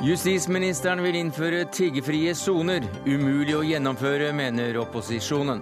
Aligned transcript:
Justisministeren 0.00 1.02
vil 1.04 1.18
innføre 1.18 1.66
tiggefrie 1.68 2.32
soner. 2.32 2.86
Umulig 3.04 3.52
å 3.52 3.60
gjennomføre, 3.68 4.30
mener 4.32 4.78
opposisjonen. 4.80 5.60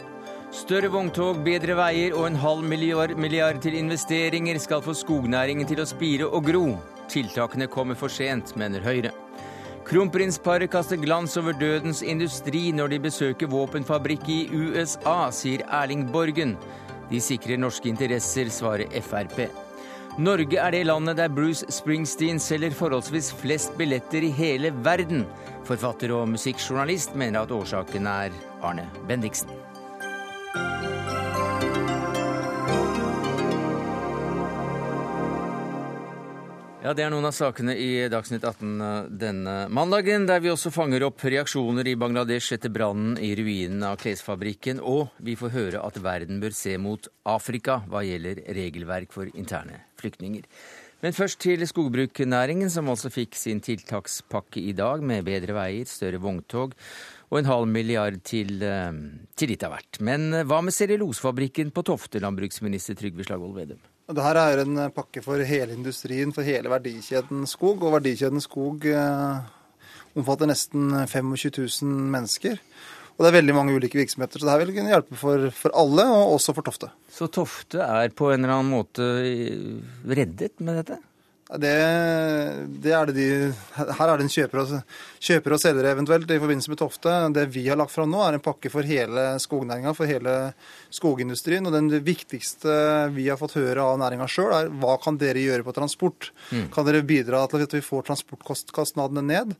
Større 0.55 0.93
vogntog, 0.95 1.41
bedre 1.43 1.75
veier 1.75 2.15
og 2.15 2.29
en 2.29 2.39
halv 2.39 2.63
milliard, 2.63 3.17
milliard 3.19 3.59
til 3.65 3.75
investeringer 3.81 4.61
skal 4.63 4.85
få 4.85 4.95
skognæringen 4.95 5.67
til 5.67 5.83
å 5.83 5.89
spire 5.91 6.31
og 6.31 6.47
gro. 6.47 6.65
Tiltakene 7.11 7.67
kommer 7.67 7.99
for 7.99 8.15
sent, 8.15 8.55
mener 8.55 8.87
Høyre. 8.87 9.11
Kronprinsparet 9.89 10.71
kaster 10.71 11.01
glans 11.03 11.35
over 11.41 11.57
dødens 11.59 12.05
industri 12.07 12.69
når 12.71 12.95
de 12.95 13.05
besøker 13.11 13.51
våpenfabrikk 13.51 14.29
i 14.31 14.43
USA, 14.55 15.33
sier 15.35 15.67
Erling 15.67 16.07
Borgen. 16.15 16.55
De 17.11 17.19
sikrer 17.19 17.59
norske 17.59 17.91
interesser, 17.91 18.53
svarer 18.55 18.87
Frp. 19.03 19.49
Norge 20.19 20.59
er 20.59 20.75
det 20.75 20.81
landet 20.89 21.15
der 21.21 21.31
Bruce 21.31 21.63
Springsteen 21.71 22.41
selger 22.43 22.75
forholdsvis 22.75 23.29
flest 23.39 23.77
billetter 23.79 24.25
i 24.27 24.33
hele 24.35 24.73
verden. 24.83 25.23
Forfatter 25.69 26.11
og 26.17 26.33
musikkjournalist 26.33 27.15
mener 27.15 27.47
at 27.47 27.55
årsaken 27.55 28.11
er 28.11 28.35
Arne 28.67 28.89
Bendiksen. 29.07 29.53
Ja, 36.79 36.93
Det 36.95 37.03
er 37.03 37.11
noen 37.11 37.27
av 37.27 37.35
sakene 37.35 37.73
i 37.75 38.07
Dagsnytt 38.07 38.45
18 38.47 39.09
denne 39.19 39.55
mandagen, 39.75 40.29
der 40.31 40.39
vi 40.39 40.53
også 40.53 40.71
fanger 40.71 41.03
opp 41.09 41.25
reaksjoner 41.27 41.89
i 41.91 41.97
Bangladesh 41.99 42.55
etter 42.55 42.71
brannen 42.71 43.17
i 43.19 43.33
ruinen 43.35 43.83
av 43.83 43.97
klesfabrikken, 43.99 44.79
og 44.79 45.11
vi 45.19 45.35
får 45.35 45.51
høre 45.57 45.81
at 45.83 45.99
verden 45.99 46.39
bør 46.39 46.55
se 46.55 46.77
mot 46.79 47.11
Afrika 47.27 47.81
hva 47.91 48.05
gjelder 48.07 48.45
regelverk 48.55 49.11
for 49.11 49.27
interne 49.35 49.81
flyktninger. 49.99 50.47
Men 51.03 51.19
først 51.19 51.43
til 51.43 51.67
skogbruknæringen, 51.67 52.71
som 52.71 52.95
altså 52.95 53.11
fikk 53.11 53.35
sin 53.35 53.59
tiltakspakke 53.59 54.63
i 54.63 54.73
dag, 54.79 55.03
med 55.03 55.27
bedre 55.27 55.59
veier, 55.59 55.91
større 55.91 56.23
vogntog 56.23 56.79
og 57.29 57.43
en 57.43 57.51
halv 57.51 57.67
milliard 57.75 58.23
til, 58.23 58.63
eh, 58.63 59.05
til 59.35 59.51
litt 59.51 59.67
av 59.67 59.75
hvert. 59.75 59.99
Men 59.99 60.31
hva 60.47 60.63
med 60.63 60.79
cellulosefabrikken 60.79 61.75
på 61.75 61.83
Tofte, 61.83 62.23
landbruksminister 62.23 62.95
Trygve 62.95 63.27
Slagvold 63.27 63.59
Vedum? 63.59 63.83
Det 64.09 64.25
her 64.25 64.39
er 64.41 64.63
en 64.63 64.79
pakke 64.97 65.21
for 65.21 65.43
hele 65.45 65.75
industrien, 65.77 66.31
for 66.33 66.47
hele 66.47 66.71
verdikjeden 66.73 67.43
skog. 67.49 67.83
Og 67.85 67.99
verdikjeden 67.99 68.41
skog 68.41 68.87
eh, 68.89 69.43
omfatter 70.17 70.49
nesten 70.49 70.95
25 71.05 71.53
000 71.85 72.07
mennesker. 72.15 72.57
Og 73.19 73.25
det 73.25 73.33
er 73.33 73.37
veldig 73.41 73.57
mange 73.57 73.75
ulike 73.75 73.99
virksomheter, 73.99 74.39
så 74.39 74.47
det 74.47 74.53
her 74.55 74.61
vil 74.63 74.73
kunne 74.77 74.93
hjelpe 74.95 75.19
for, 75.19 75.49
for, 75.59 75.75
alle, 75.77 76.07
og 76.07 76.37
også 76.37 76.55
for 76.55 76.65
Tofte. 76.69 76.89
Så 77.11 77.27
Tofte 77.35 77.83
er 77.83 78.15
på 78.15 78.31
en 78.31 78.45
eller 78.45 78.55
annen 78.55 78.71
måte 78.71 79.09
reddet 80.07 80.55
med 80.63 80.79
dette? 80.79 81.01
Det, 81.49 81.77
det 82.85 82.93
er 82.93 83.09
det 83.09 83.15
de, 83.17 83.29
her 83.73 84.11
er 84.13 84.21
det 84.21 84.27
en 84.27 84.33
kjøper 84.35 84.61
og, 84.61 84.73
kjøper 85.25 85.55
og 85.57 85.61
selger 85.63 85.87
eventuelt 85.89 86.29
i 86.29 86.37
forbindelse 86.43 86.73
med 86.75 86.81
Tofte. 86.83 87.15
Det 87.33 87.47
vi 87.55 87.63
har 87.71 87.79
lagt 87.81 87.95
fram 87.95 88.13
nå, 88.13 88.21
er 88.21 88.37
en 88.37 88.45
pakke 88.45 88.69
for 88.73 88.85
hele 88.85 89.25
skognæringa, 89.41 89.95
for 89.97 90.11
hele 90.11 90.35
skogindustrien. 90.93 91.65
Og 91.65 91.73
den 91.73 91.89
viktigste 92.05 92.75
vi 93.17 93.31
har 93.31 93.41
fått 93.41 93.57
høre 93.57 93.87
av 93.87 93.97
næringa 94.03 94.29
sjøl, 94.29 94.53
er 94.59 94.73
hva 94.83 94.99
kan 95.01 95.17
dere 95.21 95.41
gjøre 95.41 95.65
på 95.65 95.77
transport? 95.79 96.31
Mm. 96.53 96.69
Kan 96.75 96.89
dere 96.89 97.07
bidra 97.09 97.47
til 97.49 97.65
at 97.65 97.79
vi 97.79 97.85
får 97.87 98.11
transportkostnadene 98.11 99.25
ned? 99.33 99.57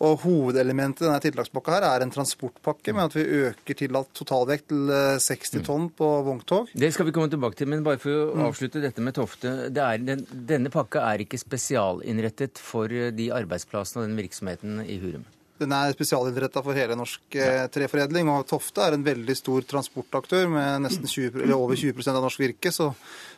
Og 0.00 0.22
Hovedelementet 0.22 1.04
i 1.04 1.08
denne 1.08 1.20
tiltakspakka 1.20 1.74
her 1.74 1.86
er 1.90 2.04
en 2.04 2.12
transportpakke 2.12 2.94
med 2.96 3.10
at 3.10 3.16
vi 3.18 3.24
øker 3.44 3.76
tillatt 3.76 4.12
totalvekt 4.16 4.70
til 4.72 4.92
60 5.20 5.58
eh, 5.58 5.64
tonn 5.66 5.90
på 5.96 6.08
vogntog. 6.24 6.70
Det 6.72 6.88
skal 6.94 7.10
vi 7.10 7.12
komme 7.16 7.28
tilbake 7.32 7.58
til, 7.60 7.68
men 7.68 7.84
bare 7.84 8.00
for 8.00 8.30
å 8.30 8.38
mm. 8.38 8.46
avslutte 8.46 8.80
dette 8.80 9.04
med 9.04 9.18
Tofte. 9.18 9.52
Er, 9.68 10.00
den, 10.00 10.24
denne 10.48 10.72
pakka 10.72 11.04
er 11.10 11.26
ikke 11.26 11.40
spesialinnrettet 11.40 12.62
for 12.64 12.88
eh, 12.88 13.12
de 13.12 13.28
arbeidsplassene 13.36 14.06
og 14.06 14.08
den 14.08 14.22
virksomheten 14.22 14.80
i 14.86 14.96
Hurum? 15.04 15.28
Den 15.60 15.74
er 15.76 15.92
spesialinnretta 15.92 16.62
for 16.64 16.76
hele 16.76 16.96
norsk 16.96 17.36
eh, 17.36 17.66
treforedling. 17.72 18.30
og 18.32 18.46
Tofte 18.48 18.86
er 18.86 18.96
en 18.96 19.04
veldig 19.04 19.36
stor 19.36 19.66
transportaktør 19.68 20.48
med 20.48 20.86
nesten 20.86 21.08
20, 21.14 21.44
over 21.52 21.76
20% 21.76 22.16
av 22.16 22.24
norsk 22.24 22.40
virke. 22.40 22.72
Så 22.72 22.88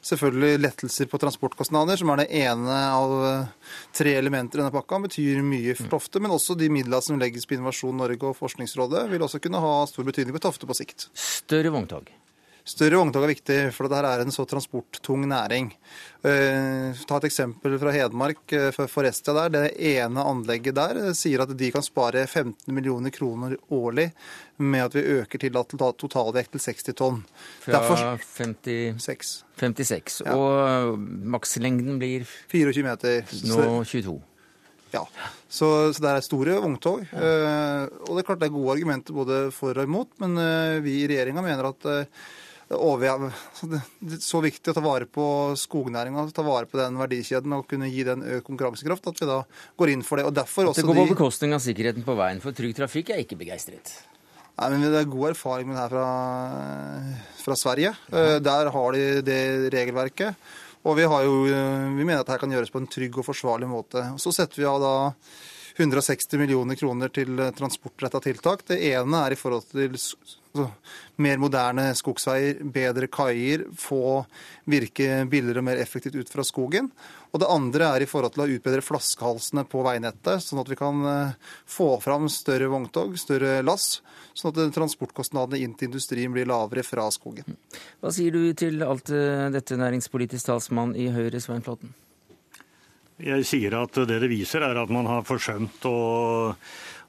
selvfølgelig 0.06 0.62
lettelser 0.62 1.10
på 1.10 1.20
transportkostnader, 1.22 1.98
som 1.98 2.14
er 2.14 2.22
det 2.22 2.28
ene 2.44 2.78
av 2.94 3.16
eh, 3.26 3.76
tre 3.98 4.14
elementer 4.20 4.60
i 4.60 4.62
denne 4.62 4.74
pakka, 4.74 5.02
betyr 5.08 5.42
mye 5.46 5.74
for 5.78 5.96
Tofte. 5.98 6.22
Men 6.22 6.34
også 6.36 6.58
de 6.58 6.70
midla 6.72 7.02
som 7.02 7.18
legges 7.18 7.48
på 7.48 7.58
Innovasjon 7.58 7.98
Norge 7.98 8.30
og 8.30 8.38
Forskningsrådet, 8.38 9.08
vil 9.10 9.26
også 9.26 9.42
kunne 9.42 9.62
ha 9.62 9.78
stor 9.90 10.06
betydning 10.06 10.38
for 10.38 10.46
Tofte 10.46 10.70
på 10.70 10.78
sikt. 10.78 11.10
Større 11.18 11.74
vogntog? 11.74 12.12
Større 12.62 12.94
vogntog 13.00 13.24
er 13.26 13.32
viktig, 13.32 13.56
for 13.74 13.90
dette 13.90 14.06
er 14.06 14.20
en 14.22 14.30
så 14.30 14.44
transporttung 14.46 15.24
næring. 15.26 15.72
Uh, 16.22 16.94
ta 17.08 17.16
et 17.18 17.24
eksempel 17.26 17.74
fra 17.82 17.90
Hedmark, 17.90 18.42
uh, 18.54 18.84
Forestia 18.86 19.34
der. 19.34 19.48
Det 19.50 19.62
ene 19.90 20.22
anlegget 20.22 20.76
der 20.78 21.00
uh, 21.08 21.08
sier 21.18 21.42
at 21.42 21.50
de 21.58 21.70
kan 21.74 21.82
spare 21.82 22.22
15 22.22 22.70
millioner 22.70 23.10
kroner 23.10 23.56
årlig 23.74 24.12
med 24.62 24.84
at 24.84 24.94
vi 24.94 25.02
øker 25.16 25.42
tillatt 25.42 25.74
totalvekt 25.74 26.54
til 26.54 26.62
60 26.62 26.94
tonn. 27.00 27.18
Fra 27.64 27.80
Derfor, 27.80 28.22
56. 28.36 29.32
56. 29.58 30.20
Ja. 30.28 30.36
Og 30.38 31.02
makslengden 31.34 31.98
blir 31.98 32.28
24 32.52 32.86
meter. 32.86 33.26
Nå 33.50 33.82
22. 33.82 34.14
Ja, 34.92 35.02
så, 35.48 35.90
så, 35.90 35.98
det 36.04 36.12
er 36.12 36.22
store 36.22 36.60
vogntog. 36.62 37.02
Ja. 37.10 37.88
og 38.04 38.12
det 38.12 38.22
er 38.22 38.26
klart 38.28 38.42
det 38.42 38.50
er 38.50 38.54
gode 38.54 38.74
argumenter 38.76 39.16
både 39.16 39.42
for 39.56 39.72
og 39.72 39.88
imot, 39.88 40.12
men 40.20 40.36
vi 40.84 40.98
i 41.00 41.06
regjeringa 41.08 41.42
mener 41.42 41.70
at 41.72 41.86
det 41.88 41.98
er 42.72 44.20
så 44.22 44.40
viktig 44.44 44.72
å 44.72 44.76
ta 44.76 44.82
vare 44.84 45.08
på 45.10 45.24
skognæringa, 45.58 46.24
ta 46.34 46.44
vare 46.46 46.68
på 46.70 46.80
den 46.80 46.96
verdikjeden 47.00 47.56
og 47.56 47.66
kunne 47.70 47.90
gi 47.92 48.06
den 48.08 48.24
økt 48.38 48.46
konkurransekraft, 48.48 49.10
at 49.12 49.20
vi 49.22 49.28
da 49.28 49.42
går 49.78 49.92
inn 49.94 50.06
for 50.06 50.20
det. 50.20 50.26
Og 50.28 50.34
derfor 50.36 50.70
også 50.70 50.82
Det 50.82 50.88
går 50.88 51.00
på 51.00 51.04
de... 51.04 51.14
bekostning 51.14 51.54
av 51.56 51.62
sikkerheten 51.64 52.06
på 52.06 52.16
veien, 52.18 52.42
for 52.44 52.56
Trygg 52.56 52.74
Trafikk 52.78 53.12
er 53.12 53.22
ikke 53.24 53.38
begeistret? 53.40 53.94
Nei, 54.58 54.68
men 54.68 54.84
Det 54.84 55.00
er 55.00 55.12
god 55.12 55.30
erfaring 55.32 55.70
med 55.70 55.78
det 55.78 55.84
her 55.86 55.94
fra, 55.94 56.08
fra 57.40 57.56
Sverige. 57.56 57.94
Ja. 58.12 58.36
Der 58.44 58.72
har 58.74 58.92
de 58.92 59.06
det 59.24 59.40
regelverket. 59.72 60.36
Og 60.82 60.98
vi, 60.98 61.06
jo, 61.06 61.34
vi 61.46 62.04
mener 62.04 62.20
at 62.20 62.26
dette 62.26 62.42
kan 62.42 62.52
gjøres 62.52 62.72
på 62.74 62.82
en 62.82 62.90
trygg 62.90 63.16
og 63.22 63.26
forsvarlig 63.28 63.68
måte. 63.70 64.02
Så 64.20 64.34
setter 64.34 64.60
vi 64.60 64.68
av 64.68 64.80
da 64.82 64.94
160 65.78 66.40
millioner 66.40 66.76
kroner 66.76 67.12
til 67.14 67.38
transportretta 67.56 68.20
tiltak. 68.20 68.66
Det 68.68 68.80
ene 68.90 69.24
er 69.24 69.34
i 69.34 69.38
forhold 69.38 69.70
til 69.70 69.96
Altså, 70.52 70.68
mer 71.24 71.38
moderne 71.40 71.86
skogsveier, 71.96 72.58
bedre 72.74 73.06
kaier, 73.08 73.64
få 73.72 74.20
virke 74.68 75.22
billigere 75.30 75.62
og 75.62 75.66
mer 75.70 75.80
effektivt 75.80 76.18
ut 76.20 76.32
fra 76.32 76.44
skogen. 76.44 76.90
Og 77.32 77.40
det 77.40 77.48
andre 77.48 77.88
er 77.94 78.04
i 78.04 78.08
forhold 78.08 78.34
til 78.34 78.44
å 78.44 78.48
utbedre 78.58 78.84
flaskehalsene 78.84 79.64
på 79.64 79.80
veinettet, 79.86 80.44
sånn 80.44 80.60
at 80.60 80.68
vi 80.68 80.76
kan 80.76 81.00
eh, 81.08 81.54
få 81.64 81.94
fram 82.04 82.28
større 82.28 82.68
vogntog, 82.68 83.16
større 83.16 83.62
lass, 83.64 84.02
sånn 84.36 84.52
at 84.52 84.76
transportkostnadene 84.76 85.64
inn 85.64 85.72
til 85.72 85.88
industrien 85.88 86.36
blir 86.36 86.50
lavere 86.50 86.84
fra 86.84 87.08
skogen. 87.14 87.56
Hva 88.04 88.12
sier 88.12 88.36
du 88.36 88.52
til 88.52 88.84
alt 88.84 89.08
eh, 89.08 89.48
dette, 89.56 89.80
næringspolitisk 89.80 90.52
talsmann 90.52 90.92
i 91.00 91.08
Høyre, 91.16 91.40
Svein 91.40 91.64
Flåtten? 91.64 91.96
Jeg 93.22 93.46
sier 93.48 93.78
at 93.78 93.96
det 94.08 94.20
det 94.20 94.28
viser, 94.28 94.64
er 94.66 94.76
at 94.82 94.92
man 94.92 95.08
har 95.08 95.24
forsømt 95.24 95.84
å 95.88 95.96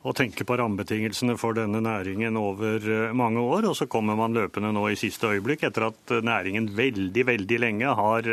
å 0.03 0.13
tenke 0.15 0.43
på 0.47 0.57
rammebetingelsene 0.59 1.37
for 1.39 1.55
denne 1.57 1.79
næringen 1.83 2.37
over 2.39 2.83
eh, 2.83 3.15
mange 3.15 3.43
år. 3.43 3.69
Og 3.71 3.77
så 3.79 3.87
kommer 3.91 4.19
man 4.19 4.35
løpende 4.35 4.73
nå 4.75 4.89
i 4.91 4.99
siste 4.99 5.31
øyeblikk, 5.31 5.65
etter 5.69 5.89
at 5.89 6.17
næringen 6.23 6.71
veldig, 6.75 7.27
veldig 7.31 7.59
lenge 7.63 7.97
har 7.99 8.31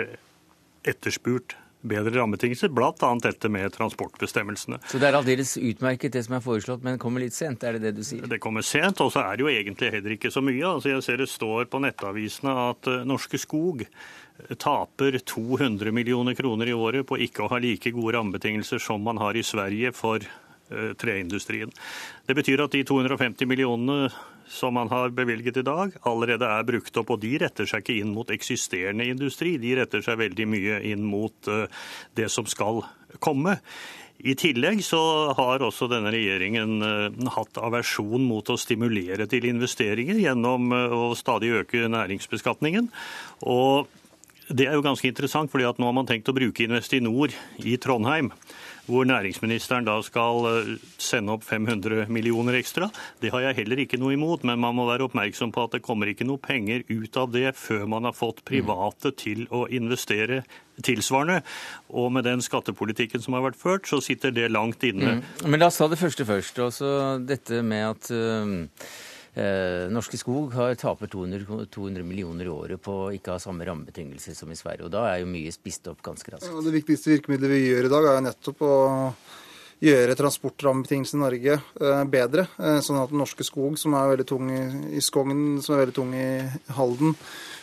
etterspurt 0.90 1.56
bedre 1.80 2.12
rammebetingelser, 2.18 2.68
bl.a. 2.68 2.92
dette 3.22 3.48
med 3.48 3.72
transportbestemmelsene. 3.72 4.80
Så 4.90 5.00
det 5.00 5.08
er 5.08 5.16
aldeles 5.16 5.54
utmerket 5.56 6.12
det 6.12 6.24
som 6.26 6.36
er 6.36 6.44
foreslått, 6.44 6.82
men 6.84 7.00
kommer 7.00 7.24
litt 7.24 7.36
sent, 7.36 7.64
er 7.64 7.78
det 7.78 7.86
det 7.86 7.94
du 7.96 8.02
sier? 8.04 8.26
Det 8.28 8.40
kommer 8.42 8.64
sent, 8.66 9.00
og 9.00 9.12
så 9.14 9.24
er 9.24 9.38
det 9.38 9.46
jo 9.46 9.52
egentlig 9.52 9.92
heller 9.94 10.16
ikke 10.16 10.32
så 10.32 10.44
mye. 10.44 10.60
Altså 10.74 10.92
Jeg 10.92 11.06
ser 11.06 11.22
det 11.22 11.30
står 11.32 11.70
på 11.72 11.80
nettavisene 11.80 12.56
at 12.66 12.90
eh, 12.90 13.06
Norske 13.08 13.40
Skog 13.40 13.86
taper 14.60 15.18
200 15.20 15.92
millioner 15.92 16.36
kroner 16.36 16.70
i 16.70 16.76
året 16.76 17.04
på 17.08 17.18
ikke 17.20 17.44
å 17.44 17.50
ha 17.52 17.58
like 17.60 17.92
gode 17.92 18.14
rammebetingelser 18.16 18.80
som 18.80 19.02
man 19.04 19.20
har 19.20 19.36
i 19.36 19.44
Sverige 19.44 19.92
for 19.92 20.24
Eh, 20.24 20.39
treindustrien. 21.00 21.72
Det 22.26 22.36
betyr 22.38 22.64
at 22.64 22.74
de 22.74 22.84
250 22.86 23.48
millionene 23.50 24.10
som 24.50 24.74
man 24.74 24.88
har 24.88 25.08
bevilget 25.14 25.56
i 25.56 25.62
dag, 25.62 25.94
allerede 26.02 26.46
er 26.46 26.66
brukt 26.66 26.96
opp. 26.98 27.14
Og 27.14 27.22
de 27.22 27.36
retter 27.38 27.68
seg 27.70 27.84
ikke 27.84 28.00
inn 28.02 28.12
mot 28.14 28.30
eksisterende 28.34 29.06
industri, 29.06 29.54
de 29.62 29.76
retter 29.78 30.02
seg 30.04 30.18
veldig 30.20 30.46
mye 30.50 30.80
inn 30.90 31.06
mot 31.06 31.50
eh, 31.50 31.66
det 32.18 32.28
som 32.34 32.48
skal 32.50 32.82
komme. 33.22 33.60
I 34.20 34.34
tillegg 34.36 34.82
så 34.84 35.00
har 35.38 35.62
også 35.64 35.88
denne 35.88 36.10
regjeringen 36.12 36.82
eh, 36.84 37.30
hatt 37.36 37.62
aversjon 37.62 38.26
mot 38.26 38.50
å 38.50 38.58
stimulere 38.60 39.28
til 39.30 39.46
investeringer 39.52 40.18
gjennom 40.18 40.74
å 40.74 41.06
stadig 41.18 41.54
øke 41.62 41.86
næringsbeskatningen. 41.86 42.90
Og 43.46 43.86
det 44.50 44.66
er 44.66 44.74
jo 44.74 44.82
ganske 44.82 45.06
interessant, 45.06 45.50
fordi 45.52 45.68
at 45.68 45.78
nå 45.78 45.86
har 45.86 45.94
man 45.94 46.10
tenkt 46.10 46.28
å 46.28 46.34
bruke 46.34 46.66
Investinor 46.66 47.30
i 47.62 47.78
Trondheim 47.78 48.32
hvor 48.90 49.06
næringsministeren 49.08 49.86
da 49.88 49.96
skal 50.04 50.46
eh, 50.50 50.70
sende 51.00 51.34
opp 51.36 51.44
500 51.46 52.08
millioner 52.12 52.58
ekstra. 52.58 52.90
Det 53.22 53.32
har 53.34 53.46
jeg 53.46 53.60
heller 53.62 53.84
ikke 53.84 54.00
noe 54.00 54.14
imot, 54.16 54.44
men 54.48 54.60
man 54.62 54.76
må 54.76 54.86
være 54.88 55.06
oppmerksom 55.08 55.54
på 55.54 55.66
at 55.66 55.76
det 55.76 55.84
kommer 55.86 56.10
ikke 56.10 56.26
noe 56.28 56.42
penger 56.42 56.84
ut 56.90 57.20
av 57.20 57.30
det 57.34 57.54
før 57.58 57.86
man 57.90 58.08
har 58.08 58.16
fått 58.16 58.44
private 58.48 59.14
til 59.20 59.46
å 59.54 59.66
investere 59.70 60.42
tilsvarende. 60.84 61.42
Og 61.92 62.10
med 62.14 62.26
den 62.28 62.42
skattepolitikken 62.44 63.22
som 63.22 63.36
har 63.36 63.46
vært 63.50 63.60
ført, 63.60 63.88
så 63.90 64.00
sitter 64.04 64.34
det 64.34 64.50
langt 64.52 64.84
inne. 64.86 65.18
Mm. 65.20 65.46
Men 65.52 65.62
la 65.62 65.70
oss 65.70 65.80
ta 65.80 65.88
det 65.90 66.00
første 66.00 66.26
først. 66.28 66.60
Også 66.64 66.90
dette 67.26 67.62
med 67.66 67.86
at 67.90 68.10
uh, 68.14 68.84
Norske 69.34 70.18
Skog 70.18 70.54
har 70.58 70.74
taper 70.74 71.06
200, 71.06 71.66
200, 71.70 72.02
millioner 72.02 72.48
i 72.48 72.50
året 72.50 72.82
på 72.82 72.94
å 73.04 73.12
ikke 73.14 73.36
ha 73.36 73.42
samme 73.42 73.64
rammebetingelser 73.68 74.34
som 74.34 74.50
i 74.50 74.58
Sverige. 74.58 74.88
Og 74.88 74.94
da 74.94 75.04
er 75.12 75.20
jo 75.22 75.30
mye 75.30 75.52
spist 75.54 75.86
opp 75.86 76.02
ganske 76.02 76.34
raskt. 76.34 76.50
Ja, 76.50 76.64
det 76.64 76.74
viktigste 76.74 77.14
virkemidlet 77.14 77.52
vi 77.52 77.60
gjør 77.68 77.86
i 77.86 77.92
dag, 77.92 78.08
er 78.10 78.26
nettopp 78.26 78.66
å 78.66 78.74
gjøre 79.80 80.16
transportrammebetingelsene 80.18 81.20
i 81.20 81.24
Norge 81.24 81.54
eh, 81.56 82.02
bedre. 82.12 82.46
Eh, 82.60 82.80
sånn 82.84 83.00
at 83.00 83.14
Norske 83.16 83.46
Skog, 83.46 83.78
som 83.80 83.96
er 83.96 84.12
veldig 84.12 84.26
tung 84.28 84.50
i 84.52 85.00
Skogn, 85.04 85.60
som 85.64 85.74
er 85.74 85.84
veldig 85.84 85.96
tung 85.96 86.12
i 86.16 86.28
Halden, 86.76 87.14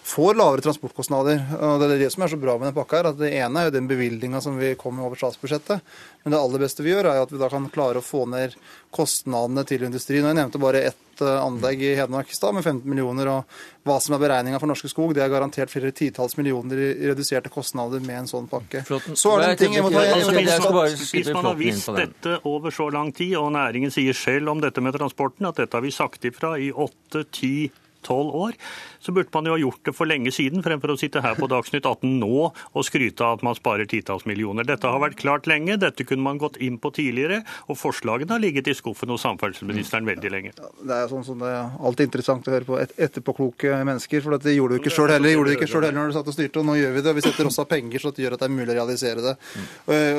får 0.08 0.38
lavere 0.40 0.64
transportkostnader. 0.66 1.42
Og 1.60 1.82
Det 1.82 1.90
er 1.92 2.02
det 2.02 2.12
som 2.14 2.26
er 2.26 2.32
så 2.34 2.40
bra 2.42 2.58
med 2.58 2.72
den 2.72 2.78
pakka. 2.78 2.98
her, 2.98 3.10
at 3.12 3.20
Det 3.20 3.34
ene 3.34 3.60
er 3.60 3.70
jo 3.70 3.76
den 3.78 3.90
bevilgninga 3.90 4.42
som 4.42 4.58
vi 4.58 4.74
kommer 4.76 5.06
over 5.06 5.20
statsbudsjettet. 5.20 5.82
Men 6.24 6.34
det 6.34 6.40
aller 6.40 6.64
beste 6.64 6.84
vi 6.84 6.94
gjør, 6.96 7.12
er 7.12 7.22
at 7.22 7.32
vi 7.32 7.42
da 7.42 7.50
kan 7.50 7.70
klare 7.70 8.02
å 8.02 8.06
få 8.06 8.26
ned 8.26 8.56
kostnadene 8.92 9.66
til 9.68 9.84
industrien. 9.84 10.24
Og 10.26 10.34
Jeg 10.34 10.42
nevnte 10.42 10.64
bare 10.64 10.88
ett 10.90 11.07
eh, 11.26 11.38
anlegg 11.42 11.82
i 11.84 11.94
Hedmark 11.98 12.30
i 12.32 12.38
stad 12.38 12.56
med 12.58 12.66
15 12.66 12.84
millioner. 12.90 13.30
og 13.32 13.88
Hva 13.88 13.98
som 14.04 14.16
er 14.18 14.22
beregninga 14.22 14.60
for 14.62 14.70
Norske 14.72 14.92
Skog, 14.92 15.14
det 15.16 15.24
er 15.24 15.32
garantert 15.32 15.72
flere 15.72 15.94
titalls 15.96 16.38
millioner 16.40 16.82
i 16.84 17.10
reduserte 17.10 17.52
kostnader 17.54 18.04
med 18.04 18.24
en 18.24 18.30
sånn 18.32 18.50
pakke. 18.52 18.84
Så 18.88 19.34
er 19.36 19.44
det 19.44 19.50
en 19.50 19.62
ting 19.64 19.78
jeg 19.78 19.88
må 19.88 19.92
ta 19.94 20.06
hvis, 20.08 21.10
hvis 21.16 21.34
man 21.34 21.50
har 21.52 21.60
visst 21.60 21.92
dette 21.98 22.40
over 22.48 22.74
så 22.76 22.90
lang 22.94 23.12
tid, 23.16 23.36
og 23.40 23.52
næringen 23.56 23.94
sier 23.94 24.18
selv 24.18 24.54
om 24.54 24.64
dette 24.64 24.84
med 24.84 24.96
transporten 24.98 25.50
at 25.50 25.60
dette 25.64 25.78
har 25.78 25.86
vi 25.86 25.94
sagt 25.96 26.28
ifra 26.30 26.56
i 26.62 26.72
åtte, 26.72 27.26
ti 27.34 27.70
tolv 28.06 28.36
år, 28.36 28.58
så 29.00 29.14
burde 29.16 29.34
man 29.34 29.50
jo 29.50 29.56
ha 29.56 29.62
gjort 29.62 29.84
det 29.88 29.94
for 29.96 30.10
lenge 30.10 30.34
siden, 30.36 30.64
fremfor 30.66 30.94
å 30.94 30.98
sitte 31.00 31.24
her 31.24 31.38
på 31.40 31.50
Dagsnytt 31.52 31.86
18 31.86 32.18
nå 32.22 32.50
og 32.50 32.86
skryte 32.86 33.26
av 33.26 33.38
at 33.38 33.46
man 33.48 33.58
sparer 33.58 33.90
titalls 33.90 34.28
millioner. 34.30 34.68
Dette 34.68 34.90
har 34.90 35.02
vært 35.02 35.20
klart 35.22 35.50
lenge, 35.50 35.80
dette 35.82 36.06
kunne 36.08 36.26
man 36.26 36.42
gått 36.42 36.60
inn 36.64 36.80
på 36.82 36.92
tidligere, 36.96 37.44
og 37.68 37.80
forslagene 37.80 38.36
har 38.36 38.44
ligget 38.44 38.72
i 38.72 38.76
skuffen 38.78 39.14
hos 39.14 39.26
samferdselsministeren 39.26 40.08
veldig 40.08 40.34
lenge. 40.34 40.54
Det 40.58 40.94
er 40.94 41.06
jo 41.06 41.12
sånn 41.16 41.28
som 41.28 41.44
det 41.44 41.54
er 41.54 41.78
alltid 41.78 42.10
interessant 42.10 42.48
å 42.50 42.56
høre 42.56 42.68
på 42.68 42.80
et 42.82 42.96
etterpåkloke 43.08 43.82
mennesker, 43.88 44.24
for 44.26 44.38
dette 44.38 44.56
gjorde 44.56 44.78
du 44.78 44.84
ikke 44.84 44.94
sjøl 44.94 45.14
heller. 45.16 45.36
Gjorde 45.36 45.54
du 45.54 45.58
ikke 45.58 45.72
selv 45.72 45.90
heller 45.90 46.00
når 46.02 46.14
du 46.14 46.18
satt 46.20 46.32
og 46.32 46.38
styrte, 46.38 46.62
og 46.62 46.70
nå 46.70 46.78
gjør 46.80 46.96
vi 46.98 47.06
det. 47.06 47.16
Vi 47.18 47.26
setter 47.26 47.50
også 47.50 47.66
av 47.66 47.72
penger 47.72 48.04
så 48.04 48.14
det 48.14 48.26
gjør 48.26 48.38
at 48.38 48.44
det 48.44 48.50
er 48.50 48.56
mulig 48.56 48.72
å 48.74 48.78
realisere 48.78 49.24
det. 49.26 49.36
Mm. 49.38 49.68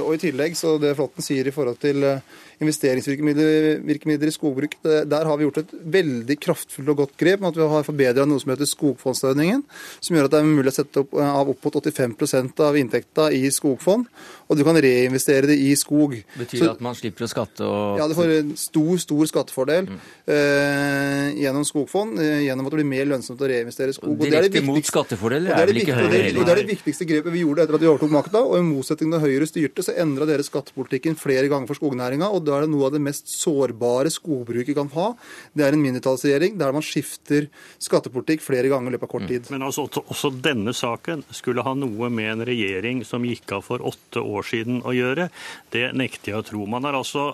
Og 0.05 0.13
i 0.15 0.21
tillegg, 0.23 0.57
så 0.59 0.77
det 0.83 0.95
Flåtten 0.99 1.25
sier 1.25 1.49
i 1.49 1.55
forhold 1.55 1.81
til 1.83 2.05
eh, 2.07 2.39
investeringsvirkemidler 2.63 4.29
i 4.31 4.35
skogbruk. 4.35 4.77
Der 4.83 5.29
har 5.31 5.39
vi 5.39 5.47
gjort 5.47 5.61
et 5.63 5.75
veldig 5.99 6.37
kraftfullt 6.43 6.93
og 6.93 7.03
godt 7.05 7.15
grep 7.21 7.43
med 7.43 7.53
at 7.53 7.61
vi 7.61 7.69
har 7.73 7.87
forbedra 7.87 8.27
noe 8.27 8.43
som 8.43 8.53
heter 8.53 8.69
skogfondsordningen, 8.69 9.63
som 10.01 10.17
gjør 10.17 10.29
at 10.29 10.35
det 10.35 10.41
er 10.41 10.49
mulig 10.49 10.73
å 10.73 10.79
sette 10.81 11.05
opp 11.05 11.15
eh, 11.19 11.35
av 11.43 11.53
opp 11.53 11.69
mot 11.69 11.79
85% 11.81 12.65
av 12.67 12.79
inntekta 12.81 13.29
i 13.35 13.45
skogfond, 13.55 14.09
og 14.49 14.57
du 14.57 14.65
kan 14.65 14.79
reinvestere 14.81 15.51
det 15.51 15.59
i 15.61 15.75
skog. 15.77 16.15
Betyr 16.39 16.63
det 16.63 16.71
at 16.71 16.85
man 16.85 16.97
slipper 16.97 17.27
å 17.27 17.31
skatte 17.31 17.67
og 17.69 18.01
Ja, 18.01 18.07
du 18.09 18.15
får 18.17 18.33
en 18.39 18.55
stor, 18.59 18.93
stor 19.03 19.29
skattefordel 19.29 19.89
mm. 19.91 19.99
eh, 20.33 21.27
gjennom 21.45 21.67
skogfond, 21.69 22.17
eh, 22.23 22.47
gjennom 22.47 22.69
at 22.69 22.75
det 22.75 22.81
blir 22.81 22.89
mer 22.89 23.11
lønnsomt 23.13 23.43
å 23.45 23.51
reinvestere 23.51 23.93
i 23.93 23.97
skog. 23.97 24.15
Og 24.17 24.25
direkte 24.25 24.63
mot 24.65 24.89
skattefordeler 24.89 25.53
er 25.53 25.69
vel 25.69 25.83
ikke 25.83 25.97
Høyre 25.99 26.23
heller? 26.25 26.49
Det 26.49 26.55
er 26.55 26.63
det 26.63 26.71
viktigste 26.73 27.09
grepet 27.09 27.35
vi 27.35 27.45
gjorde 27.45 27.67
etter 27.67 27.79
at 27.79 27.85
vi 27.85 27.91
overtok 27.91 28.15
makta, 28.15 28.43
og 28.45 28.57
i 28.57 28.65
motsetning 28.67 29.13
til 29.15 29.25
Høyre 29.27 29.49
styrte, 29.51 29.85
så 29.85 29.97
endra 30.01 30.29
dere 30.29 30.47
skattepolitikken 30.47 31.19
flere 31.21 31.51
ganger 31.53 31.69
for 31.69 31.81
skognæringa. 31.81 32.31
og 32.33 32.45
da 32.49 32.57
er 32.57 32.67
det 32.67 32.73
noe 32.73 32.89
av 32.89 32.97
det 32.97 33.03
mest 33.05 33.29
sårbare 33.33 34.13
skogbruket 34.13 34.77
kan 34.79 34.89
ha. 34.97 35.11
Det 35.53 35.67
er 35.67 35.77
en 35.77 35.85
mindretallsregjering 35.85 36.57
der 36.61 36.73
man 36.73 36.85
skifter 36.85 37.51
skattepolitikk 37.83 38.45
flere 38.45 38.73
ganger 38.73 38.93
i 38.93 38.97
løpet 38.97 39.09
av 39.09 39.13
kort 39.13 39.29
tid. 39.29 39.53
Men 39.53 39.67
altså, 39.69 39.89
også 40.01 40.33
denne 40.33 40.73
saken 40.77 41.27
skulle 41.35 41.65
ha 41.67 41.75
noe 41.77 42.09
med 42.13 42.33
en 42.33 42.47
regjering 42.49 43.05
som 43.07 43.25
gikk 43.29 43.59
av 43.59 43.67
for 43.67 43.85
åtte 43.85 44.23
år 44.23 44.38
siden 44.47 44.83
å 44.87 44.95
gjøre. 44.97 45.29
Det 45.75 45.91
nekter 45.97 46.33
jeg 46.33 46.43
å 46.43 46.47
tro. 46.47 46.67
Man 46.71 46.87
har 46.89 46.99
altså 46.99 47.33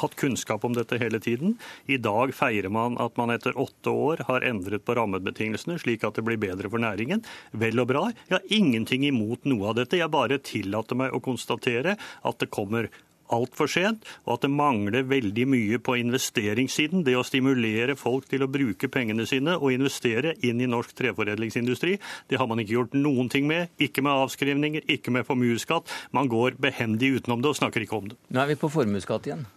hatt 0.00 0.14
kunnskap 0.18 0.64
om 0.64 0.74
dette 0.76 0.98
hele 1.00 1.20
tiden. 1.22 1.56
I 1.90 1.98
dag 2.00 2.32
feirer 2.36 2.70
man 2.72 2.98
at 3.02 3.16
man 3.18 3.32
etter 3.34 3.56
åtte 3.58 3.90
år 3.90 4.24
har 4.28 4.46
endret 4.46 4.84
på 4.86 4.94
rammebetingelsene 4.98 5.80
slik 5.82 6.06
at 6.06 6.18
det 6.18 6.26
blir 6.26 6.40
bedre 6.40 6.70
for 6.70 6.82
næringen. 6.82 7.24
Vel 7.52 7.82
og 7.82 7.90
bra. 7.90 8.06
Jeg 8.28 8.38
har 8.38 8.56
ingenting 8.60 9.06
imot 9.08 9.48
noe 9.50 9.72
av 9.72 9.80
dette. 9.80 9.98
Jeg 10.00 10.12
bare 10.12 10.40
tillater 10.42 10.98
meg 10.98 11.14
å 11.14 11.22
konstatere 11.24 11.96
at 11.98 12.42
det 12.42 12.52
kommer 12.54 12.90
altfor 13.34 13.70
sent, 13.70 14.06
og 14.26 14.36
at 14.36 14.46
det 14.46 14.52
mangler 14.54 15.06
veldig 15.08 15.46
mye 15.50 15.80
på 15.82 15.96
investeringssiden. 16.00 17.04
Det 17.06 17.16
å 17.18 17.26
stimulere 17.26 17.96
folk 17.98 18.28
til 18.30 18.44
å 18.44 18.50
bruke 18.50 18.90
pengene 18.92 19.26
sine 19.28 19.56
og 19.58 19.74
investere 19.74 20.36
inn 20.46 20.60
i 20.60 20.68
norsk 20.70 20.94
treforedlingsindustri, 20.98 21.96
det 22.30 22.40
har 22.40 22.50
man 22.50 22.62
ikke 22.62 22.76
gjort 22.78 22.98
noen 22.98 23.30
ting 23.32 23.48
med. 23.50 23.70
Ikke 23.80 24.04
med 24.06 24.16
avskrivninger, 24.26 24.86
ikke 24.90 25.14
med 25.14 25.28
formuesskatt. 25.28 25.90
Man 26.16 26.30
går 26.30 26.58
behendig 26.60 27.16
utenom 27.20 27.42
det 27.42 27.54
og 27.54 27.58
snakker 27.60 27.86
ikke 27.86 27.98
om 28.02 28.12
det. 28.12 28.20
Nå 28.30 28.42
er 28.42 28.52
vi 28.52 28.60
på 28.60 28.70
formuesskatt 28.72 29.30
igjen. 29.30 29.48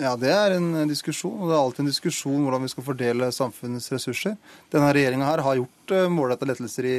Ja, 0.00 0.16
Det 0.16 0.30
er 0.30 0.56
en 0.56 0.88
diskusjon. 0.88 1.40
og 1.40 1.48
Det 1.48 1.54
er 1.54 1.62
alltid 1.62 1.80
en 1.80 1.92
diskusjon 1.92 2.42
hvordan 2.42 2.62
vi 2.62 2.68
skal 2.72 2.84
fordele 2.84 3.30
samfunnets 3.32 3.92
ressurser. 3.92 4.36
Denne 4.72 4.90
regjeringa 4.92 5.36
har 5.38 5.56
gjort 5.60 5.94
eh, 5.94 6.08
målretta 6.10 6.46
lettelser 6.46 6.84
i 6.84 6.98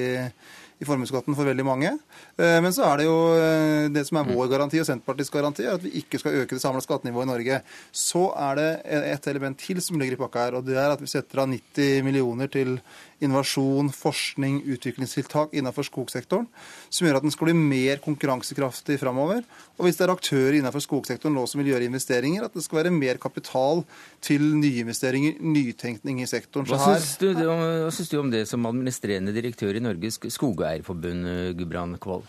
i 0.79 0.85
formuesskatten 0.87 1.35
for 1.37 1.47
veldig 1.47 1.65
mange. 1.65 1.91
Eh, 2.35 2.57
men 2.63 2.73
så 2.75 2.83
er 2.89 2.99
det 2.99 3.07
jo 3.07 3.15
eh, 3.39 3.87
det 3.93 4.03
som 4.07 4.19
er 4.19 4.27
vår 4.27 4.49
garanti 4.51 4.81
og 4.81 4.87
Senterpartiets 4.87 5.31
garanti, 5.33 5.65
er 5.65 5.77
at 5.77 5.85
vi 5.85 5.93
ikke 6.01 6.19
skal 6.21 6.41
øke 6.41 6.57
det 6.57 6.63
samla 6.63 6.83
skattenivået 6.83 7.27
i 7.27 7.31
Norge. 7.31 7.59
Så 7.95 8.27
er 8.47 8.59
det 8.59 8.69
et 9.15 9.29
element 9.31 9.59
til 9.61 9.81
som 9.83 9.99
ligger 10.01 10.17
i 10.17 10.21
pakka 10.25 10.47
her, 10.47 10.59
og 10.59 10.67
det 10.67 10.79
er 10.79 10.91
at 10.91 11.03
vi 11.03 11.11
setter 11.11 11.45
av 11.45 11.51
90 11.51 12.03
millioner 12.07 12.51
til 12.51 12.75
innovasjon, 13.23 13.89
forskning, 13.95 14.59
utviklingstiltak 14.75 15.53
innenfor 15.55 15.87
skogsektoren, 15.87 16.47
som 16.89 17.07
gjør 17.07 17.19
at 17.19 17.25
den 17.25 17.33
skal 17.33 17.49
bli 17.49 17.55
mer 17.57 18.01
konkurransekraftig 18.03 18.97
framover. 19.01 19.43
Og 19.77 19.87
hvis 19.87 19.99
det 19.99 20.05
er 20.07 20.13
aktører 20.13 20.57
innenfor 20.59 20.83
skogsektoren 20.83 21.35
nå 21.37 21.45
som 21.47 21.61
vil 21.61 21.71
gjøre 21.73 21.87
investeringer, 21.87 22.47
at 22.47 22.55
det 22.55 22.65
skal 22.65 22.81
være 22.81 22.93
mer 22.95 23.19
kapital 23.21 23.85
til 24.25 24.43
nyinvesteringer, 24.59 25.39
nytenkning 25.39 26.23
i 26.23 26.29
sektoren. 26.29 26.67
Hva 26.69 26.81
syns 26.83 27.15
du, 27.21 27.29
du, 27.35 28.19
om 28.19 28.33
det 28.33 28.45
som 28.51 28.67
administrerende 28.67 29.35
direktør 29.35 29.77
i 29.77 29.83
Norges 29.83 30.19
Skogeierforbund, 30.35 31.29
Gudbrand 31.59 31.99
Kvold? 32.03 32.27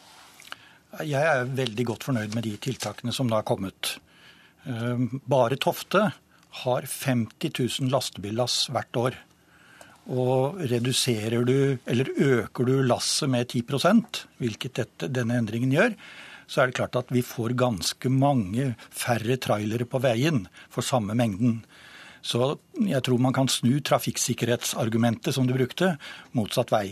Jeg 1.04 1.20
er 1.20 1.48
veldig 1.52 1.84
godt 1.90 2.06
fornøyd 2.06 2.36
med 2.36 2.46
de 2.46 2.54
tiltakene 2.62 3.12
som 3.12 3.28
da 3.28 3.42
er 3.42 3.48
kommet. 3.48 3.96
Ehm, 4.66 5.20
bare 5.28 5.58
Tofte 5.60 6.08
har 6.62 6.86
50 6.88 7.52
000 7.82 7.92
lastebillass 7.92 8.66
hvert 8.72 9.00
år. 9.00 9.18
Og 10.06 10.60
reduserer 10.70 11.42
du, 11.46 11.78
eller 11.86 12.12
øker 12.14 12.68
du 12.68 12.76
lasset 12.86 13.30
med 13.30 13.50
10% 13.50 14.22
hvilket 14.38 14.78
dette, 14.78 15.10
denne 15.10 15.40
endringen 15.40 15.72
gjør, 15.74 15.96
så 16.46 16.62
er 16.62 16.70
det 16.70 16.78
klart 16.78 16.98
at 16.98 17.10
vi 17.10 17.24
får 17.26 17.56
ganske 17.58 18.10
mange 18.12 18.74
færre 18.94 19.34
trailere 19.42 19.86
på 19.88 19.98
veien 20.04 20.44
for 20.70 20.86
samme 20.86 21.16
mengden. 21.18 21.64
Så 22.26 22.56
jeg 22.78 23.02
tror 23.06 23.22
man 23.22 23.34
kan 23.34 23.50
snu 23.50 23.78
trafikksikkerhetsargumentet 23.86 25.34
som 25.34 25.46
du 25.46 25.54
brukte, 25.54 25.96
motsatt 26.38 26.70
vei. 26.74 26.86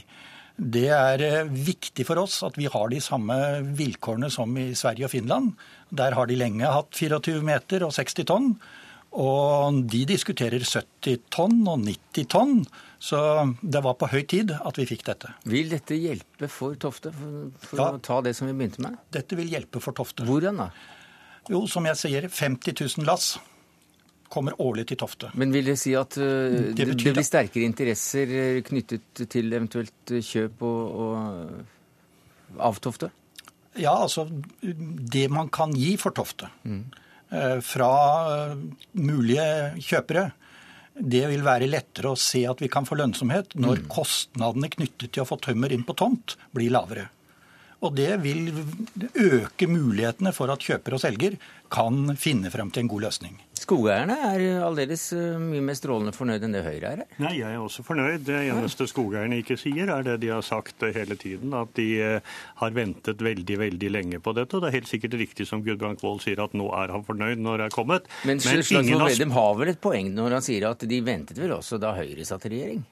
Det 0.55 0.87
er 0.95 1.23
eh, 1.27 1.51
viktig 1.51 2.07
for 2.07 2.21
oss 2.23 2.39
at 2.47 2.55
vi 2.59 2.69
har 2.71 2.91
de 2.91 3.01
samme 3.03 3.35
vilkårene 3.75 4.31
som 4.31 4.53
i 4.59 4.71
Sverige 4.79 5.09
og 5.09 5.15
Finland. 5.15 5.57
Der 5.91 6.15
har 6.15 6.31
de 6.31 6.39
lenge 6.39 6.71
hatt 6.71 6.95
24 6.95 7.43
meter 7.43 7.83
og 7.87 7.95
60 7.97 8.29
tonn. 8.31 8.53
Og 9.15 9.83
de 9.91 10.05
diskuterer 10.07 10.63
70 10.63 11.27
tonn 11.35 11.61
og 11.71 11.83
90 11.83 12.31
tonn. 12.31 12.63
Så 13.05 13.19
det 13.61 13.83
var 13.85 13.99
på 14.01 14.09
høy 14.09 14.23
tid 14.31 14.55
at 14.57 14.79
vi 14.81 14.87
fikk 14.89 15.03
dette. 15.05 15.35
Vil 15.51 15.69
dette 15.69 15.97
hjelpe 15.99 16.49
for 16.49 16.77
Tofte, 16.81 17.11
for, 17.13 17.51
for 17.61 17.83
ja, 17.83 17.89
å 17.93 18.01
ta 18.01 18.21
det 18.25 18.33
som 18.39 18.49
vi 18.49 18.55
begynte 18.57 18.81
med? 18.81 18.97
Dette 19.13 19.37
vil 19.37 19.51
hjelpe 19.53 19.83
for 19.85 19.97
Tofte. 19.97 20.25
Hvordan 20.25 20.63
da? 20.63 20.71
Jo, 21.53 21.67
som 21.69 21.85
jeg 21.85 22.01
sier, 22.01 22.29
50 22.33 22.73
000 22.81 23.05
lass 23.05 23.35
kommer 24.33 24.57
årlig 24.63 24.87
til 24.89 24.99
Tofte. 25.03 25.29
Men 25.37 25.53
vil 25.53 25.69
det 25.69 25.77
si 25.83 25.93
at 25.99 26.17
uh, 26.17 26.73
det, 26.73 26.87
det, 26.89 26.97
blir 26.97 27.27
sterkere 27.27 27.69
interesser 27.69 28.33
eh, 28.33 28.63
knyttet 28.65 29.27
til 29.31 29.53
eventuelt 29.53 30.15
kjøp 30.25 30.65
og, 30.65 31.05
og 31.05 32.57
av 32.71 32.81
Tofte? 32.83 33.11
Ja, 33.77 33.99
altså 33.99 34.25
det 34.63 35.27
man 35.35 35.53
kan 35.53 35.75
gi 35.77 35.93
for 36.01 36.17
Tofte 36.17 36.49
mm. 36.65 36.81
uh, 37.35 37.61
fra 37.61 37.93
mulige 38.97 39.47
kjøpere, 39.91 40.31
det 40.95 41.25
vil 41.31 41.43
være 41.45 41.69
lettere 41.71 42.13
å 42.13 42.19
se 42.19 42.45
at 42.47 42.61
vi 42.63 42.71
kan 42.71 42.87
få 42.87 42.99
lønnsomhet 43.01 43.57
når 43.59 43.85
kostnadene 43.91 44.71
knyttet 44.71 45.11
til 45.11 45.25
å 45.25 45.29
få 45.29 45.41
tømmer 45.43 45.75
inn 45.75 45.87
på 45.87 45.97
tomt 45.99 46.37
blir 46.55 46.73
lavere. 46.75 47.09
Og 47.85 47.93
det 47.97 48.13
vil 48.25 48.49
øke 49.13 49.69
mulighetene 49.69 50.33
for 50.33 50.53
at 50.53 50.63
kjøper 50.65 50.97
og 50.97 51.03
selger 51.03 51.37
kan 51.75 52.15
finne 52.21 52.53
frem 52.53 52.71
til 52.73 52.85
en 52.85 52.89
god 52.89 53.05
løsning. 53.09 53.35
Skogeierne 53.59 54.15
er 54.29 54.43
aldeles 54.65 55.07
eh, 55.17 55.41
mye 55.41 55.63
mer 55.65 55.77
strålende 55.79 56.13
fornøyd 56.15 56.45
enn 56.45 56.55
det 56.57 56.63
Høyre 56.67 56.93
er? 56.95 57.03
Nei, 57.23 57.35
jeg 57.39 57.49
er 57.49 57.63
også 57.63 57.85
fornøyd. 57.87 58.25
Det 58.27 58.41
eneste 58.53 58.87
skogeierne 58.91 59.39
ikke 59.41 59.57
sier, 59.61 59.89
er 59.93 60.05
det 60.07 60.19
de 60.25 60.33
har 60.33 60.45
sagt 60.45 60.85
hele 60.85 61.17
tiden. 61.21 61.55
At 61.57 61.73
de 61.79 61.89
eh, 62.05 62.35
har 62.61 62.77
ventet 62.77 63.25
veldig, 63.25 63.59
veldig 63.65 63.93
lenge 63.93 64.21
på 64.25 64.37
dette. 64.37 64.57
Og 64.57 64.65
det 64.65 64.71
er 64.71 64.79
helt 64.79 64.91
sikkert 64.91 65.19
riktig 65.21 65.49
som 65.49 65.65
Gudbrand 65.65 66.01
Kvål 66.01 66.21
sier, 66.25 66.45
at 66.45 66.57
nå 66.57 66.69
er 66.77 66.93
han 66.95 67.07
fornøyd 67.07 67.41
når 67.45 67.63
det 67.63 67.69
er 67.71 67.77
kommet. 67.77 68.11
Men, 68.25 68.41
Men 68.41 68.45
Slagsvold 68.45 69.09
Vedum 69.09 69.37
har 69.37 69.55
vel 69.61 69.73
et 69.75 69.85
poeng 69.85 70.13
når 70.15 70.39
han 70.39 70.45
sier 70.45 70.69
at 70.73 70.85
de 70.89 71.01
ventet 71.05 71.41
vel 71.41 71.57
også 71.57 71.81
da 71.81 71.97
Høyre 71.97 72.29
satt 72.29 72.49
i 72.49 72.57
regjering? 72.57 72.85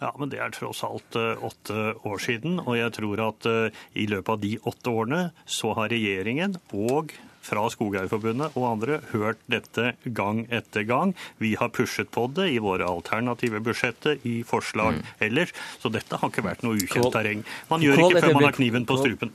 Ja, 0.00 0.10
men 0.18 0.32
det 0.32 0.40
er 0.42 0.54
tross 0.54 0.82
alt 0.86 1.18
uh, 1.18 1.36
åtte 1.44 1.94
år 2.06 2.22
siden. 2.22 2.58
Og 2.64 2.78
jeg 2.78 2.94
tror 2.96 3.22
at 3.28 3.46
uh, 3.50 3.84
i 3.94 4.08
løpet 4.10 4.34
av 4.34 4.42
de 4.42 4.56
åtte 4.70 4.90
årene 4.90 5.22
så 5.46 5.74
har 5.78 5.92
regjeringen 5.94 6.58
og 6.74 7.14
fra 7.44 7.66
Skogeierforbundet 7.72 8.54
og 8.56 8.66
andre 8.68 9.00
hørt 9.12 9.40
dette 9.52 9.92
gang 10.16 10.44
etter 10.54 10.86
gang. 10.88 11.12
Vi 11.42 11.54
har 11.60 11.72
pushet 11.74 12.10
på 12.14 12.26
det 12.34 12.48
i 12.54 12.60
våre 12.62 12.88
alternative 12.88 13.60
budsjetter, 13.64 14.20
i 14.24 14.38
forslag 14.48 15.00
mm. 15.00 15.10
ellers. 15.28 15.52
Så 15.82 15.92
dette 15.92 16.20
har 16.20 16.32
ikke 16.32 16.46
vært 16.46 16.64
noe 16.64 16.78
ukjent 16.80 17.12
terreng. 17.14 17.44
Man 17.68 17.84
gjør 17.84 18.06
ikke 18.06 18.24
før 18.24 18.38
man 18.38 18.48
har 18.48 18.56
kniven 18.56 18.88
på 18.88 19.00
strupen. 19.02 19.34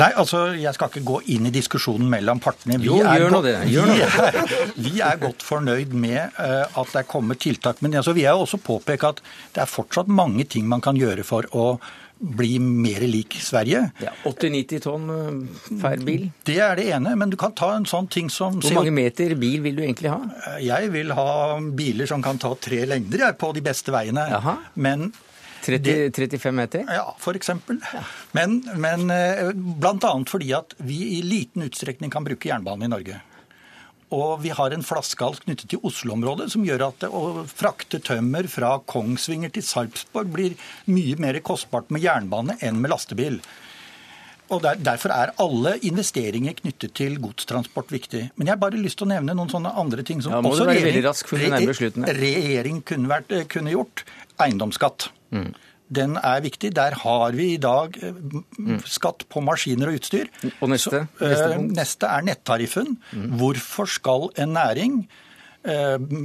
Nei, 0.00 0.08
altså, 0.16 0.44
Jeg 0.56 0.72
skal 0.76 0.88
ikke 0.90 1.04
gå 1.04 1.18
inn 1.34 1.48
i 1.48 1.54
diskusjonen 1.54 2.08
mellom 2.12 2.40
partene. 2.42 2.78
Vi, 2.80 2.88
jo, 2.88 3.00
er, 3.04 3.26
godt, 3.28 3.48
vi, 3.68 3.76
er, 3.78 4.38
vi 4.76 4.94
er, 5.04 5.18
godt 5.20 5.44
fornøyd 5.44 5.92
med 5.92 6.38
uh, 6.38 6.64
at 6.64 6.94
det 6.94 7.02
er 7.02 7.08
kommet 7.08 7.42
tiltak. 7.44 7.82
Men 7.84 7.98
altså, 8.00 8.14
vi 8.16 8.24
er 8.24 8.38
også 8.38 8.60
påpeke 8.62 9.12
at 9.12 9.20
det 9.52 9.64
er 9.64 9.68
fortsatt 9.70 10.08
mange 10.08 10.48
ting 10.48 10.68
man 10.70 10.84
kan 10.84 10.96
gjøre 10.98 11.26
for 11.26 11.48
å 11.52 11.66
bli 12.22 12.58
mer 12.62 13.02
lik 13.10 13.34
Sverige. 13.42 13.82
Ja, 14.02 14.12
80-90 14.28 14.82
tonn 14.84 15.08
eh, 15.10 15.78
per 15.82 16.04
bil? 16.06 16.28
Det 16.46 16.58
er 16.62 16.78
det 16.78 16.86
ene. 16.94 17.16
Men 17.18 17.32
du 17.32 17.36
kan 17.40 17.54
ta 17.58 17.72
en 17.74 17.86
sånn 17.88 18.06
ting 18.12 18.30
som 18.30 18.60
Hvor 18.62 18.78
mange 18.78 18.94
meter 18.94 19.34
bil 19.40 19.58
vil 19.64 19.74
du 19.78 19.82
egentlig 19.82 20.12
ha? 20.12 20.20
Eh, 20.52 20.60
jeg 20.68 20.92
vil 20.94 21.10
ha 21.18 21.58
biler 21.74 22.10
som 22.10 22.22
kan 22.22 22.38
ta 22.42 22.54
tre 22.54 22.84
lengder 22.86 23.34
på 23.38 23.50
de 23.56 23.64
beste 23.66 23.94
veiene. 23.94 24.28
Aha. 24.38 24.56
Men 24.78 25.10
30, 25.62 25.82
det, 25.86 26.16
35 26.16 26.56
meter? 26.56 26.86
Ja, 26.88 27.16
f.eks. 27.18 27.48
Ja. 27.48 28.04
Men, 28.36 28.60
men 28.76 29.10
eh, 29.14 29.52
bl.a. 29.54 30.14
fordi 30.28 30.52
at 30.58 30.74
vi 30.82 30.98
i 31.18 31.20
liten 31.22 31.66
utstrekning 31.68 32.10
kan 32.10 32.26
bruke 32.26 32.50
jernbanen 32.50 32.88
i 32.88 32.92
Norge. 32.92 33.20
Og 34.12 34.42
vi 34.42 34.52
har 34.52 34.74
en 34.74 34.84
flaskehals 34.84 35.40
knyttet 35.46 35.70
til 35.72 35.80
Oslo-området 35.88 36.50
som 36.52 36.64
gjør 36.66 36.88
at 36.90 37.06
å 37.08 37.46
frakte 37.48 38.02
tømmer 38.04 38.48
fra 38.50 38.74
Kongsvinger 38.84 39.52
til 39.54 39.64
Sarpsborg 39.64 40.28
blir 40.34 40.56
mye 40.92 41.16
mer 41.22 41.38
kostbart 41.44 41.88
med 41.94 42.04
jernbane 42.04 42.58
enn 42.60 42.80
med 42.82 42.92
lastebil. 42.92 43.40
Og 44.52 44.62
der, 44.64 44.78
Derfor 44.84 45.14
er 45.14 45.32
alle 45.42 45.74
investeringer 45.88 46.56
knyttet 46.58 46.94
til 46.98 47.18
godstransport 47.22 47.92
viktig. 47.94 48.26
Men 48.36 48.48
jeg 48.48 48.54
har 48.54 48.60
bare 48.60 48.80
lyst 48.80 49.00
til 49.00 49.08
å 49.08 49.12
nevne 49.14 49.36
noen 49.38 49.50
sånne 49.52 49.72
andre 49.80 50.04
ting 50.06 50.22
som 50.24 50.34
ja, 50.34 50.42
også 50.44 50.68
regjering, 50.68 51.04
regjering 52.20 52.80
kunne, 52.86 53.10
vært, 53.12 53.36
kunne, 53.52 53.74
gjort. 53.74 54.06
Eiendomsskatt. 54.42 55.10
Mm 55.32 55.52
den 55.92 56.14
er 56.16 56.40
viktig. 56.40 56.70
Der 56.72 56.94
har 57.02 57.34
vi 57.36 57.50
i 57.52 57.58
dag 57.60 57.96
eh, 58.00 58.78
skatt 58.88 59.26
på 59.28 59.42
maskiner 59.44 59.90
og 59.90 59.98
utstyr. 60.00 60.30
Og 60.54 60.70
neste? 60.72 61.02
Så, 61.18 61.26
neste, 61.26 61.58
neste, 61.66 62.08
er 62.08 62.24
nettariffen. 62.24 62.94
Mm. 63.12 63.26
Hvorfor 63.40 63.90
skal 63.90 64.30
en 64.40 64.56
næring 64.56 65.02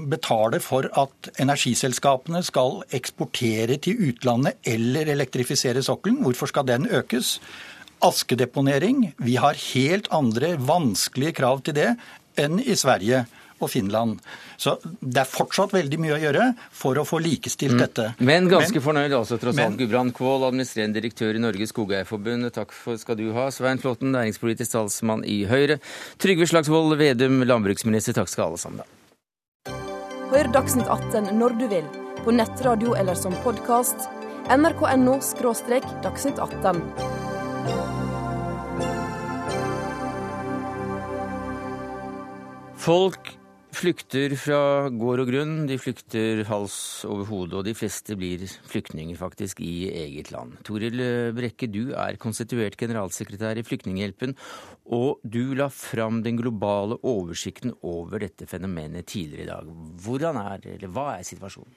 betale 0.10 0.58
for 0.66 0.88
at 0.98 1.28
energiselskapene 1.38 2.40
skal 2.42 2.80
eksportere 2.98 3.78
til 3.78 4.00
utlandet 4.10 4.58
eller 4.66 5.12
elektrifisere 5.14 5.84
sokkelen? 5.86 6.24
Hvorfor 6.26 6.50
skal 6.50 6.66
den 6.66 6.88
økes? 6.90 7.36
Askedeponering. 8.06 9.12
Vi 9.18 9.36
har 9.42 9.58
helt 9.74 10.08
andre 10.14 10.56
vanskelige 10.62 11.38
krav 11.42 11.64
til 11.66 11.78
det 11.78 11.92
enn 12.38 12.62
i 12.62 12.76
Sverige 12.78 13.26
og 13.58 13.72
Finland. 13.72 14.20
Så 14.58 14.76
det 14.84 15.22
er 15.22 15.30
fortsatt 15.30 15.74
veldig 15.74 16.00
mye 16.02 16.16
å 16.16 16.20
gjøre 16.22 16.48
for 16.74 17.00
å 17.02 17.06
få 17.08 17.20
likestilt 17.24 17.74
mm. 17.74 17.82
dette. 17.82 18.06
Men 18.22 18.50
ganske 18.52 18.78
men, 18.78 18.86
fornøyd 18.86 19.16
altså, 19.18 19.40
tross 19.42 19.58
alt. 19.62 19.78
Gudbrand 19.80 20.14
Kvål, 20.18 20.48
administrerende 20.50 21.00
direktør 21.00 21.38
i 21.38 21.42
Norges 21.42 21.74
Skogeierforbund. 21.74 22.52
Takk 22.54 22.76
for 22.76 23.00
skal 23.02 23.18
du 23.20 23.32
ha. 23.38 23.48
Svein 23.54 23.82
Flåtten, 23.82 24.14
næringspolitisk 24.16 24.76
talsmann 24.76 25.26
i 25.26 25.44
Høyre. 25.50 25.80
Trygve 26.22 26.50
Slagsvold 26.50 26.98
Vedum, 27.02 27.42
landbruksminister. 27.50 28.18
Takk 28.20 28.34
skal 28.34 28.52
alle 28.52 28.62
sammen 28.62 28.84
ha. 28.84 28.92
Hør 30.28 30.50
Dagsnytt 30.52 30.90
18 30.92 31.32
når 31.40 31.56
du 31.58 31.70
vil, 31.72 31.88
på 32.26 32.36
nettradio 32.36 32.98
eller 33.00 33.18
som 33.18 33.36
podkast. 33.46 34.10
nrk.no– 34.52 35.18
dagsnytt 36.04 36.40
18. 36.40 37.27
Folk 42.88 43.34
flykter 43.78 44.32
fra 44.40 44.88
gård 44.96 45.22
og 45.22 45.30
grunn. 45.30 45.54
De 45.70 45.76
flykter 45.82 46.44
hals 46.48 46.78
over 47.04 47.28
hode, 47.28 47.60
og 47.60 47.66
de 47.68 47.74
fleste 47.78 48.16
blir 48.16 48.46
flyktninger 48.48 49.18
faktisk 49.20 49.60
i 49.66 49.90
eget 49.92 50.32
land. 50.32 50.56
Toril 50.68 51.04
Brekke, 51.36 51.68
du 51.68 51.92
er 51.92 52.18
konstituert 52.22 52.78
generalsekretær 52.80 53.60
i 53.60 53.66
Flyktninghjelpen, 53.68 54.38
og 54.96 55.20
du 55.28 55.52
la 55.60 55.68
fram 55.74 56.24
den 56.26 56.40
globale 56.40 56.96
oversikten 57.04 57.76
over 57.84 58.24
dette 58.24 58.48
fenomenet 58.50 59.12
tidligere 59.12 59.44
i 59.44 59.52
dag. 59.52 59.74
Hvordan 60.08 60.40
er, 60.46 60.70
eller 60.78 60.94
hva 60.96 61.10
er 61.18 61.28
situasjonen? 61.28 61.76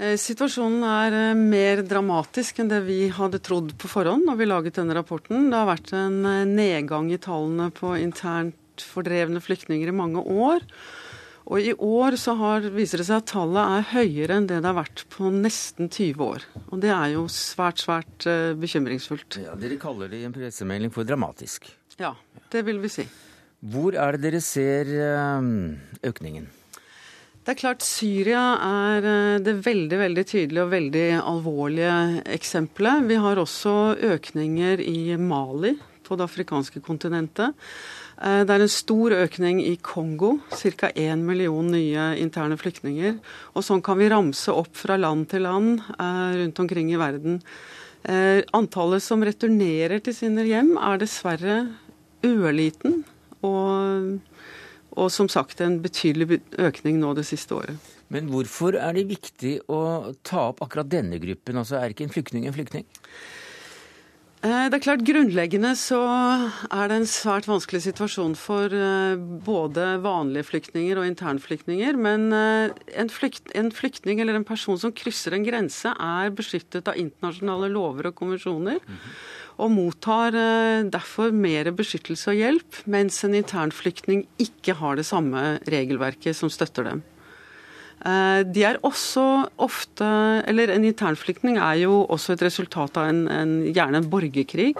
Eh, 0.00 0.16
situasjonen 0.16 0.82
er 0.88 1.14
eh, 1.18 1.36
mer 1.36 1.82
dramatisk 1.84 2.62
enn 2.62 2.70
det 2.70 2.80
vi 2.86 3.04
hadde 3.12 3.42
trodd 3.44 3.74
på 3.78 3.90
forhånd 3.90 4.24
når 4.28 4.38
vi 4.40 4.48
laget 4.48 4.78
denne 4.80 4.96
rapporten. 4.96 5.50
Det 5.52 5.58
har 5.58 5.68
vært 5.68 5.92
en 5.96 6.18
eh, 6.28 6.48
nedgang 6.48 7.10
i 7.12 7.20
tallene 7.20 7.68
på 7.76 7.94
internt 8.00 8.56
fordrevne 8.82 9.42
flyktninger 9.44 9.90
i 9.90 9.94
mange 9.94 10.22
år. 10.22 10.64
Og 11.52 11.58
i 11.60 11.74
år 11.74 12.16
så 12.16 12.36
har, 12.38 12.64
viser 12.72 13.02
det 13.02 13.08
seg 13.08 13.20
at 13.20 13.28
tallet 13.34 13.74
er 13.76 13.88
høyere 13.90 14.38
enn 14.38 14.46
det 14.48 14.60
det 14.62 14.70
har 14.70 14.78
vært 14.78 15.04
på 15.12 15.28
nesten 15.34 15.90
20 15.90 16.22
år. 16.24 16.46
Og 16.70 16.80
det 16.80 16.92
er 16.94 17.16
jo 17.16 17.26
svært, 17.34 17.82
svært 17.82 18.28
bekymringsfullt. 18.62 19.40
Ja, 19.42 19.56
Dere 19.58 19.76
kaller 19.82 20.08
det 20.08 20.22
i 20.22 20.28
en 20.28 20.34
pressemelding 20.34 20.94
for 20.94 21.04
dramatisk. 21.04 21.66
Ja, 21.98 22.14
det 22.54 22.62
vil 22.70 22.78
vi 22.80 22.92
si. 22.94 23.08
Hvor 23.74 23.98
er 23.98 24.14
det 24.14 24.30
dere 24.30 24.42
ser 24.42 24.94
økningen? 26.06 26.46
Det 27.42 27.56
er 27.56 27.58
klart 27.58 27.82
Syria 27.82 28.42
er 28.62 29.06
uh, 29.06 29.38
det 29.42 29.56
veldig 29.64 29.98
veldig 29.98 30.26
tydelige 30.30 30.66
og 30.66 30.74
veldig 30.74 31.06
alvorlige 31.18 31.96
eksempelet. 32.30 33.08
Vi 33.10 33.18
har 33.24 33.40
også 33.42 33.74
økninger 34.12 34.82
i 34.84 35.16
Mali, 35.18 35.74
på 36.06 36.18
det 36.18 36.26
afrikanske 36.28 36.82
kontinentet. 36.84 37.56
Eh, 38.20 38.42
det 38.46 38.54
er 38.54 38.64
en 38.64 38.72
stor 38.72 39.14
økning 39.16 39.62
i 39.64 39.76
Kongo, 39.82 40.36
ca. 40.52 40.90
1 40.94 41.22
million 41.26 41.70
nye 41.72 42.10
interne 42.20 42.58
flyktninger. 42.60 43.16
Og 43.56 43.66
sånn 43.66 43.82
kan 43.84 43.98
vi 44.00 44.10
ramse 44.12 44.52
opp 44.52 44.74
fra 44.78 44.98
land 45.00 45.30
til 45.32 45.46
land 45.46 45.80
eh, 45.96 46.34
rundt 46.42 46.60
omkring 46.62 46.92
i 46.92 47.00
verden. 47.00 47.40
Eh, 48.02 48.42
antallet 48.54 49.04
som 49.04 49.22
returnerer 49.24 50.02
til 50.02 50.16
sine 50.16 50.46
hjem 50.48 50.74
er 50.76 51.00
dessverre 51.02 51.62
ørliten. 52.26 53.02
Og, 53.42 54.18
og 54.96 55.10
som 55.12 55.28
sagt 55.32 55.60
en 55.64 55.80
betydelig 55.84 56.40
økning 56.60 57.00
nå 57.00 57.14
det 57.18 57.26
siste 57.28 57.56
året. 57.56 57.92
Men 58.12 58.28
hvorfor 58.28 58.76
er 58.76 58.96
det 58.96 59.08
viktig 59.08 59.54
å 59.72 60.12
ta 60.26 60.48
opp 60.50 60.60
akkurat 60.64 60.90
denne 60.92 61.20
gruppen? 61.22 61.56
Altså 61.56 61.78
Er 61.80 61.94
ikke 61.94 62.04
en 62.04 62.12
flyktning 62.12 62.46
en 62.46 62.56
flyktning? 62.56 62.84
Eh, 64.42 64.64
det 64.66 64.74
er 64.74 64.82
klart 64.82 65.04
Grunnleggende 65.06 65.70
så 65.78 66.00
er 66.66 66.88
det 66.90 66.96
en 66.98 67.06
svært 67.06 67.46
vanskelig 67.46 67.84
situasjon 67.84 68.32
for 68.34 68.74
eh, 68.74 69.14
både 69.46 70.00
vanlige 70.02 70.48
flyktninger 70.48 70.98
og 70.98 71.06
internflyktninger. 71.06 71.94
Men 71.94 72.26
eh, 72.34 72.74
en, 72.98 73.12
flykt, 73.12 73.54
en, 73.54 73.70
flyktning 73.70 74.18
eller 74.20 74.40
en 74.40 74.48
person 74.48 74.80
som 74.82 74.94
krysser 74.98 75.38
en 75.38 75.46
grense, 75.46 75.94
er 75.94 76.34
beskyttet 76.34 76.90
av 76.90 76.98
internasjonale 76.98 77.70
lover 77.70 78.10
og 78.10 78.18
konvensjoner. 78.18 78.82
Og 79.62 79.70
mottar 79.70 80.34
derfor 80.90 81.30
mer 81.30 81.68
beskyttelse 81.76 82.32
og 82.32 82.40
hjelp, 82.40 82.80
mens 82.90 83.20
en 83.22 83.36
internflyktning 83.38 84.24
ikke 84.42 84.74
har 84.80 84.98
det 84.98 85.06
samme 85.06 85.60
regelverket 85.70 86.34
som 86.34 86.50
støtter 86.50 86.88
dem. 86.88 87.04
Eh, 88.02 88.42
de 88.50 88.64
er 88.66 88.80
også 88.82 89.46
ofte 89.62 90.06
Eller 90.50 90.72
en 90.74 90.82
internflyktning 90.88 91.58
er 91.62 91.84
jo 91.84 92.02
også 92.10 92.34
et 92.34 92.42
resultat 92.42 92.98
av 92.98 93.10
en, 93.12 93.22
en 93.30 93.52
gjerne 93.70 94.00
en 94.00 94.08
borgerkrig, 94.10 94.74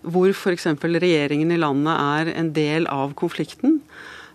hvor 0.00 0.32
f.eks. 0.32 0.70
regjeringen 0.80 1.52
i 1.52 1.60
landet 1.60 1.92
er 1.92 2.32
en 2.38 2.52
del 2.56 2.88
av 2.88 3.12
konflikten. 3.20 3.82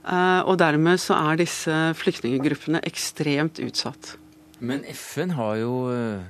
Eh, 0.05 0.41
og 0.46 0.60
dermed 0.62 1.01
så 1.01 1.17
er 1.17 1.41
disse 1.41 1.77
flyktninggruppene 1.98 2.84
ekstremt 2.86 3.62
utsatt. 3.65 4.15
Men 4.60 4.86
FN 4.93 5.34
har 5.34 5.58
jo 5.63 5.74
eh, 5.93 6.22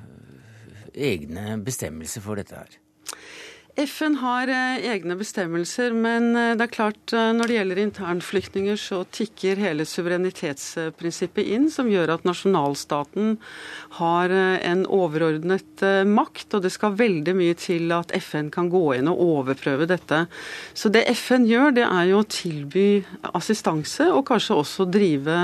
egne 0.96 1.58
bestemmelser 1.66 2.24
for 2.24 2.40
dette 2.40 2.56
her? 2.56 2.80
FN 3.80 4.16
har 4.20 4.50
eh, 4.52 4.86
egne 4.92 5.16
bestemmelser, 5.16 5.94
men 5.96 6.34
eh, 6.36 6.52
det 6.60 6.66
er 6.66 6.74
klart 6.74 7.14
eh, 7.16 7.30
når 7.36 7.48
det 7.48 7.56
gjelder 7.56 7.82
internflyktninger, 7.84 8.80
så 8.80 9.02
tikker 9.16 9.62
hele 9.62 9.86
suverenitetsprinsippet 9.88 11.48
inn, 11.56 11.70
som 11.72 11.88
gjør 11.92 12.12
at 12.18 12.26
nasjonalstaten 12.28 13.38
har 14.00 14.34
en 14.34 14.84
overordnet 14.86 15.84
makt. 16.08 16.58
Og 16.58 16.66
det 16.66 16.74
skal 16.76 16.98
veldig 17.00 17.36
mye 17.40 17.56
til 17.60 17.94
at 17.96 18.12
FN 18.20 18.50
kan 18.54 18.72
gå 18.74 18.84
inn 18.98 19.12
og 19.12 19.22
overprøve 19.24 19.88
dette. 19.90 20.26
Så 20.74 20.92
det 20.92 21.06
FN 21.16 21.48
gjør, 21.48 21.72
det 21.80 21.88
er 21.88 22.10
jo 22.12 22.24
å 22.24 22.28
tilby 22.28 22.90
assistanse, 23.32 24.10
og 24.12 24.28
kanskje 24.28 24.60
også 24.60 24.90
drive 24.92 25.40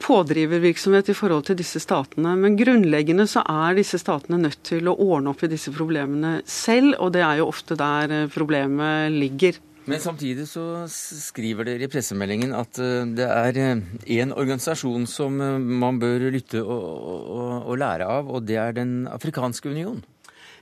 pådrivervirksomhet 0.00 1.10
i 1.10 1.16
forhold 1.16 1.48
til 1.48 1.58
disse 1.60 1.80
statene. 1.82 2.34
Men 2.38 2.58
grunnleggende 2.58 3.26
så 3.30 3.42
er 3.48 3.78
disse 3.78 4.00
statene 4.00 4.40
nødt 4.40 4.60
til 4.66 4.90
å 4.90 4.96
ordne 4.96 5.32
opp 5.32 5.44
i 5.44 5.50
disse 5.50 5.72
problemene 5.74 6.40
selv, 6.48 6.96
og 7.00 7.14
det 7.16 7.24
er 7.26 7.40
jo 7.40 7.50
ofte 7.50 7.78
der 7.78 8.14
eh, 8.14 8.30
problemet 8.32 9.12
ligger. 9.14 9.58
Men 9.90 10.02
samtidig 10.02 10.44
så 10.46 10.84
skriver 10.92 11.66
dere 11.66 11.86
i 11.86 11.90
pressemeldingen 11.90 12.52
at 12.54 12.78
eh, 12.82 13.08
det 13.16 13.26
er 13.26 13.60
én 13.60 13.82
eh, 14.04 14.36
organisasjon 14.36 15.08
som 15.10 15.40
man 15.80 15.98
bør 16.02 16.28
lytte 16.30 16.62
og, 16.62 16.86
og, 16.86 17.52
og 17.64 17.80
lære 17.80 18.08
av, 18.18 18.30
og 18.30 18.46
det 18.46 18.60
er 18.60 18.76
Den 18.80 19.04
afrikanske 19.10 19.72
union? 19.72 20.02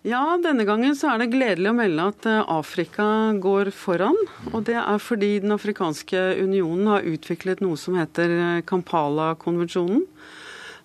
Ja, 0.07 0.39
denne 0.39 0.63
gangen 0.63 0.95
så 0.95 1.11
er 1.11 1.19
det 1.19 1.33
gledelig 1.33 1.73
å 1.73 1.75
melde 1.75 2.05
at 2.13 2.27
eh, 2.31 2.51
Afrika 2.55 3.05
går 3.43 3.73
foran. 3.75 4.19
Og 4.53 4.63
det 4.69 4.77
er 4.79 5.03
fordi 5.03 5.39
Den 5.43 5.57
afrikanske 5.57 6.21
unionen 6.39 6.87
har 6.93 7.09
utviklet 7.09 7.63
noe 7.65 7.79
som 7.81 7.99
heter 7.99 8.31
eh, 8.31 8.61
Kampala-konvensjonen. 8.69 10.05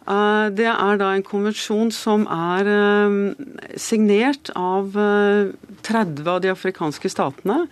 Eh, 0.10 0.48
det 0.58 0.66
er 0.72 0.98
da 0.98 1.12
en 1.14 1.26
konvensjon 1.28 1.94
som 1.94 2.26
er 2.26 2.72
signert 3.78 4.50
av 4.58 4.98
30 4.98 6.34
av 6.34 6.42
de 6.42 6.50
afrikanske 6.50 7.14
statene, 7.14 7.68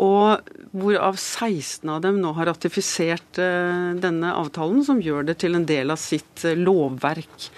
og 0.00 0.48
hvorav 0.76 1.20
16 1.20 1.92
av 1.92 2.00
dem 2.04 2.22
nå 2.24 2.32
har 2.36 2.48
ratifisert 2.48 3.36
denne 3.36 4.32
avtalen, 4.32 4.82
som 4.84 5.00
gjør 5.00 5.28
det 5.28 5.38
til 5.44 5.56
en 5.56 5.68
del 5.68 5.92
av 5.92 6.00
sitt 6.00 6.44
lovverk. 6.56 7.50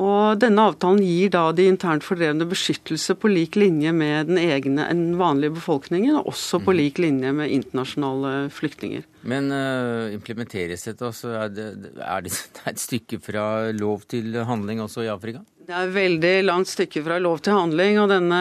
Og 0.00 0.40
denne 0.42 0.64
avtalen 0.66 1.02
gir 1.04 1.30
da 1.30 1.44
de 1.54 1.68
internt 1.70 2.04
fordrevne 2.06 2.46
beskyttelse 2.50 3.14
på 3.20 3.30
lik 3.30 3.58
linje 3.60 3.92
med 3.94 4.30
den 4.30 4.40
egne, 4.42 4.88
den 4.90 5.14
vanlige 5.20 5.54
befolkningen, 5.60 6.18
og 6.18 6.32
også 6.32 6.58
på 6.64 6.72
mhm. 6.72 6.78
lik 6.80 7.00
linje 7.02 7.32
med 7.36 7.54
internasjonale 7.54 8.34
flyktninger. 8.54 9.06
Men 9.24 9.48
uh, 9.54 10.10
implementeres 10.12 10.84
dette 10.88 11.06
også? 11.06 11.32
Er 11.44 11.54
det, 11.54 11.68
er 12.02 12.26
det 12.26 12.34
et 12.72 12.82
stykke 12.82 13.20
fra 13.22 13.46
lov 13.76 14.04
til 14.10 14.34
handling 14.44 14.82
også 14.84 15.06
i 15.06 15.12
Afrika? 15.12 15.44
Det 15.64 15.72
er 15.72 15.86
et 15.86 15.94
veldig 15.94 16.34
langt 16.44 16.68
stykke 16.68 17.00
fra 17.06 17.16
lov 17.22 17.38
til 17.40 17.56
handling, 17.56 17.96
og 18.02 18.10
denne, 18.12 18.40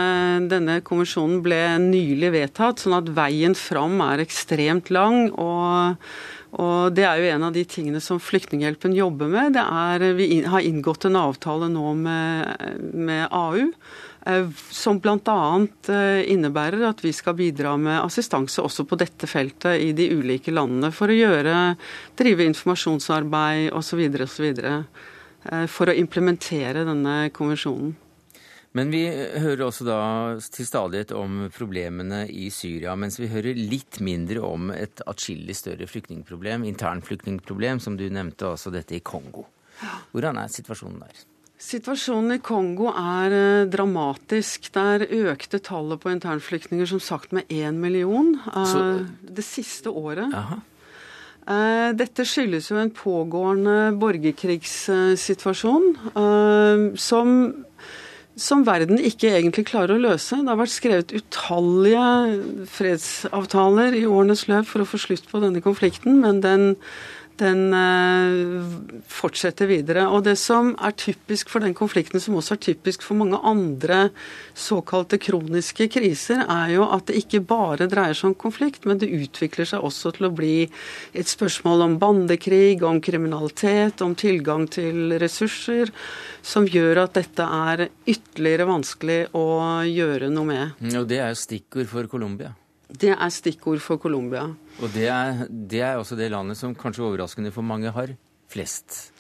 denne 0.51 0.81
konvensjonen 0.83 1.39
ble 1.45 1.62
nylig 1.79 2.33
vedtatt, 2.33 2.83
sånn 2.83 2.98
at 2.98 3.13
veien 3.15 3.55
fram 3.55 4.01
er 4.03 4.25
ekstremt 4.25 4.91
lang. 4.91 5.29
og 5.39 5.95
og 6.53 6.93
Det 6.93 7.05
er 7.07 7.17
jo 7.17 7.29
en 7.33 7.45
av 7.48 7.53
de 7.55 7.63
tingene 7.65 8.00
som 8.03 8.19
Flyktninghjelpen 8.22 8.93
jobber 8.93 9.29
med. 9.31 9.55
Det 9.55 9.63
er, 9.63 10.03
vi 10.13 10.27
har 10.45 10.62
inngått 10.62 11.07
en 11.10 11.17
avtale 11.17 11.69
nå 11.72 11.93
med, 11.98 12.67
med 12.93 13.25
AU 13.33 13.72
eh, 14.29 14.51
som 14.69 15.00
bl.a. 15.01 15.39
Eh, 15.89 16.22
innebærer 16.29 16.86
at 16.91 17.01
vi 17.01 17.13
skal 17.15 17.38
bidra 17.39 17.74
med 17.81 18.03
assistanse 18.03 18.62
også 18.62 18.86
på 18.86 19.00
dette 19.01 19.29
feltet 19.29 19.81
i 19.81 19.89
de 19.98 20.12
ulike 20.13 20.53
landene 20.53 20.93
for 20.93 21.10
å 21.10 21.17
gjøre, 21.17 21.74
drive 22.22 22.45
informasjonsarbeid 22.51 23.74
osv. 23.74 24.05
Eh, 24.05 25.65
for 25.74 25.89
å 25.89 25.98
implementere 26.05 26.86
denne 26.86 27.17
konvensjonen. 27.33 27.95
Men 28.74 28.89
vi 28.89 29.03
hører 29.38 29.68
også 29.68 29.86
da 29.86 29.98
til 30.53 30.65
stadighet 30.65 31.12
om 31.13 31.44
problemene 31.53 32.24
i 32.25 32.48
Syria, 32.53 32.96
mens 32.98 33.20
vi 33.22 33.30
hører 33.30 33.53
litt 33.58 34.00
mindre 34.01 34.42
om 34.48 34.72
et 34.74 35.03
atskillig 35.06 35.53
større 35.60 35.86
flyktningproblem, 35.89 36.65
internflyktningproblem, 36.72 37.80
som 37.84 38.00
du 38.00 38.08
nevnte 38.10 38.50
altså 38.50 38.74
dette 38.74 38.98
i 38.98 39.03
Kongo. 39.06 39.46
Hvordan 40.13 40.38
er 40.42 40.50
situasjonen 40.53 41.03
der? 41.06 41.22
Situasjonen 41.63 42.36
i 42.36 42.42
Kongo 42.44 42.89
er 42.92 43.32
eh, 43.38 43.68
dramatisk. 43.72 44.74
Der 44.75 45.06
økte 45.06 45.62
tallet 45.63 46.01
på 46.01 46.12
internflyktninger 46.12 46.86
som 46.89 47.00
sagt 47.00 47.32
med 47.36 47.44
én 47.53 47.77
million 47.80 48.34
uh, 48.50 48.65
Så... 48.68 49.06
det 49.22 49.46
siste 49.48 49.89
året. 49.94 50.34
Aha. 50.34 50.58
Eh, 51.44 51.92
dette 52.00 52.25
skyldes 52.27 52.72
jo 52.72 52.77
en 52.82 52.92
pågående 52.96 53.94
borgerkrigssituasjon 54.01 55.86
som 57.00 57.27
som 58.40 58.63
verden 58.66 58.98
ikke 58.98 59.30
egentlig 59.30 59.68
klarer 59.70 59.96
å 59.96 60.02
løse. 60.02 60.40
Det 60.42 60.50
har 60.50 60.60
vært 60.60 60.74
skrevet 60.74 61.13
utallige 61.13 62.06
fredsavtaler 62.74 63.98
i 64.00 64.06
årenes 64.10 64.48
løp 64.50 64.70
for 64.70 64.84
å 64.84 64.90
få 64.90 65.02
slutt 65.02 65.28
på 65.30 65.42
denne 65.44 65.62
konflikten, 65.63 66.18
men 66.24 66.42
den 66.46 66.72
den 67.42 67.74
eh, 67.74 69.04
fortsetter 69.10 69.70
videre. 69.70 70.06
Og 70.13 70.24
det 70.28 70.36
som 70.42 70.74
er 70.78 70.96
typisk 70.98 71.52
for 71.52 71.63
den 71.63 71.75
konflikten, 71.78 72.22
som 72.22 72.38
også 72.40 72.58
er 72.58 72.63
typisk 72.68 73.06
for 73.06 73.18
mange 73.20 73.40
andre 73.40 74.08
såkalte 74.58 75.20
kroniske 75.22 75.90
kriser, 75.94 76.44
er 76.46 76.75
jo 76.75 76.88
at 76.88 77.08
det 77.10 77.24
ikke 77.24 77.44
bare 77.50 77.90
dreier 77.92 78.18
seg 78.18 78.32
om 78.32 78.38
konflikt, 78.46 78.88
men 78.89 79.02
det 79.02 79.12
utvikler 79.13 79.69
seg 79.69 79.86
også 79.86 80.13
til 80.17 80.30
å 80.30 80.34
bli 80.36 80.56
et 81.13 81.30
spørsmål 81.30 81.86
om 81.88 82.00
bandekrig, 82.02 82.82
om 82.86 83.02
kriminalitet, 83.04 84.04
om 84.06 84.15
tilgang 84.17 84.67
til 84.72 85.17
ressurser, 85.22 85.93
som 86.43 86.67
gjør 86.67 87.06
at 87.06 87.15
dette 87.17 87.46
er 87.46 87.88
ytterligere 88.10 88.67
vanskelig 88.69 89.22
å 89.38 89.48
gjøre 89.88 90.30
noe 90.34 90.50
med. 90.50 90.84
Og 91.00 91.08
det 91.10 91.22
er 91.24 91.34
jo 91.34 91.41
stikkord 91.43 91.89
for 91.91 92.12
Colombia. 92.12 92.54
Det 92.93 93.10
er 93.15 93.32
stikkord 93.34 93.82
for 93.82 93.98
Colombia. 93.98 94.46
Og 94.81 94.89
det 94.95 95.07
er, 95.12 95.45
det 95.49 95.81
er 95.86 95.99
også 95.99 96.17
det 96.17 96.31
landet 96.33 96.57
som 96.59 96.73
kanskje 96.75 97.05
overraskende 97.05 97.53
for 97.53 97.65
mange 97.65 97.91
har 97.93 98.15
flest. 98.51 99.13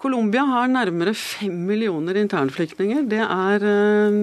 Colombia 0.00 0.46
har 0.48 0.70
nærmere 0.72 1.12
fem 1.14 1.52
millioner 1.68 2.16
internflyktninger. 2.16 3.04
Det 3.08 3.20
er, 3.20 3.64
eh, 3.68 4.20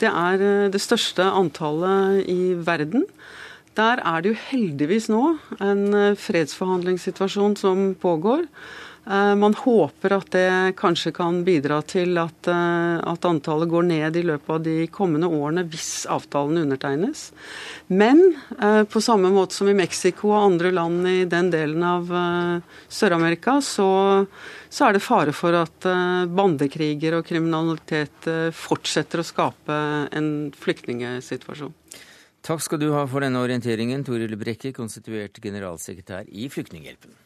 det 0.00 0.10
er 0.10 0.44
eh, 0.44 0.70
det 0.72 0.80
største 0.84 1.24
antallet 1.24 2.28
i 2.28 2.52
verden. 2.60 3.06
Der 3.74 4.02
er 4.04 4.20
det 4.20 4.34
jo 4.34 4.42
heldigvis 4.50 5.08
nå 5.08 5.38
en 5.64 5.94
eh, 5.94 6.16
fredsforhandlingssituasjon 6.20 7.56
som 7.56 7.94
pågår. 7.94 8.44
Eh, 9.06 9.34
man 9.36 9.54
håper 9.54 10.12
at 10.16 10.30
det 10.32 10.76
kanskje 10.80 11.12
kan 11.12 11.42
bidra 11.44 11.82
til 11.84 12.16
at, 12.16 12.48
eh, 12.48 12.96
at, 13.04 13.24
antallet 13.28 13.68
går 13.68 13.84
ned 13.84 14.16
i 14.16 14.22
løpet 14.24 14.50
av 14.50 14.62
de 14.64 14.86
kommende 14.88 15.28
årene 15.28 15.66
hvis 15.68 16.06
avtalen 16.08 16.62
undertegnes. 16.62 17.26
Men 17.92 18.22
eh, 18.56 18.82
på 18.88 19.02
samme 19.04 19.28
måte 19.34 19.58
som 19.58 19.68
i 19.68 19.76
Mexico 19.76 20.32
og 20.32 20.46
andre 20.46 20.72
land 20.72 21.08
i 21.08 21.24
den 21.28 21.50
delen 21.52 21.84
av 21.84 22.08
Sør-Amerika, 22.88 23.58
så, 23.60 24.24
så, 24.68 24.86
er 24.86 24.96
det 24.96 25.04
fare 25.04 25.34
for 25.36 25.56
at 25.58 25.86
bandekriger 26.30 27.18
og 27.18 27.26
kriminalitet 27.28 28.28
fortsetter 28.56 29.20
å 29.20 29.26
skape 29.26 29.78
en 30.16 30.30
flyktningsituasjon. 30.56 31.74
Takk 32.44 32.60
skal 32.60 32.80
du 32.80 32.90
ha 32.92 33.04
for 33.08 33.24
denne 33.24 33.40
orienteringen, 33.40 34.04
Toril 34.04 34.36
Brekke, 34.40 34.72
konstituert 34.76 35.40
generalsekretær 35.40 36.28
i 36.28 36.48
Flyktninghjelpen. 36.52 37.16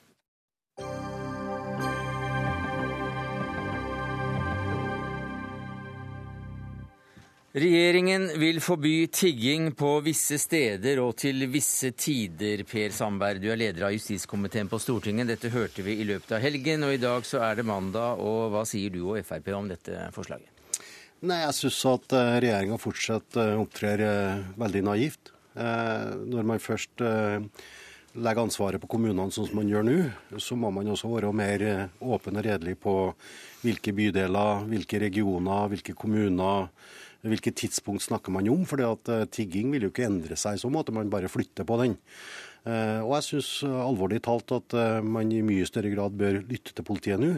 Regjeringen 7.59 8.29
vil 8.38 8.61
forby 8.62 9.09
tigging 9.11 9.73
på 9.75 9.88
visse 10.07 10.37
steder 10.38 11.01
og 11.03 11.16
til 11.18 11.42
visse 11.51 11.88
tider. 11.99 12.61
Per 12.68 12.92
Sandberg, 12.94 13.40
du 13.42 13.49
er 13.51 13.59
leder 13.59 13.88
av 13.88 13.94
justiskomiteen 13.97 14.68
på 14.71 14.79
Stortinget. 14.79 15.27
Dette 15.27 15.51
hørte 15.51 15.83
vi 15.83 15.97
i 15.99 16.05
løpet 16.07 16.37
av 16.37 16.44
helgen, 16.44 16.85
og 16.87 16.92
i 16.94 17.01
dag 17.03 17.27
så 17.27 17.40
er 17.42 17.59
det 17.59 17.64
mandag. 17.66 18.21
Og 18.23 18.53
hva 18.53 18.62
sier 18.68 18.92
du 18.94 19.01
og 19.09 19.18
Frp 19.27 19.51
om 19.57 19.66
dette 19.73 20.05
forslaget? 20.14 20.53
Nei, 21.27 21.40
Jeg 21.40 21.57
syns 21.59 21.81
at 21.90 22.14
eh, 22.14 22.37
regjeringa 22.44 22.79
fortsatt 22.79 23.40
eh, 23.42 23.57
opptrer 23.59 24.05
eh, 24.07 24.47
veldig 24.62 24.85
naivt. 24.92 25.35
Når 25.59 26.47
man 26.47 26.61
først 26.62 27.03
legger 27.03 28.42
ansvaret 28.44 28.79
på 28.79 28.87
kommunene 28.92 29.33
sånn 29.35 29.49
som 29.49 29.59
man 29.59 29.73
gjør 29.73 29.88
nå, 29.88 29.97
så 30.38 30.55
må 30.55 30.71
man 30.71 30.92
også 30.92 31.11
være 31.11 31.33
mer 31.35 31.64
åpen 31.99 32.38
og 32.38 32.47
redelig 32.47 32.77
på 32.79 32.94
hvilke 33.64 33.97
bydeler, 33.97 34.62
hvilke 34.71 35.01
regioner, 35.03 35.66
hvilke 35.73 35.97
kommuner 35.99 36.68
Hvilket 37.29 37.59
tidspunkt 37.61 38.05
snakker 38.07 38.35
man 38.35 38.49
om? 38.51 38.64
For 38.69 38.81
uh, 38.83 39.25
tigging 39.33 39.73
vil 39.75 39.88
jo 39.88 39.93
ikke 39.93 40.07
endre 40.09 40.38
seg 40.38 40.57
i 40.57 40.62
så 40.62 40.71
måte, 40.73 40.95
man 40.95 41.11
bare 41.12 41.31
flytter 41.31 41.67
på 41.69 41.79
den. 41.83 41.97
Uh, 42.67 43.01
og 43.05 43.14
jeg 43.19 43.27
syns 43.29 43.51
uh, 43.67 43.79
alvorlig 43.85 44.21
talt 44.27 44.53
at 44.57 44.77
man 45.05 45.31
i 45.33 45.45
mye 45.47 45.69
større 45.69 45.93
grad 45.95 46.17
bør 46.19 46.41
lytte 46.43 46.75
til 46.75 46.87
politiet 46.87 47.23
nå, 47.23 47.37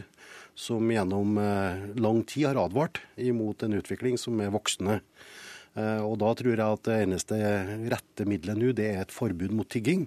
som 0.59 0.91
gjennom 0.93 1.39
lang 1.97 2.19
tid 2.29 2.51
har 2.51 2.59
advart 2.61 2.99
imot 3.17 3.63
en 3.65 3.79
utvikling 3.79 4.19
som 4.21 4.41
er 4.43 4.53
voksende. 4.53 4.99
Og 5.79 6.17
da 6.21 6.33
tror 6.37 6.51
jeg 6.51 6.61
at 6.61 6.83
det 6.85 6.97
eneste 7.07 7.39
rette 7.89 8.27
middelet 8.29 8.59
nå, 8.59 8.73
det 8.77 8.89
er 8.91 9.05
et 9.05 9.15
forbud 9.15 9.55
mot 9.57 9.69
tigging. 9.71 10.03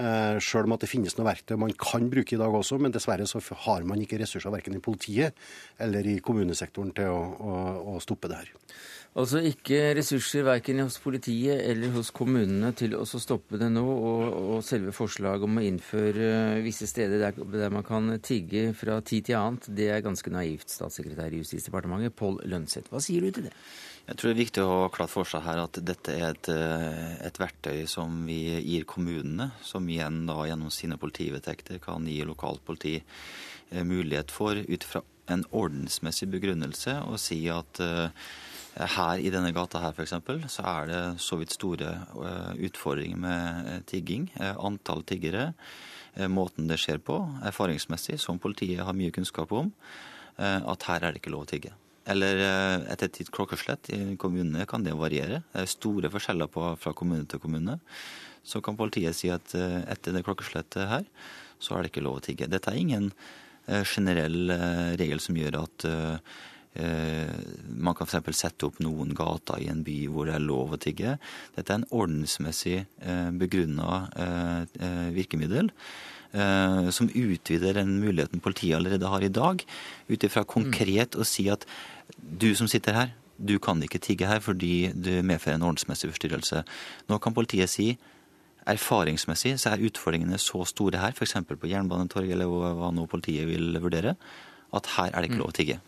Eh, 0.00 0.38
selv 0.40 0.68
om 0.68 0.76
at 0.76 0.84
det 0.84 0.88
finnes 0.88 1.16
noe 1.18 1.26
verktøy 1.28 1.58
man 1.60 1.74
kan 1.76 2.06
bruke 2.12 2.36
i 2.36 2.40
dag 2.40 2.54
også, 2.56 2.78
men 2.80 2.94
dessverre 2.94 3.26
så 3.28 3.42
har 3.66 3.84
man 3.88 4.00
ikke 4.00 4.20
ressurser 4.22 4.52
verken 4.54 4.78
i 4.78 4.82
politiet 4.84 5.36
eller 5.82 6.06
i 6.08 6.20
kommunesektoren 6.24 6.94
til 6.96 7.10
å, 7.12 7.20
å, 7.20 7.58
å 7.94 8.00
stoppe 8.00 8.30
det 8.30 8.40
her. 8.40 8.54
Altså 9.18 9.40
ikke 9.42 9.90
ressurser 9.98 10.44
verken 10.46 10.84
hos 10.84 11.00
politiet 11.02 11.58
eller 11.66 11.90
hos 11.96 12.12
kommunene 12.14 12.70
til 12.78 12.94
å 12.94 13.02
stoppe 13.04 13.58
det 13.58 13.66
nå, 13.74 13.82
og, 13.82 14.22
og 14.54 14.64
selve 14.64 14.94
forslaget 14.94 15.44
om 15.48 15.58
å 15.58 15.64
innføre 15.66 16.30
visse 16.62 16.86
steder 16.86 17.26
der, 17.26 17.40
der, 17.50 17.74
man 17.74 17.84
kan 17.84 18.06
tigge 18.22 18.70
fra 18.78 19.00
tid 19.02 19.26
til 19.26 19.40
annet, 19.40 19.66
det 19.74 19.90
er 19.90 20.06
ganske 20.06 20.32
naivt, 20.32 20.70
statssekretær 20.70 21.34
i 21.34 21.42
Justisdepartementet 21.42 22.14
Pål 22.16 22.44
Lønseth. 22.54 22.88
Hva 22.94 23.02
sier 23.02 23.26
du 23.26 23.34
til 23.34 23.50
det? 23.50 23.56
Jeg 24.08 24.16
tror 24.18 24.30
det 24.30 24.34
er 24.34 24.40
viktig 24.40 24.62
å 24.64 24.70
ha 24.72 24.90
klart 24.90 25.12
for 25.12 25.28
seg 25.28 25.44
her 25.44 25.60
at 25.62 25.78
dette 25.86 26.14
er 26.16 26.32
et, 26.32 26.48
eh, 26.50 27.12
et, 27.26 27.36
verktøy 27.38 27.86
som 27.86 28.24
vi 28.26 28.40
gir 28.58 28.86
kommunene, 28.88 29.50
som 29.62 29.86
igjen 29.86 30.24
da 30.26 30.40
gjennom 30.48 30.72
sine 30.74 30.98
politivedtekter 30.98 31.78
kan 31.84 32.08
gi 32.08 32.24
lokalt 32.26 32.64
politi 32.66 32.96
eh, 32.98 33.84
mulighet 33.86 34.32
for, 34.34 34.58
ut 34.58 34.86
fra 34.86 35.04
en 35.30 35.44
ordensmessig 35.54 36.26
begrunnelse, 36.32 36.96
å 37.06 37.14
si 37.20 37.44
at 37.54 37.78
uh, 37.84 38.08
her 38.96 39.20
i 39.22 39.30
denne 39.30 39.52
gata 39.54 39.78
her 39.78 39.94
f.eks. 39.94 40.16
så 40.50 40.64
er 40.66 40.88
det 40.90 41.02
så 41.22 41.38
vidt 41.38 41.54
store 41.54 41.92
utfordringer 42.58 43.20
med 43.22 43.84
tigging. 43.86 44.24
Antall 44.58 45.04
tiggere, 45.06 45.52
måten 46.26 46.66
det 46.66 46.80
skjer 46.82 46.98
på, 46.98 47.20
erfaringsmessig, 47.46 48.18
som 48.18 48.42
politiet 48.42 48.82
har 48.82 48.96
mye 48.98 49.14
kunnskap 49.14 49.54
om, 49.54 49.70
at 50.34 50.88
her 50.90 50.98
er 50.98 51.14
det 51.14 51.22
ikke 51.22 51.34
lov 51.34 51.46
å 51.46 51.50
tigge. 51.52 51.76
Eller 52.08 52.40
eh, 52.40 52.86
etter 52.92 53.10
et 53.10 53.16
titt 53.18 53.32
klokkeslett. 53.34 53.90
I 53.92 54.16
kommunene 54.20 54.66
kan 54.68 54.84
det 54.84 54.96
variere. 54.98 55.42
Det 55.52 55.64
er 55.64 55.70
store 55.70 56.10
forskjeller 56.12 56.50
på, 56.52 56.64
fra 56.80 56.94
kommune 56.96 57.28
til 57.28 57.42
kommune. 57.42 57.78
Så 58.46 58.62
kan 58.64 58.78
politiet 58.78 59.18
si 59.18 59.32
at 59.32 59.54
eh, 59.58 59.80
etter 59.90 60.16
det 60.16 60.24
klokkeslettet 60.26 60.88
her, 60.90 61.08
så 61.60 61.76
er 61.76 61.84
det 61.84 61.92
ikke 61.92 62.06
lov 62.06 62.20
å 62.20 62.24
tigge. 62.24 62.48
Dette 62.48 62.72
er 62.72 62.80
ingen 62.80 63.10
eh, 63.66 63.84
generell 63.84 64.54
regel 65.00 65.20
som 65.22 65.36
gjør 65.38 65.62
at 65.64 65.90
man 66.70 67.96
kan 67.98 68.06
f.eks. 68.06 68.28
sette 68.38 68.62
opp 68.68 68.76
noen 68.78 69.10
gater 69.18 69.58
i 69.58 69.66
en 69.72 69.80
by 69.82 69.96
hvor 70.06 70.28
det 70.28 70.36
er 70.36 70.44
lov 70.44 70.76
å 70.76 70.78
tigge. 70.78 71.16
Dette 71.56 71.74
er 71.74 71.80
en 71.80 71.86
ordensmessig 71.90 72.76
begrunna 73.40 74.04
virkemiddel 75.10 75.72
Eh, 75.72 76.19
som 76.30 77.08
utvider 77.10 77.74
den 77.80 77.96
muligheten 77.98 78.42
politiet 78.44 78.76
allerede 78.76 79.08
har 79.10 79.24
i 79.26 79.32
dag, 79.34 79.64
ut 80.06 80.26
ifra 80.26 80.44
konkret 80.46 81.16
å 81.18 81.26
si 81.26 81.48
at 81.50 81.66
du 82.18 82.52
som 82.54 82.68
sitter 82.70 82.94
her, 82.94 83.10
du 83.40 83.56
kan 83.58 83.80
ikke 83.82 83.98
tigge 84.02 84.28
her 84.28 84.42
fordi 84.44 84.92
du 84.92 85.10
medfører 85.26 85.58
en 85.58 85.66
ordensmessig 85.70 86.10
forstyrrelse. 86.12 86.62
Nå 87.08 87.18
kan 87.18 87.34
politiet 87.34 87.72
si 87.72 87.94
erfaringsmessig 88.68 89.56
så 89.58 89.72
er 89.72 89.86
utfordringene 89.88 90.38
så 90.40 90.62
store 90.68 91.00
her, 91.00 91.16
f.eks. 91.16 91.38
på 91.48 91.70
Jernbanetorget 91.70 92.36
eller 92.36 92.50
hva 92.50 92.90
nå 92.94 93.06
politiet 93.10 93.48
vil 93.48 93.78
vurdere, 93.80 94.16
at 94.76 94.92
her 94.98 95.14
er 95.14 95.22
det 95.22 95.30
ikke 95.30 95.40
lov 95.40 95.54
å 95.54 95.56
tigge. 95.56 95.80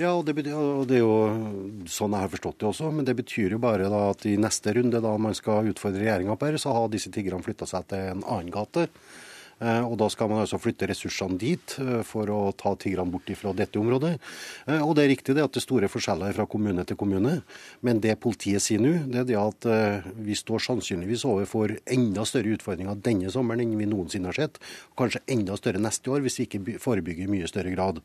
Ja, 0.00 0.14
og 0.16 0.24
det, 0.26 0.34
betyr, 0.34 0.56
og 0.56 0.86
det, 0.88 0.98
er 0.98 1.02
jo 1.04 1.84
sånn 1.90 2.14
jeg 2.16 2.24
har 2.24 2.30
forstått 2.32 2.62
det 2.62 2.68
også. 2.70 2.88
Men 2.96 3.06
det 3.06 3.14
betyr 3.18 3.54
jo 3.54 3.60
bare 3.62 3.90
at 4.08 4.24
i 4.26 4.38
neste 4.40 4.72
runde, 4.74 5.02
da 5.04 5.12
man 5.20 5.36
skal 5.36 5.68
utfordre 5.70 6.00
regjeringa 6.00 6.34
på 6.34 6.48
dette, 6.48 6.62
så 6.64 6.72
har 6.74 6.88
disse 6.90 7.12
tiggerne 7.12 7.44
flytta 7.44 7.68
seg 7.68 7.86
til 7.92 8.14
en 8.14 8.24
annen 8.24 8.50
gate. 8.54 8.88
Eh, 9.62 9.84
og 9.86 9.96
Da 10.00 10.08
skal 10.10 10.30
man 10.30 10.42
altså 10.42 10.58
flytte 10.60 10.88
ressursene 10.90 11.38
dit 11.38 11.76
eh, 11.78 12.02
for 12.06 12.30
å 12.32 12.40
ta 12.58 12.74
tigrene 12.74 13.12
bort 13.12 13.30
fra 13.38 13.52
dette 13.56 13.78
området. 13.78 14.16
Eh, 14.66 14.82
og 14.82 14.96
Det 14.96 15.04
er 15.04 15.12
riktig 15.12 15.36
det 15.36 15.44
at 15.44 15.54
det 15.54 15.62
er 15.62 15.66
store 15.66 15.90
forskjeller 15.92 16.34
fra 16.36 16.46
kommune 16.50 16.84
til 16.88 16.98
kommune. 16.98 17.42
Men 17.80 18.00
det 18.02 18.18
politiet 18.22 18.64
sier 18.64 18.82
nå, 18.82 18.94
det 19.12 19.22
er 19.22 19.28
det 19.28 19.38
at 19.38 19.66
vi 20.22 20.34
står 20.36 20.62
sannsynligvis 20.66 21.24
overfor 21.28 21.76
enda 21.86 22.24
større 22.26 22.54
utfordringer 22.56 22.98
denne 23.02 23.30
sommeren 23.32 23.62
enn 23.62 23.78
vi 23.78 23.86
noensinne 23.88 24.30
har 24.30 24.38
sett. 24.38 24.58
Kanskje 24.98 25.22
enda 25.30 25.56
større 25.58 25.80
neste 25.82 26.10
år 26.10 26.24
hvis 26.24 26.40
vi 26.40 26.46
ikke 26.48 26.78
forebygger 26.82 27.26
i 27.26 27.32
mye 27.32 27.50
større 27.50 27.72
grad. 27.74 28.00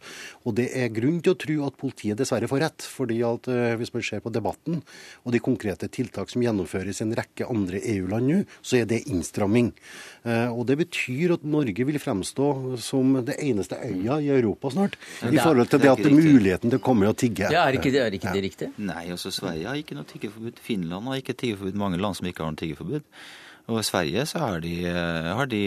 Og 0.46 0.56
Det 0.58 0.70
er 0.74 0.94
grunn 0.94 1.20
til 1.22 1.34
å 1.34 1.40
tro 1.40 1.58
at 1.68 1.78
politiet 1.78 2.18
dessverre 2.18 2.50
får 2.50 2.62
rett. 2.64 2.82
fordi 2.82 3.22
at 3.26 3.50
Hvis 3.80 3.94
man 3.94 4.04
ser 4.04 4.22
på 4.22 4.34
debatten 4.34 4.82
og 5.26 5.32
de 5.32 5.40
konkrete 5.40 5.88
tiltak 5.88 6.30
som 6.30 6.42
gjennomføres 6.42 7.02
i 7.02 7.04
en 7.04 7.16
rekke 7.16 7.50
andre 7.50 7.82
EU-land 7.82 8.28
nå, 8.28 8.46
så 8.62 8.82
er 8.82 8.86
det 8.86 9.08
innstramming. 9.08 9.74
Og 10.28 10.66
Det 10.68 10.76
betyr 10.82 11.38
at 11.38 11.44
Norge 11.48 11.86
vil 11.88 12.00
fremstå 12.04 12.48
som 12.84 13.14
det 13.24 13.38
eneste 13.40 13.78
øya 13.80 14.18
i 14.20 14.28
Europa 14.34 14.74
snart, 14.74 14.98
i 15.24 15.38
forhold 15.38 15.72
til 15.72 15.80
det 15.80 15.92
at 15.94 16.02
det 16.04 16.12
er 16.12 16.18
muligheten 16.18 16.74
til 16.74 16.82
å 16.82 16.84
komme 16.84 17.08
og 17.08 17.16
tigge. 17.18 17.48
Ja, 17.54 17.64
Er 17.70 17.80
ikke 17.80 17.94
det, 17.94 18.02
er 18.04 18.18
ikke 18.18 18.34
det 18.36 18.44
riktig? 18.44 18.72
Nei, 18.78 19.06
altså 19.16 19.32
Sverige 19.32 19.70
har 19.70 19.80
ikke 19.80 19.96
noe 19.96 20.10
tiggeforbud. 20.10 20.60
Finland 20.64 21.08
har 21.08 21.22
ikke 21.22 21.38
tiggeforbud. 21.38 21.80
Mange 21.80 22.02
land 22.02 22.20
som 22.20 22.28
ikke 22.28 22.44
har 22.44 22.52
noe 22.52 22.60
tiggeforbud. 22.60 23.08
Og 23.68 23.82
i 23.82 23.88
Sverige 23.88 24.26
så 24.28 24.44
har 24.44 24.62
de, 24.64 24.76
eh, 24.88 25.32
har 25.36 25.50
de 25.52 25.64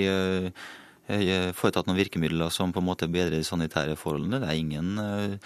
uh, 1.10 1.50
foretatt 1.56 1.88
noen 1.88 1.98
virkemidler 1.98 2.52
som 2.54 2.72
på 2.72 2.80
en 2.80 2.88
måte 2.88 3.08
bedrer 3.10 3.40
de 3.40 3.44
sanitære 3.44 3.96
forholdene. 4.00 4.40
Det 4.40 4.48
er 4.48 4.60
ingen, 4.60 4.94
uh, 4.98 5.36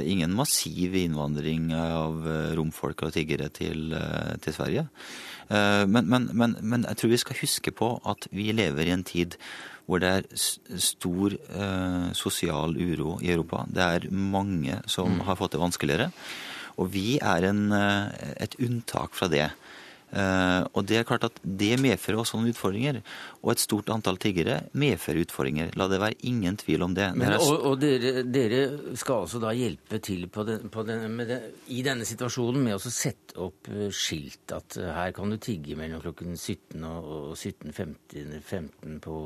ingen 0.00 0.32
massiv 0.36 0.94
innvandring 0.96 1.72
av 1.76 2.24
romfolk 2.56 3.04
og 3.06 3.12
tiggere 3.16 3.50
til, 3.52 3.92
til 4.42 4.56
Sverige. 4.56 4.86
Men, 5.52 6.06
men, 6.08 6.30
men, 6.32 6.54
men, 6.62 6.86
jeg 6.88 6.96
tror 6.96 7.10
vi 7.12 7.20
skal 7.20 7.40
huske 7.42 7.72
på 7.76 7.88
at 8.08 8.24
vi 8.32 8.46
lever 8.56 8.88
i 8.88 8.94
en 8.94 9.04
tid 9.04 9.36
hvor 9.86 10.02
det 10.02 10.10
er 10.10 10.78
stor 10.80 11.34
eh, 11.34 12.08
sosial 12.16 12.76
uro 12.78 13.18
i 13.22 13.32
Europa. 13.34 13.64
Det 13.68 13.82
er 13.82 14.08
mange 14.10 14.78
som 14.86 15.10
mm. 15.18 15.22
har 15.26 15.38
fått 15.40 15.56
det 15.56 15.62
vanskeligere. 15.62 16.10
Og 16.80 16.92
vi 16.94 17.18
er 17.18 17.48
en, 17.50 17.66
eh, 17.76 18.30
et 18.46 18.56
unntak 18.62 19.16
fra 19.18 19.28
det. 19.32 19.50
Uh, 20.12 20.66
og 20.76 20.84
Det 20.84 20.98
er 20.98 21.06
klart 21.08 21.24
at 21.24 21.38
det 21.40 21.78
medfører 21.80 22.20
også 22.20 22.36
noen 22.36 22.52
utfordringer. 22.52 22.98
Og 23.40 23.54
et 23.54 23.62
stort 23.62 23.88
antall 23.94 24.18
tiggere 24.20 24.58
medfører 24.76 25.22
utfordringer. 25.24 25.72
La 25.80 25.88
det 25.88 26.02
være 26.02 26.18
ingen 26.28 26.58
tvil 26.60 26.84
om 26.84 26.96
det. 26.96 27.08
Men, 27.16 27.32
og, 27.38 27.64
og 27.70 27.78
dere, 27.80 28.26
dere, 28.28 28.60
skal 29.00 29.24
altså 29.24 29.40
da 29.42 29.54
hjelpe 29.56 30.02
til 30.04 30.26
på 30.32 30.44
den, 30.48 30.68
på 30.72 30.84
den, 30.88 31.16
det, 31.28 31.40
i 31.72 31.80
denne 31.86 32.04
situasjonen 32.08 32.60
med 32.68 32.76
å 32.76 32.92
sette 32.92 33.38
opp 33.40 33.70
eh, 33.72 33.88
skilt 33.94 34.52
at 34.52 34.76
uh, 34.76 34.90
her 34.98 35.14
kan 35.16 35.32
du 35.32 35.38
tigge 35.40 35.78
mellom 35.80 36.02
klokken 36.04 36.36
17 36.36 36.84
og, 36.84 37.08
og 37.32 37.32
17.15 37.38 39.00
på 39.02 39.16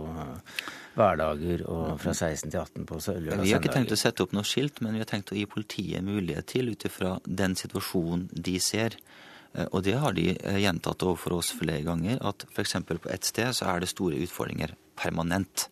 hverdager 0.96 1.66
og 1.66 1.96
fra 2.00 2.14
16 2.14 2.52
til 2.52 2.60
18 2.62 2.86
på 2.86 3.00
lørdag 3.02 3.42
Vi 3.42 3.52
har 3.52 3.62
ikke 3.62 3.74
tenkt 3.74 3.94
å 3.96 3.98
sette 3.98 4.22
opp 4.22 4.34
noe 4.36 4.46
skilt, 4.46 4.80
men 4.84 4.94
vi 4.94 5.02
har 5.02 5.10
tenkt 5.10 5.34
å 5.34 5.38
gi 5.38 5.48
politiet 5.50 6.04
mulighet 6.06 6.46
til, 6.54 6.70
ut 6.70 6.86
ifra 6.86 7.16
den 7.26 7.58
situasjonen 7.58 8.28
de 8.30 8.60
ser 8.62 8.96
Eh, 8.96 9.25
og 9.72 9.82
det 9.86 9.96
har 10.00 10.16
de 10.16 10.30
eh, 10.34 10.58
gjentatt 10.64 11.04
overfor 11.06 11.38
oss 11.38 11.52
flere 11.56 11.84
ganger, 11.86 12.20
at 12.20 12.44
f.eks. 12.50 12.76
på 12.88 13.12
ett 13.12 13.28
sted 13.28 13.56
så 13.56 13.70
er 13.72 13.82
det 13.82 13.92
store 13.92 14.20
utfordringer 14.26 14.76
permanent. 14.98 15.68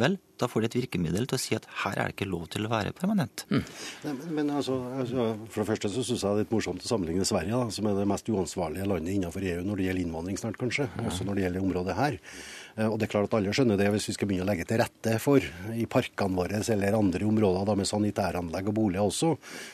Vel, 0.00 0.16
da 0.40 0.48
får 0.48 0.64
de 0.64 0.68
et 0.70 0.76
virkemiddel 0.80 1.26
til 1.28 1.36
å 1.36 1.40
si 1.40 1.56
at 1.56 1.66
her 1.82 1.98
er 2.00 2.08
det 2.08 2.14
ikke 2.16 2.30
lov 2.30 2.46
til 2.52 2.64
å 2.64 2.70
være 2.72 2.94
permanent. 2.96 3.44
Mm. 3.52 3.60
Nei, 4.06 4.14
men, 4.16 4.30
men 4.38 4.52
altså, 4.56 4.78
altså, 4.96 5.26
For 5.52 5.62
det 5.62 5.68
første 5.68 5.90
så 5.92 6.04
syns 6.06 6.24
jeg 6.24 6.24
det 6.24 6.32
er 6.32 6.46
litt 6.46 6.54
morsomt 6.54 6.82
å 6.82 6.88
sammenligne 6.88 7.26
Sverige, 7.28 7.58
da, 7.60 7.74
som 7.76 7.88
er 7.90 8.00
det 8.00 8.08
mest 8.08 8.30
uansvarlige 8.32 8.88
landet 8.88 9.14
innenfor 9.18 9.44
EU 9.52 9.60
når 9.68 9.78
det 9.78 9.88
gjelder 9.88 10.06
innvandring 10.06 10.40
snart, 10.40 10.58
kanskje. 10.60 10.88
Ja. 10.96 11.06
Også 11.10 11.28
når 11.28 11.38
det 11.38 11.44
gjelder 11.46 11.66
området 11.68 11.98
her. 11.98 12.18
Eh, 12.76 12.88
og 12.88 12.98
det 12.98 13.06
er 13.06 13.12
klart 13.14 13.28
at 13.30 13.36
Alle 13.38 13.52
skjønner 13.54 13.78
det 13.80 13.88
hvis 13.92 14.08
vi 14.10 14.14
skal 14.16 14.30
begynne 14.30 14.46
å 14.46 14.50
legge 14.50 14.66
til 14.68 14.80
rette 14.80 15.16
for 15.22 15.44
i 15.76 15.86
parkene 15.90 16.38
våre 16.38 16.60
eller 16.62 16.96
andre 16.96 17.26
områder 17.26 17.66
da 17.68 17.76
med 17.78 17.88
sanitæranlegg 17.88 18.70
og 18.70 18.76
boliger 18.76 19.04
også, 19.04 19.32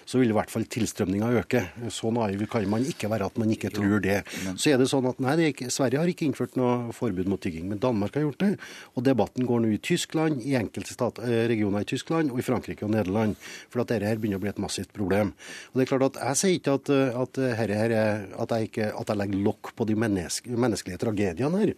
så 0.08 0.20
vil 0.20 0.32
i 0.32 0.36
hvert 0.36 0.52
fall 0.52 0.66
tilstrømninga 0.70 1.30
øke. 1.42 1.62
Så 1.94 2.12
naiv 2.14 2.44
kan 2.50 2.66
man 2.70 2.86
ikke 2.88 3.10
være 3.10 3.28
at 3.28 3.38
man 3.40 3.52
ikke 3.54 3.70
tror 3.74 4.02
det. 4.04 4.22
Så 4.56 4.72
er 4.72 4.80
det 4.80 4.88
sånn 4.90 5.06
at 5.10 5.20
nei, 5.22 5.36
ikke, 5.52 5.70
Sverige 5.72 6.02
har 6.02 6.10
ikke 6.10 6.26
innført 6.28 6.56
noe 6.58 6.94
forbud 6.96 7.28
mot 7.30 7.42
tygging, 7.42 7.68
men 7.70 7.82
Danmark 7.82 8.16
har 8.18 8.26
gjort 8.26 8.42
det. 8.42 8.52
Og 8.96 9.04
debatten 9.06 9.46
går 9.48 9.62
nå 9.64 9.72
i 9.76 9.80
Tyskland, 9.82 10.42
i 10.42 10.56
enkelte 10.58 10.94
stat, 10.94 11.20
eh, 11.22 11.46
regioner 11.50 11.84
i 11.84 11.88
Tyskland 11.88 12.32
og 12.34 12.42
i 12.42 12.46
Frankrike 12.46 12.86
og 12.86 12.94
Nederland. 12.94 13.36
For 13.68 13.82
at 13.82 13.92
dette 13.92 14.08
her 14.08 14.20
begynner 14.20 14.40
å 14.40 14.44
bli 14.46 14.52
et 14.52 14.62
massivt 14.62 14.92
problem. 14.96 15.34
Og 15.72 15.78
det 15.78 15.86
er 15.86 15.92
klart 15.92 16.08
at 16.08 16.16
Jeg 16.28 16.36
sier 16.36 16.56
ikke 16.58 16.74
at, 16.78 16.90
at, 17.22 17.38
her, 17.58 17.70
er, 17.70 17.92
at, 18.38 18.50
jeg, 18.50 18.68
ikke, 18.68 18.90
at 18.92 19.08
jeg 19.08 19.20
legger 19.20 19.44
lokk 19.44 19.72
på 19.76 19.86
de 19.86 19.94
menneske, 19.94 20.50
menneskelige 20.50 20.98
tragediene 20.98 21.62
her. 21.62 21.74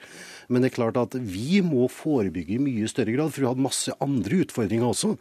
Men 0.51 0.65
det 0.65 0.73
er 0.73 0.77
klart 0.77 0.99
at 0.99 1.15
vi 1.15 1.61
må 1.63 1.87
forebygge 1.93 2.57
i 2.57 2.63
mye 2.63 2.89
større 2.91 3.15
grad, 3.15 3.31
for 3.31 3.43
vi 3.43 3.47
har 3.47 3.55
hatt 3.55 3.67
masse 3.69 3.95
andre 4.03 4.41
utfordringer 4.45 4.89
også. 4.89 5.13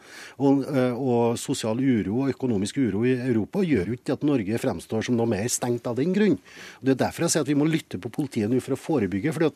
Og, 0.42 0.64
eh, 0.66 0.96
og, 0.98 1.38
sosial 1.40 1.80
uro 1.80 2.24
og 2.24 2.34
økonomisk 2.34 2.82
uro 2.82 3.06
i 3.06 3.14
Europa 3.16 3.62
gjør 3.66 3.92
jo 3.92 4.00
ikke 4.00 4.18
at 4.18 4.26
Norge 4.26 4.62
fremstår 4.62 5.06
som 5.06 5.20
noe 5.20 5.30
mer 5.30 5.46
stengt 5.52 5.88
av 5.90 6.00
den 6.00 6.16
grunn. 6.16 6.40
Det 6.82 6.96
er 6.96 7.04
derfor 7.06 7.28
jeg 7.28 7.36
sier 7.36 7.46
at 7.46 7.54
vi 7.54 7.60
må 7.60 7.70
lytte 7.70 8.02
på 8.02 8.12
politiet 8.14 8.50
nå 8.50 8.60
for 8.64 8.74
å 8.76 8.82
forebygge. 8.82 9.34
fordi 9.36 9.54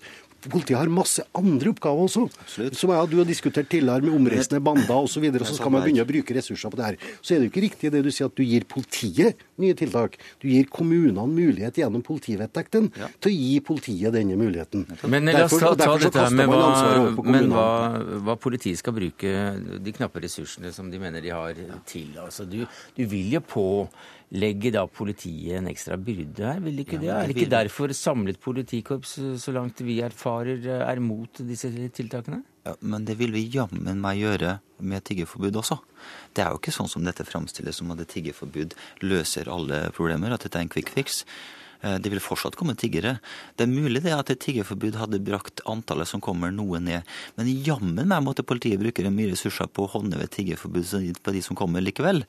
Politiet 0.51 0.77
har 0.79 0.91
masse 0.91 1.23
andre 1.37 1.71
oppgaver 1.71 2.07
også, 2.07 2.25
Absolutt. 2.43 2.77
som 2.77 2.91
jeg 2.91 3.05
og 3.05 3.11
du 3.11 3.17
har 3.21 3.27
diskutert 3.27 3.69
tidligere 3.71 4.03
med 4.03 4.15
omreisende 4.17 4.61
bander 4.63 4.91
osv., 4.91 5.03
og, 5.03 5.11
så 5.13 5.23
videre, 5.23 5.47
så 5.47 5.57
skal 5.57 5.71
man 5.73 5.83
begynne 5.85 6.03
å 6.03 6.09
bruke 6.09 6.35
ressurser 6.35 6.73
på 6.73 6.79
det 6.79 6.87
her. 6.87 6.97
Så 7.21 7.33
er 7.33 7.41
det 7.41 7.47
jo 7.47 7.51
ikke 7.53 7.65
riktig 7.67 7.91
det 7.93 8.01
du 8.03 8.09
sier 8.11 8.31
at 8.31 8.35
du 8.35 8.43
gir 8.43 8.65
politiet 8.69 9.43
nye 9.61 9.77
tiltak. 9.77 10.17
Du 10.41 10.47
gir 10.49 10.67
kommunene 10.73 11.25
mulighet 11.29 11.77
gjennom 11.79 12.03
politivedtekten 12.05 12.89
ja. 12.99 13.09
til 13.23 13.31
å 13.31 13.35
gi 13.35 13.59
politiet 13.65 14.15
denne 14.15 14.37
muligheten. 14.39 14.87
Men 15.11 15.29
la 15.31 15.45
oss 15.45 15.55
ta, 15.59 15.73
ta 15.79 15.93
dette 16.01 16.25
med 16.35 16.49
hva, 16.51 16.63
men 17.27 17.53
hva, 17.53 17.67
hva, 18.25 18.37
politiet 18.41 18.81
skal 18.81 18.95
bruke 18.97 19.35
de 19.83 19.95
knappe 19.95 20.23
ressursene 20.23 20.73
som 20.75 20.89
de 20.91 21.01
mener 21.01 21.23
de 21.23 21.31
har 21.33 21.57
til. 21.89 22.11
Altså, 22.21 22.47
du, 22.49 22.63
du 22.97 23.05
vil 23.09 23.37
jo 23.37 23.43
på 23.53 23.67
legge 24.33 24.71
da 24.73 24.85
politiet 24.89 25.59
en 25.59 25.69
ekstra 25.69 25.97
byrde 26.01 26.47
her, 26.47 26.61
vil 26.63 26.81
ikke 26.81 26.99
det? 27.01 27.11
Er 27.13 27.29
det 27.29 27.35
ikke 27.35 27.51
derfor 27.51 27.93
samlet 27.93 28.39
politikorps, 28.41 29.15
så 29.41 29.53
langt 29.53 29.83
vi 29.85 29.99
erfarer, 30.05 30.65
er 30.81 31.01
mot 31.03 31.43
disse 31.45 31.69
tiltakene? 31.93 32.41
Ja, 32.65 32.75
Men 32.79 33.05
det 33.05 33.17
vil 33.19 33.33
vi 33.35 33.45
jammen 33.51 33.99
meg 34.01 34.21
gjøre 34.23 34.57
med 34.83 35.03
tiggerforbud 35.05 35.59
også. 35.59 35.77
Det 36.33 36.43
er 36.43 36.53
jo 36.53 36.61
ikke 36.61 36.73
sånn 36.75 36.89
som 36.91 37.03
dette 37.05 37.25
framstilles 37.27 37.81
som 37.81 37.91
at 37.93 38.01
et 38.03 38.13
tiggerforbud 38.15 38.73
løser 39.03 39.51
alle 39.51 39.85
problemer, 39.95 40.33
at 40.33 40.47
dette 40.47 40.59
er 40.59 40.65
en 40.65 40.71
quick 40.71 40.89
fix. 40.95 41.23
Eh, 41.83 41.99
det 41.99 42.13
vil 42.13 42.23
fortsatt 42.23 42.57
komme 42.59 42.77
tiggere. 42.79 43.17
Det 43.57 43.67
er 43.67 43.73
mulig 43.73 44.03
det 44.05 44.15
at 44.15 44.31
et 44.33 44.41
tiggerforbud 44.43 44.97
hadde 45.01 45.21
brakt 45.23 45.63
antallet 45.69 46.09
som 46.09 46.23
kommer, 46.23 46.51
noe 46.53 46.79
ned. 46.79 47.03
Men 47.37 47.51
jammen 47.65 48.07
meg 48.07 48.23
måtte 48.25 48.45
politiet 48.47 48.81
bruke 48.81 49.03
mye 49.13 49.33
ressurser 49.33 49.67
på 49.69 49.85
å 49.85 49.91
håndheve 49.97 50.29
tiggerforbudet 50.31 50.63
tiggerforbud 50.63 51.21
på 51.23 51.33
de 51.35 51.41
som 51.43 51.57
kommer 51.57 51.83
likevel. 51.83 52.23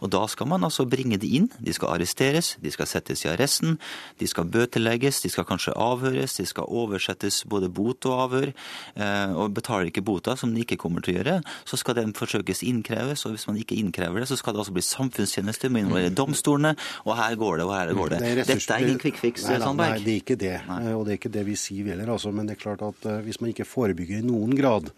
Og 0.00 0.10
da 0.12 0.24
skal 0.30 0.48
man 0.50 0.64
altså 0.66 0.86
bringe 0.88 1.18
de 1.20 1.30
inn. 1.38 1.48
De 1.58 1.72
skal 1.74 1.94
arresteres, 1.94 2.54
de 2.62 2.72
skal 2.72 2.88
settes 2.88 3.24
i 3.24 3.30
arresten, 3.32 3.78
de 4.18 4.28
skal 4.30 4.48
bøtelegges, 4.48 5.22
de 5.24 5.30
skal 5.32 5.46
kanskje 5.48 5.74
avhøres, 5.76 6.36
de 6.38 6.46
skal 6.48 6.68
oversettes 6.68 7.42
både 7.50 7.70
bot 7.72 8.06
og 8.10 8.24
avhør. 8.26 8.52
Eh, 8.96 9.34
og 9.34 9.54
betaler 9.56 9.90
ikke 9.90 10.04
bota, 10.04 10.36
som 10.36 10.54
de 10.54 10.64
ikke 10.64 10.80
kommer 10.80 11.04
til 11.04 11.14
å 11.14 11.18
gjøre, 11.18 11.36
så 11.68 11.80
skal 11.80 11.98
den 12.00 12.14
forsøkes 12.16 12.64
innkreves. 12.66 13.24
Og 13.26 13.36
hvis 13.36 13.46
man 13.50 13.60
ikke 13.60 13.78
innkrever 13.78 14.22
det, 14.22 14.30
så 14.30 14.38
skal 14.40 14.54
det 14.54 14.64
altså 14.64 14.76
bli 14.76 14.84
samfunnstjeneste 14.84 15.70
med 15.72 15.86
involvere 15.86 16.14
domstolene. 16.14 16.74
Og 17.04 17.16
her 17.18 17.38
går 17.40 17.60
det, 17.60 17.68
og 17.68 17.74
her 17.76 17.94
går 17.96 18.14
det. 18.14 18.22
Dette 18.44 18.78
er 18.78 18.93
ingen 18.94 19.00
quick 19.02 19.18
fix, 19.18 19.44
nei, 19.48 19.58
Sandberg? 19.60 19.96
Nei, 19.96 20.04
det 20.04 20.12
er 20.12 20.20
ikke 20.20 20.36
det. 20.38 20.54
Nei. 20.68 20.78
Eh, 20.84 20.94
og 20.94 21.04
det 21.06 21.14
er 21.14 21.18
ikke 21.18 21.32
det 21.34 21.44
vi 21.48 21.56
sier 21.58 21.90
heller. 21.92 22.12
Altså. 22.14 22.32
Men 22.34 22.48
det 22.48 22.56
er 22.56 22.60
klart 22.62 22.84
at 22.86 23.06
uh, 23.08 23.18
hvis 23.24 23.40
man 23.42 23.50
ikke 23.50 23.66
forebygger 23.66 24.20
i 24.20 24.26
noen 24.26 24.54
grad 24.56 24.90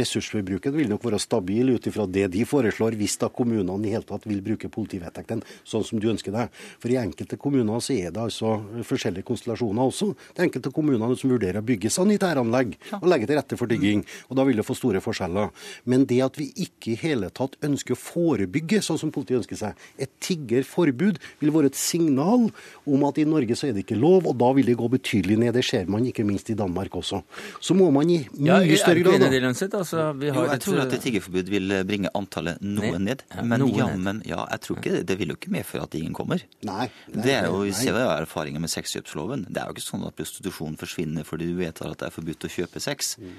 Ressursforbruket 0.00 0.74
vil 0.74 0.90
nok 0.90 1.04
være 1.06 1.20
stabil 1.22 1.72
ut 1.74 1.88
ifra 1.90 2.06
det 2.06 2.28
de 2.34 2.44
foreslår, 2.48 2.96
hvis 3.00 3.18
da 3.20 3.30
kommunene 3.32 3.88
i 3.88 3.94
hele 3.94 4.06
tatt 4.06 4.26
vil 4.28 4.42
bruke 4.44 4.70
politivedtekten 4.72 5.42
sånn 5.66 5.86
som 5.86 6.02
du 6.02 6.08
ønsker 6.12 6.34
deg. 6.34 6.52
For 6.82 6.92
i 6.92 6.98
enkelte 7.00 7.38
kommuner 7.40 7.82
så 7.84 7.96
er 7.96 8.14
det 8.14 8.22
altså 8.22 8.56
forskjellige 8.86 9.26
konstellasjoner 9.28 9.90
også. 9.90 10.12
Det 10.30 10.44
er 10.44 10.48
enkelte 10.48 10.74
kommuner 10.74 11.16
som 11.18 11.32
vurderer 11.32 11.60
å 11.60 11.66
bygge 11.66 11.92
sanitæranlegg 11.92 12.76
og 13.00 13.08
legge 13.10 13.30
til 13.30 13.40
rette 13.40 13.58
for 13.58 13.70
digging. 13.70 14.04
Og 14.28 14.38
da 14.38 14.46
vil 14.48 14.60
det 14.60 14.66
få 14.66 14.76
store 14.78 15.02
forskjeller. 15.04 15.50
Men 15.90 16.06
det 16.10 16.20
at 16.24 16.38
vi 16.38 16.50
ikke 16.66 16.94
i 16.94 16.98
hele 17.00 17.30
tatt 17.34 17.58
ønsker 17.66 17.96
å 17.96 18.00
forebygge 18.00 18.82
sånn 18.84 19.00
som 19.00 19.12
politiet 19.14 19.42
ønsker 19.42 19.58
seg, 19.58 19.86
et 20.00 20.12
tiggerforbud 20.22 21.20
vil 21.40 21.54
være 21.54 21.70
et 21.72 21.78
signal 21.78 22.48
om 22.88 23.06
at 23.08 23.18
i 23.20 23.26
Norge 23.28 23.39
så 23.56 23.68
er 23.68 23.74
det 23.76 23.84
ikke 23.84 23.98
lov, 23.98 24.26
og 24.26 24.36
da 24.40 24.50
vil 24.56 24.66
det 24.66 24.76
gå 24.78 24.88
betydelig 24.92 25.36
ned. 25.40 25.52
Det 25.54 25.64
ser 25.64 25.88
man 25.90 26.06
ikke 26.06 26.24
minst 26.24 26.50
i 26.50 26.56
Danmark 26.58 26.94
også. 26.96 27.22
Så 27.60 27.74
må 27.74 27.90
man 27.94 28.10
i 28.10 28.18
mye 28.36 28.60
ja, 28.66 28.76
større 28.80 29.04
grad 29.04 29.22
altså, 29.22 30.10
jo, 30.14 30.44
Jeg 30.44 30.60
tror 30.60 30.80
at 30.84 30.94
et 30.94 31.00
tiggerforbud 31.00 31.50
vil 31.50 31.70
eh, 31.72 31.84
bringe 31.84 32.12
antallet 32.14 32.60
noe 32.62 32.92
ned. 32.98 33.00
ned. 33.06 33.24
Ja, 33.34 33.42
men 33.42 33.66
jammen, 33.74 34.22
ja, 34.26 34.44
jeg 34.50 34.60
tror 34.66 34.80
ikke, 34.80 35.02
det 35.02 35.18
vil 35.18 35.34
jo 35.34 35.38
ikke 35.38 35.54
medføre 35.54 35.86
at 35.88 35.94
ingen 35.94 36.14
kommer. 36.16 36.42
Nei, 36.62 36.90
nei 37.14 37.24
det 37.24 37.36
er 37.38 37.48
jo, 37.48 37.62
Vi 37.66 37.72
ser 37.76 37.96
jo 37.96 38.10
erfaringer 38.12 38.62
med 38.62 38.72
sexkjøpsloven. 38.72 39.46
Det 39.48 39.62
er 39.62 39.70
jo 39.70 39.78
ikke 39.78 39.86
sånn 39.86 40.04
at 40.08 40.16
prostitusjon 40.18 40.76
forsvinner 40.80 41.26
fordi 41.26 41.50
du 41.50 41.56
vet 41.60 41.82
at 41.84 41.98
det 42.00 42.10
er 42.10 42.14
forbudt 42.14 42.46
å 42.46 42.52
kjøpe 42.52 42.82
sex. 42.82 43.16
Mm. 43.20 43.32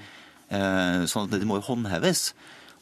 Eh, 0.52 1.04
sånn 1.08 1.28
at 1.28 1.38
det 1.38 1.48
må 1.48 1.60
jo 1.60 1.68
håndheves. 1.70 2.32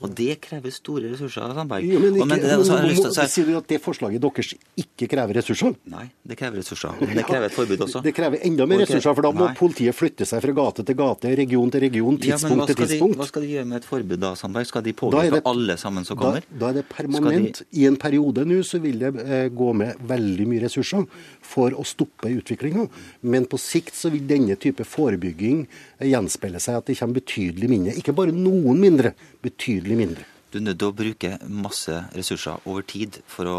Og 0.00 0.12
det 0.16 0.38
krever 0.40 0.72
store 0.72 1.10
ressurser. 1.12 1.52
Sandberg. 1.56 1.84
Jo, 1.84 1.98
men, 2.00 2.14
ikke, 2.16 2.26
men 2.30 2.40
det, 2.40 2.50
altså, 2.54 2.78
må, 2.80 2.92
må, 3.04 3.24
Sier 3.30 3.48
du 3.50 3.56
at 3.58 3.66
det 3.68 3.78
forslaget 3.84 4.22
deres 4.24 4.52
ikke 4.80 5.08
krever 5.12 5.36
ressurser? 5.36 5.74
Nei, 5.92 6.06
det 6.24 6.38
krever 6.40 6.62
ressurser. 6.62 6.94
Men 7.02 7.18
det 7.18 7.24
krever 7.28 7.50
et 7.50 7.56
forbud 7.56 7.84
også. 7.84 8.00
Det 8.06 8.14
krever 8.16 8.40
enda 8.48 8.66
mer 8.70 8.80
ressurser, 8.84 9.12
for 9.18 9.28
da 9.28 9.32
må 9.36 9.44
Nei. 9.50 9.56
politiet 9.58 9.96
flytte 9.96 10.24
seg 10.28 10.40
fra 10.44 10.54
gate 10.56 10.86
til 10.88 10.96
gate, 10.96 11.34
region 11.42 11.74
til 11.74 11.84
region, 11.84 12.16
tidspunkt 12.22 12.64
ja, 12.64 12.68
til 12.70 12.80
tidspunkt. 12.80 13.16
De, 13.16 13.20
hva 13.20 13.28
skal 13.28 13.44
de 13.44 13.50
gjøre 13.52 13.68
med 13.72 13.80
et 13.82 13.88
forbud 13.90 14.22
da, 14.24 14.32
Sandberg? 14.40 14.70
Skal 14.70 14.86
de 14.86 14.94
påvirke 15.02 15.42
alle 15.52 15.76
sammen 15.82 16.08
som 16.08 16.20
kommer? 16.20 16.48
Da, 16.48 16.58
da 16.62 16.72
er 16.72 16.80
det 16.80 16.86
permanent. 16.88 17.60
De... 17.60 17.68
I 17.82 17.86
en 17.90 18.00
periode 18.00 18.46
nå 18.48 18.62
så 18.66 18.80
vil 18.80 19.04
det 19.04 19.12
eh, 19.26 19.46
gå 19.52 19.70
med 19.82 20.00
veldig 20.10 20.48
mye 20.48 20.64
ressurser 20.64 21.04
for 21.44 21.76
å 21.76 21.84
stoppe 21.84 22.32
utviklinga. 22.40 22.86
Men 23.28 23.48
på 23.50 23.60
sikt 23.60 24.00
så 24.00 24.08
vil 24.14 24.24
denne 24.28 24.56
type 24.60 24.86
forebygging 24.88 25.66
gjenspeile 26.08 26.60
seg 26.62 26.80
at 26.80 26.88
det 26.88 26.96
kommer 26.96 27.20
betydelig 27.20 27.68
mindre. 27.68 27.96
Ikke 28.00 28.16
bare 28.16 28.32
noen 28.32 28.80
mindre, 28.80 29.12
betydelig 29.44 29.89
mindre. 29.98 30.26
Du 30.50 30.58
er 30.58 30.64
nødt 30.66 30.80
til 30.82 30.90
å 30.90 30.94
bruke 30.98 31.28
masse 31.46 31.94
ressurser 32.10 32.64
over 32.66 32.82
tid 32.82 33.20
for 33.30 33.46
å 33.46 33.58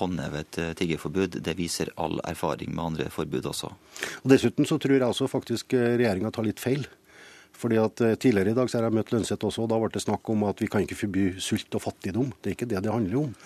håndheve 0.00 0.40
et 0.42 0.58
eh, 0.58 0.72
tiggerforbud. 0.80 1.38
Det 1.46 1.54
viser 1.54 1.92
all 2.02 2.18
erfaring 2.26 2.72
med 2.74 2.82
andre 2.82 3.06
forbud 3.14 3.46
også. 3.46 3.70
Og 4.24 4.32
Dessuten 4.32 4.66
så 4.66 4.80
tror 4.82 4.96
jeg 4.96 5.06
også 5.06 5.30
faktisk 5.30 5.76
eh, 5.78 5.94
regjeringa 6.00 6.32
tar 6.34 6.48
litt 6.48 6.62
feil. 6.62 6.82
Fordi 7.54 7.78
at 7.78 8.02
eh, 8.02 8.16
Tidligere 8.18 8.50
i 8.50 8.58
dag 8.58 8.70
så 8.70 8.80
har 8.80 8.88
jeg 8.88 8.96
møtt 8.98 9.14
Lønseth 9.14 9.46
også, 9.46 9.68
og 9.68 9.70
da 9.70 9.78
ble 9.78 9.92
det 9.94 10.02
snakk 10.02 10.32
om 10.34 10.42
at 10.50 10.64
vi 10.64 10.70
kan 10.72 10.82
ikke 10.82 10.98
forby 10.98 11.28
sult 11.38 11.78
og 11.78 11.86
fattigdom. 11.86 12.34
Det 12.42 12.50
er 12.50 12.58
ikke 12.58 12.70
det 12.74 12.82
det 12.82 12.94
handler 12.94 13.28
om. 13.28 13.38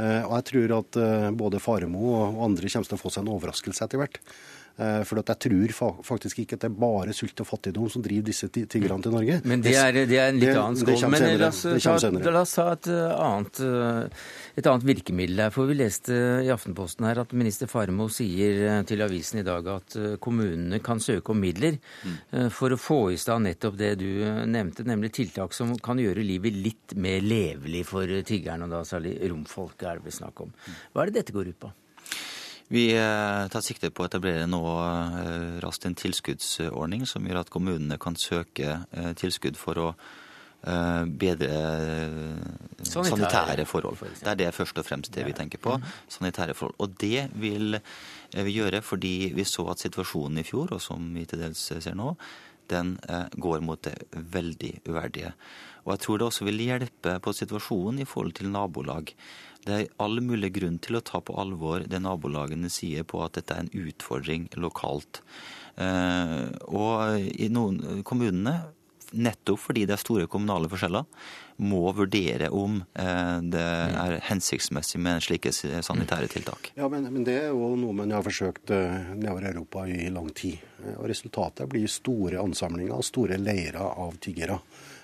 Og 0.00 0.30
jeg 0.32 0.44
tror 0.48 0.72
at 0.78 0.96
både 1.36 1.58
Faremo 1.60 2.14
og 2.16 2.38
andre 2.46 2.70
kommer 2.72 2.88
til 2.88 2.96
å 2.96 3.00
få 3.02 3.10
seg 3.12 3.26
en 3.26 3.34
overraskelse 3.34 3.84
etter 3.84 4.00
hvert. 4.00 4.16
Eh, 4.80 5.02
for 5.04 5.20
jeg 5.20 5.36
tror 5.44 5.98
faktisk 6.06 6.40
ikke 6.40 6.56
at 6.56 6.64
det 6.64 6.70
er 6.70 6.76
bare 6.80 7.12
sult 7.16 7.40
og 7.42 7.48
fattigdom 7.48 7.88
som 7.92 8.04
driver 8.04 8.24
disse 8.30 8.48
tiggerne 8.48 9.02
til 9.04 9.12
Norge. 9.12 9.40
Men 9.44 9.64
det 9.64 9.74
er, 9.76 9.98
det 10.08 10.16
er 10.16 10.30
en 10.32 10.40
litt 10.40 10.56
annen 10.56 10.78
skål. 10.80 11.04
Men 11.12 11.26
la 11.40 11.50
oss, 11.50 11.64
ta, 11.66 11.96
la 12.08 12.40
oss 12.40 12.54
ta 12.56 12.66
et 12.72 12.88
eh, 12.94 13.16
annet, 13.26 13.60
eh, 13.66 14.30
et 14.62 14.70
annet 14.70 14.86
virkemiddel 14.88 15.44
her. 15.44 15.52
For 15.52 15.68
vi 15.68 15.76
leste 15.76 16.16
i 16.46 16.52
Aftenposten 16.52 17.08
her 17.08 17.20
at 17.24 17.34
minister 17.36 17.68
Farmo 17.70 18.08
sier 18.12 18.80
til 18.88 19.04
avisen 19.04 19.42
i 19.42 19.46
dag 19.46 19.68
at 19.68 19.98
kommunene 20.22 20.80
kan 20.84 21.02
søke 21.02 21.34
om 21.34 21.42
midler 21.42 21.76
mm. 21.76 22.48
for 22.54 22.72
å 22.72 22.80
få 22.80 23.00
i 23.12 23.20
stand 23.20 23.48
nettopp 23.48 23.76
det 23.80 23.92
du 24.00 24.08
nevnte, 24.48 24.86
nemlig 24.88 25.12
tiltak 25.16 25.54
som 25.56 25.74
kan 25.82 26.00
gjøre 26.00 26.24
livet 26.24 26.56
litt 26.56 26.96
mer 27.00 27.20
levelig 27.24 27.84
for 27.90 28.08
tiggerne, 28.26 28.66
og 28.66 28.74
da 28.78 28.82
særlig 28.88 29.18
romfolket 29.28 29.88
er 29.90 30.00
det 30.00 30.08
vi 30.08 30.18
snakk 30.20 30.44
om. 30.46 30.56
Hva 30.94 31.04
er 31.04 31.10
det 31.10 31.20
dette 31.20 31.36
går 31.36 31.52
ut 31.52 31.60
på? 31.66 31.72
Vi 32.70 32.92
eh, 32.94 33.48
tar 33.50 33.62
sikte 33.66 33.88
på 33.90 34.04
å 34.04 34.06
etablere 34.06 34.46
nå 34.46 34.60
eh, 34.62 35.56
raskt 35.64 35.88
en 35.88 35.96
tilskuddsordning 35.98 37.02
som 37.08 37.24
gjør 37.26 37.40
at 37.40 37.48
kommunene 37.50 37.96
kan 37.98 38.14
søke 38.14 38.76
eh, 38.94 39.12
tilskudd 39.18 39.58
for 39.58 39.86
å 39.88 39.92
bedre 40.60 41.46
sanitære, 42.84 43.04
sanitære 43.08 43.64
forhold. 43.64 44.02
Det 44.20 44.28
er 44.28 44.36
det 44.36 44.48
først 44.52 44.76
og 44.76 44.84
fremst 44.84 45.14
det 45.14 45.24
vi 45.24 45.32
tenker 45.32 45.56
på. 45.56 45.78
Mhm. 45.78 45.94
Sanitære 46.12 46.52
forhold. 46.58 46.76
Og 46.84 46.98
det 47.00 47.30
vil 47.40 47.78
vi 48.34 48.52
gjøre 48.58 48.82
fordi 48.84 49.30
vi 49.32 49.46
så 49.48 49.64
at 49.72 49.80
situasjonen 49.80 50.42
i 50.42 50.44
fjor, 50.44 50.74
og 50.76 50.82
som 50.84 51.06
vi 51.16 51.24
til 51.24 51.40
dels 51.40 51.64
ser 51.64 51.96
nå, 51.96 52.12
den 52.68 52.98
går 53.40 53.64
mot 53.64 53.80
det 53.88 53.96
veldig 54.12 54.74
uverdige. 54.84 55.32
Og 55.86 55.94
jeg 55.94 56.04
tror 56.04 56.20
det 56.20 56.28
også 56.28 56.44
vil 56.50 56.60
hjelpe 56.66 57.16
på 57.24 57.32
situasjonen 57.40 58.04
i 58.04 58.08
forhold 58.12 58.36
til 58.36 58.52
nabolag. 58.52 59.14
Det 59.66 59.76
er 59.76 59.88
all 60.00 60.20
mulig 60.24 60.54
grunn 60.56 60.78
til 60.82 60.98
å 60.98 61.04
ta 61.04 61.20
på 61.20 61.36
alvor 61.40 61.84
det 61.88 62.00
nabolagene 62.00 62.70
sier 62.72 63.04
på 63.04 63.20
at 63.24 63.36
dette 63.36 63.56
er 63.56 63.66
en 63.66 63.88
utfordring 63.88 64.48
lokalt. 64.56 65.20
Eh, 65.76 66.46
og 66.72 67.20
i 67.20 67.48
noen 67.52 68.04
kommunene, 68.06 68.56
nettopp 69.10 69.58
fordi 69.58 69.86
det 69.88 69.96
er 69.96 70.02
store 70.02 70.28
kommunale 70.30 70.70
forskjeller, 70.70 71.06
må 71.60 71.82
vurdere 71.92 72.48
om 72.56 72.78
eh, 72.94 73.38
det 73.52 73.64
er 74.00 74.16
hensiktsmessig 74.30 75.00
med 75.02 75.24
slike 75.24 75.52
sanitære 75.52 76.30
tiltak. 76.32 76.70
Ja, 76.78 76.88
men, 76.88 77.08
men, 77.12 77.24
Det 77.26 77.36
er 77.42 77.50
jo 77.50 77.74
noe 77.76 77.96
man 77.96 78.14
har 78.16 78.24
forsøkt 78.24 78.72
eh, 78.74 79.12
nedover 79.12 79.50
Europa 79.50 79.84
i 79.88 80.08
lang 80.12 80.30
tid. 80.32 80.62
Og 80.96 81.04
Resultatet 81.10 81.68
blir 81.68 81.90
store 81.90 82.40
ansamlinger 82.40 82.96
og 82.96 83.04
store 83.04 83.36
leirer 83.40 83.82
av 83.82 84.16
tiggere. 84.22 84.60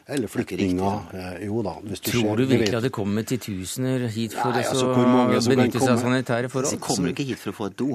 Eller 0.09 0.31
flyktninger. 0.31 0.99
Eh, 1.19 1.47
jo 1.49 1.65
da. 1.67 1.73
Hvis 1.83 2.01
du 2.05 2.13
Tror 2.13 2.39
du 2.39 2.45
virkelig 2.47 2.77
at 2.79 2.85
det 2.87 2.93
kommer 2.95 3.25
titusener 3.27 4.05
hit 4.15 4.37
for 4.39 4.55
Nei, 4.55 4.63
altså, 4.63 4.93
å 4.95 5.41
benytte 5.51 5.81
seg 5.83 5.95
av 5.97 6.05
sanitære 6.05 6.51
forhold? 6.53 6.77
De 6.77 6.79
kommer 6.85 7.11
ikke 7.11 7.27
hit 7.27 7.43
for 7.43 7.51
å 7.51 7.57
få 7.57 7.67
et 7.73 7.81
do. 7.81 7.89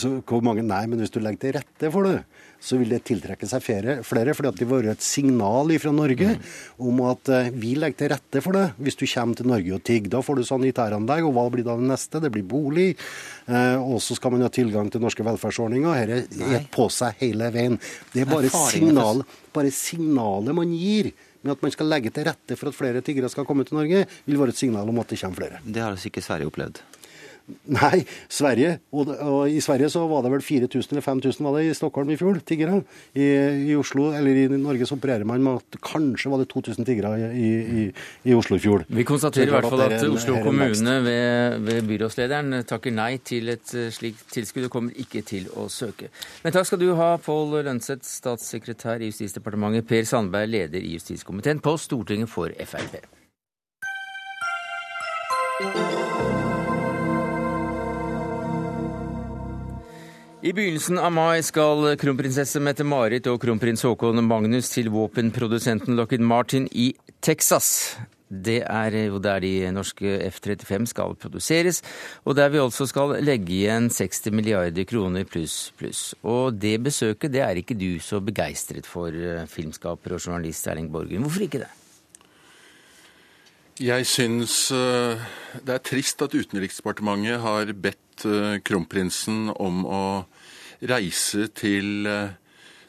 Så, 0.00 0.14
hvor 0.24 0.40
mange, 0.46 0.64
nei, 0.64 0.86
men 0.88 1.04
hvis 1.04 1.12
du 1.12 1.18
legger 1.20 1.42
til 1.42 1.54
rette 1.58 1.92
for 1.92 2.08
det, 2.08 2.22
så 2.64 2.80
vil 2.80 2.94
det 2.94 3.02
tiltrekke 3.10 3.48
seg 3.50 3.64
flere. 3.64 3.98
flere 4.08 4.32
fordi 4.36 4.54
det 4.56 4.70
vil 4.70 4.80
være 4.86 4.96
et 4.96 5.04
signal 5.04 5.76
fra 5.84 5.94
Norge 5.98 6.32
mm. 6.32 6.50
om 6.88 7.04
at 7.10 7.28
uh, 7.28 7.52
vi 7.52 7.76
legger 7.76 8.06
til 8.06 8.12
rette 8.14 8.44
for 8.48 8.56
det. 8.56 8.66
Hvis 8.80 8.96
du 8.96 9.04
kommer 9.04 9.36
til 9.36 9.52
Norge 9.52 9.76
og 9.76 9.84
tigger, 9.84 10.16
da 10.16 10.24
får 10.24 10.40
du 10.40 10.44
sanitæranlegg. 10.48 11.28
Og 11.28 11.36
hva 11.36 11.48
blir 11.52 11.68
da 11.68 11.76
det 11.76 11.92
neste? 11.92 12.24
Det 12.24 12.32
blir 12.32 12.48
bolig. 12.48 12.94
Uh, 13.44 13.76
og 13.84 14.00
så 14.00 14.16
skal 14.16 14.32
man 14.32 14.48
ha 14.48 14.52
tilgang 14.52 14.88
til 14.88 15.04
norske 15.04 15.28
velferdsordninger. 15.28 16.06
Dette 16.08 16.52
er 16.56 16.68
på 16.72 16.88
seg 16.88 17.20
hele 17.20 17.52
veien. 17.52 17.76
Det 18.14 18.24
er 18.24 18.32
bare, 18.32 18.48
signal, 18.48 19.26
bare 19.52 19.72
signalet 19.76 20.56
man 20.56 20.72
gir 20.72 21.12
men 21.42 21.54
at 21.54 21.62
man 21.64 21.74
skal 21.74 21.90
legge 21.90 22.12
til 22.14 22.28
rette 22.28 22.56
for 22.58 22.70
at 22.70 22.76
flere 22.76 23.02
tiggere 23.04 23.30
skal 23.32 23.48
komme 23.48 23.64
til 23.64 23.78
Norge, 23.78 24.06
vil 24.26 24.40
være 24.40 24.54
et 24.54 24.60
signal 24.60 24.88
om 24.88 25.02
at 25.02 25.12
det 25.12 25.20
kommer 25.20 25.42
flere. 25.42 25.60
Det 25.64 25.82
har 25.82 25.94
altså 25.94 26.10
ikke 26.10 26.24
Sverige 26.24 26.50
opplevd? 26.50 26.82
Nei, 27.70 28.02
Sverige. 28.30 28.76
Og, 28.92 29.10
og, 29.14 29.50
I 29.50 29.60
Sverige 29.64 29.90
så 29.92 30.02
var 30.10 30.24
det 30.24 30.32
vel 30.34 30.44
4000 30.44 30.94
eller 30.94 31.04
5000 31.04 31.46
var 31.46 31.58
det 31.58 31.64
i 31.68 31.74
Stockholm 31.76 32.10
i 32.10 32.18
fjor, 32.20 32.40
tiggere. 32.46 32.80
I, 33.14 33.26
I, 33.70 33.76
Oslo, 33.78 34.10
eller 34.16 34.42
i 34.42 34.46
Norge 34.60 34.88
så 34.88 34.98
opererer 34.98 35.26
man 35.28 35.42
med 35.44 35.60
at 35.60 35.80
kanskje 35.84 36.32
var 36.32 36.42
det 36.42 36.48
2000 36.52 36.88
tiggere 36.88 37.12
i, 37.34 37.50
i, 37.50 37.86
i 38.30 38.36
Oslo 38.36 38.58
i 38.58 38.62
fjor. 38.62 38.84
Vi 38.88 39.06
konstaterer 39.08 39.52
i 39.52 39.56
hvert 39.56 39.70
fall 39.70 39.84
at, 39.86 39.96
at 39.98 40.08
Oslo 40.08 40.40
kommune 40.44 40.96
ved, 41.04 41.60
ved, 41.66 41.82
byrådslederen 41.90 42.62
takker 42.68 42.94
nei 42.94 43.12
til 43.24 43.52
et 43.54 43.74
eh, 43.76 43.90
slikt 43.94 44.26
tilskudd 44.34 44.68
og 44.70 44.74
kommer 44.74 45.00
ikke 45.00 45.24
til 45.26 45.48
å 45.58 45.68
søke. 45.72 46.10
Men 46.44 46.56
takk 46.56 46.68
skal 46.68 46.82
du 46.82 46.90
ha, 46.98 47.12
Pål 47.22 47.60
Lønseth, 47.66 48.06
statssekretær 48.08 49.02
i 49.02 49.12
Justisdepartementet, 49.12 49.88
Per 49.90 50.06
Sandberg, 50.08 50.50
leder 50.50 50.82
i 50.82 50.96
justiskomiteen 50.96 51.62
på 51.64 51.76
Stortinget 51.80 52.30
for 52.32 52.54
Frp. 52.66 53.19
I 60.40 60.54
begynnelsen 60.56 60.96
av 60.96 61.10
mai 61.12 61.42
skal 61.44 61.90
kronprinsesse 62.00 62.62
Mette-Marit 62.64 63.26
og 63.28 63.42
kronprins 63.42 63.82
Haakon 63.84 64.22
Magnus 64.24 64.70
til 64.72 64.86
våpenprodusenten 64.88 65.98
Lockheed 65.98 66.24
Martin 66.24 66.64
i 66.72 66.86
Texas. 67.20 67.98
Det 68.30 68.62
er 68.64 68.96
jo 69.10 69.20
der 69.20 69.42
de 69.44 69.50
norske 69.76 70.14
F-35 70.30 70.88
skal 70.94 71.12
produseres, 71.20 71.82
og 72.24 72.38
der 72.38 72.48
vi 72.54 72.62
altså 72.62 72.86
skal 72.88 73.18
legge 73.20 73.52
igjen 73.58 73.90
60 73.92 74.32
milliarder 74.32 74.88
kroner 74.88 75.28
pluss 75.28 75.74
pluss. 75.76 76.14
Og 76.24 76.56
det 76.56 76.78
besøket 76.88 77.36
det 77.36 77.44
er 77.44 77.60
ikke 77.60 77.76
du 77.76 78.00
så 78.00 78.22
begeistret 78.24 78.88
for, 78.88 79.12
eh, 79.12 79.44
filmskaper 79.44 80.16
og 80.16 80.24
journalist 80.24 80.72
Erling 80.72 80.88
Borgen. 80.88 81.20
Hvorfor 81.20 81.44
ikke 81.44 81.66
det? 81.66 81.72
Jeg 83.80 84.04
syns 84.04 84.54
eh, 84.76 85.20
det 85.64 85.72
er 85.72 85.80
trist 85.80 86.20
at 86.20 86.34
Utenriksdepartementet 86.36 87.38
har 87.40 87.70
bedt 87.72 88.26
eh, 88.28 88.58
kronprinsen 88.60 89.46
om 89.54 89.86
å 89.88 90.00
reise 90.84 91.46
til 91.56 92.04
eh, 92.04 92.34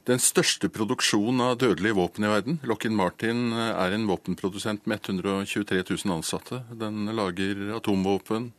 den 0.10 0.20
største 0.20 0.68
produksjonen 0.68 1.46
av 1.46 1.62
dødelige 1.64 1.96
våpen 1.96 2.28
i 2.28 2.34
verden. 2.34 2.60
Lockheed 2.68 2.92
Martin 2.92 3.56
er 3.56 3.96
en 3.96 4.10
våpenprodusent 4.10 4.84
med 4.92 5.00
123 5.08 5.80
000 5.80 6.18
ansatte. 6.18 6.66
Den 6.76 7.08
lager 7.16 7.70
atomvåpen, 7.78 8.52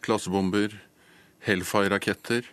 klasebomber, 0.00 0.72
Hellfire-raketter. 1.44 2.48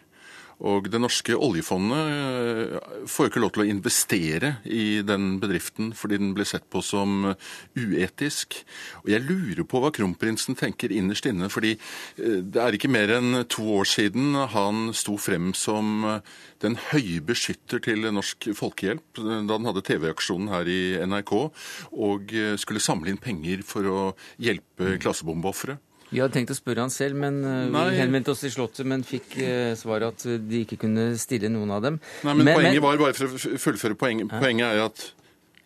Og 0.63 0.87
det 0.87 1.01
norske 1.03 1.35
oljefondet 1.35 2.11
eh, 2.15 2.75
får 3.11 3.29
ikke 3.29 3.41
lov 3.43 3.51
til 3.55 3.65
å 3.65 3.67
investere 3.67 4.53
i 4.63 5.01
den 5.03 5.35
bedriften 5.41 5.91
fordi 5.97 6.19
den 6.21 6.31
blir 6.37 6.47
sett 6.47 6.67
på 6.71 6.79
som 6.85 7.33
uetisk. 7.75 8.61
Og 9.03 9.11
jeg 9.11 9.25
lurer 9.27 9.67
på 9.67 9.81
hva 9.83 9.91
kronprinsen 9.95 10.55
tenker 10.55 10.93
innerst 10.95 11.27
inne, 11.27 11.49
fordi 11.51 11.73
eh, 11.75 12.39
det 12.39 12.61
er 12.61 12.77
ikke 12.77 12.91
mer 12.91 13.17
enn 13.17 13.41
to 13.51 13.67
år 13.81 13.89
siden 13.89 14.37
han 14.53 14.93
sto 14.95 15.17
frem 15.19 15.51
som 15.57 16.07
eh, 16.07 16.35
den 16.63 16.79
høye 16.91 17.19
beskytter 17.25 17.83
til 17.83 18.07
Norsk 18.15 18.47
Folkehjelp 18.55 19.19
da 19.19 19.57
han 19.57 19.67
hadde 19.67 19.83
TV-aksjonen 19.85 20.49
her 20.53 20.69
i 20.71 20.95
NRK 21.03 21.33
og 21.35 22.31
skulle 22.61 22.81
samle 22.81 23.11
inn 23.11 23.19
penger 23.21 23.61
for 23.67 23.89
å 23.91 23.99
hjelpe 24.41 24.95
klassebombeofre. 25.03 25.75
Vi 26.15 26.23
hadde 26.23 26.38
tenkt 26.38 26.54
å 26.54 26.58
spørre 26.58 26.86
han 26.86 26.93
selv, 26.93 27.19
men 27.19 27.41
Nei. 27.43 27.84
vi 27.91 27.99
henvendte 27.99 28.32
oss 28.32 28.45
til 28.45 28.54
Slottet, 28.54 28.88
men 28.88 29.04
fikk 29.04 29.36
svaret 29.36 29.82
svar 29.82 30.08
at 30.08 30.23
de 30.23 30.63
ikke 30.63 30.80
kunne 30.86 31.10
stille 31.19 31.51
noen 31.51 31.75
av 31.75 31.84
dem. 31.84 31.99
Nei, 32.23 32.34
men, 32.34 32.47
men 32.47 32.60
Poenget 32.62 32.80
men... 32.80 32.86
var 32.88 33.04
bare 33.04 33.17
for 33.17 33.28
å 33.28 33.62
fullføre 33.67 33.99
poenget. 33.99 34.32
Poenget 34.32 34.71
er 34.71 34.86
at 34.88 35.10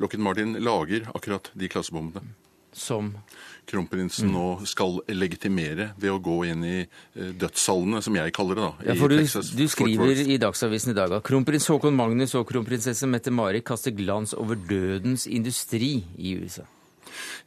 Lockheed 0.02 0.24
Martin 0.24 0.58
lager 0.64 1.10
akkurat 1.14 1.52
de 1.54 1.70
klassebombene. 1.72 2.34
Som? 2.74 3.14
Kronprinsen 3.70 4.30
mm. 4.30 4.34
nå 4.34 4.46
skal 4.70 5.00
legitimere 5.14 5.92
ved 6.00 6.14
å 6.14 6.20
gå 6.24 6.38
inn 6.50 6.64
i 6.66 6.78
dødssalene, 7.14 8.02
som 8.06 8.18
jeg 8.18 8.34
kaller 8.36 8.58
det. 8.58 8.66
da. 8.66 8.90
Ja, 8.90 8.98
for 8.98 9.12
du, 9.12 9.20
du 9.20 9.66
skriver 9.70 10.24
i 10.24 10.40
Dagsavisen 10.42 10.94
i 10.94 10.98
dag 10.98 11.14
at 11.20 11.26
kronprins 11.28 11.70
Haakon 11.70 11.98
Magnus 11.98 12.34
og 12.40 12.48
kronprinsesse 12.50 13.10
Mette-Mari 13.10 13.62
kaster 13.66 13.94
glans 13.96 14.34
over 14.38 14.58
dødens 14.70 15.28
industri 15.30 16.00
i 16.18 16.36
USA. 16.40 16.66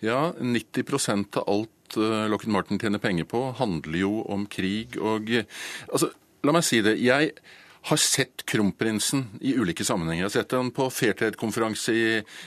Ja, 0.02 0.32
90% 0.38 1.38
av 1.40 1.48
alt 1.48 1.72
Eh, 1.96 2.28
Lockheed 2.32 2.54
Martin 2.54 2.80
tjener 2.82 3.02
penger 3.02 3.28
på, 3.28 3.44
handler 3.58 3.98
jo 4.04 4.22
om 4.32 4.46
krig 4.50 4.98
og 5.00 5.30
Altså, 5.32 6.12
la 6.42 6.54
meg 6.54 6.64
si 6.66 6.80
det. 6.84 6.96
Jeg 7.02 7.34
har 7.82 7.98
sett 7.98 8.44
kronprinsen 8.46 9.24
i 9.40 9.56
ulike 9.58 9.84
sammenhenger. 9.84 10.22
Jeg 10.22 10.28
har 10.28 10.34
sett 10.36 10.54
ham 10.54 10.70
på 10.74 10.86
Fairtrade-konferanse 10.92 11.94
i, 11.94 12.04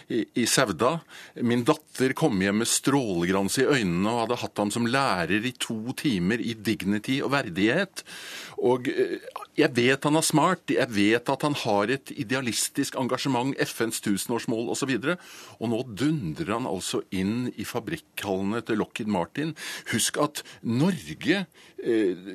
i, 0.07 0.21
i, 0.41 0.45
Sauda. 0.47 0.93
Min 1.43 1.65
datter 1.67 2.15
kom 2.15 2.39
hjem 2.41 2.61
med 2.63 2.71
strålegrans 2.71 3.59
i 3.59 3.67
øynene 3.67 4.13
og 4.13 4.21
hadde 4.23 4.39
hatt 4.45 4.63
ham 4.63 4.71
som 4.71 4.87
lærer 4.87 5.43
i 5.43 5.51
to 5.59 5.95
timer 5.99 6.39
i 6.39 6.55
dignity 6.55 7.19
og 7.19 7.33
verdighet. 7.35 8.05
Og 8.63 8.87
eh, 8.91 9.19
jeg 9.55 9.71
vet 9.75 10.03
han 10.03 10.19
er 10.19 10.25
smart, 10.25 10.71
jeg 10.71 10.91
vet 10.91 11.29
at 11.31 11.43
han 11.45 11.55
har 11.61 11.91
et 11.93 12.11
idealistisk 12.11 12.97
engasjement, 12.99 13.55
FNs 13.63 14.01
tusenårsmål 14.03 14.71
osv. 14.73 14.91
Og, 14.97 15.05
så 15.05 15.59
og 15.59 15.71
nå 15.71 15.81
dundrer 15.95 16.51
han 16.57 16.67
altså 16.69 17.01
inn 17.15 17.47
i 17.55 17.65
fabrikkhallene 17.67 18.61
til 18.67 18.81
Lockheed 18.81 19.11
Martin. 19.11 19.53
Husk 19.93 20.19
at 20.21 20.41
Norge 20.67 21.45
eh, 21.45 22.25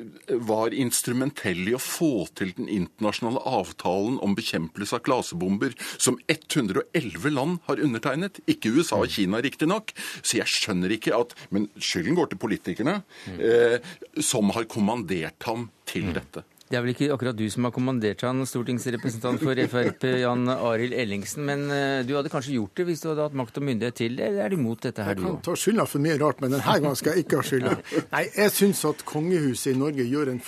var 0.49 0.77
instrumentell 0.77 1.69
i 1.69 1.77
å 1.77 1.83
få 1.83 2.27
til 2.39 2.55
den 2.57 2.71
internasjonale 2.73 3.43
avtalen 3.45 4.17
om 4.25 4.37
bekjempelse 4.39 4.97
av 4.97 5.05
klasebomber, 5.05 5.77
som 6.01 6.17
111 6.31 7.35
land 7.35 7.61
har 7.69 7.85
undertegnet. 7.85 8.41
Ikke 8.49 8.73
USA 8.73 9.03
og 9.05 9.13
Kina, 9.13 9.43
riktignok. 9.45 9.93
Så 10.23 10.41
jeg 10.41 10.49
skjønner 10.49 10.97
ikke 10.97 11.17
at 11.17 11.37
Men 11.51 11.67
skylden 11.83 12.15
går 12.15 12.31
til 12.31 12.41
politikerne, 12.41 13.01
eh, 13.37 13.77
som 14.23 14.53
har 14.55 14.69
kommandert 14.71 15.49
ham 15.49 15.69
til 15.89 16.11
mm. 16.11 16.15
dette. 16.17 16.45
Det 16.71 16.79
er 16.79 16.85
vel 16.85 16.93
ikke 16.93 17.09
akkurat 17.11 17.35
du 17.35 17.49
som 17.51 17.65
har 17.67 17.73
kommandert 17.75 18.21
han, 18.23 18.45
stortingsrepresentant 18.47 19.41
for 19.43 19.59
Frp 19.73 20.05
Jan 20.21 20.47
Arild 20.53 20.95
Ellingsen, 20.95 21.43
men 21.49 21.65
eh, 21.75 22.05
du 22.07 22.13
hadde 22.15 22.31
kanskje 22.31 22.53
gjort 22.55 22.79
det 22.79 22.85
hvis 22.87 23.03
du 23.03 23.09
hadde 23.09 23.25
hatt 23.27 23.35
makt 23.41 23.59
og 23.59 23.65
myndighet 23.67 23.97
til 23.99 24.15
det, 24.15 24.29
eller 24.29 24.45
er 24.45 24.53
du 24.53 24.61
imot 24.61 24.85
dette 24.87 25.03
her, 25.03 25.19
du 25.19 25.25
òg? 25.25 25.27
Jeg 25.27 25.35
kan 25.35 25.43
ta 25.49 25.55
skylda 25.59 25.87
for 25.91 26.05
mye 26.05 26.21
rart, 26.21 26.39
men 26.39 26.55
denne 26.55 26.77
gangen 26.77 27.01
skal 27.01 27.19
jeg 27.19 27.25
ikke 27.27 27.41
ha 27.41 27.47
skylda. 27.49 27.73
Nei, 28.15 28.23
jeg 28.37 28.55
syns 28.55 28.85
at 28.87 29.03
kongehuset 29.09 29.73
i 29.73 29.81
Norge 29.81 30.07
gjør 30.07 30.31
en 30.31 30.39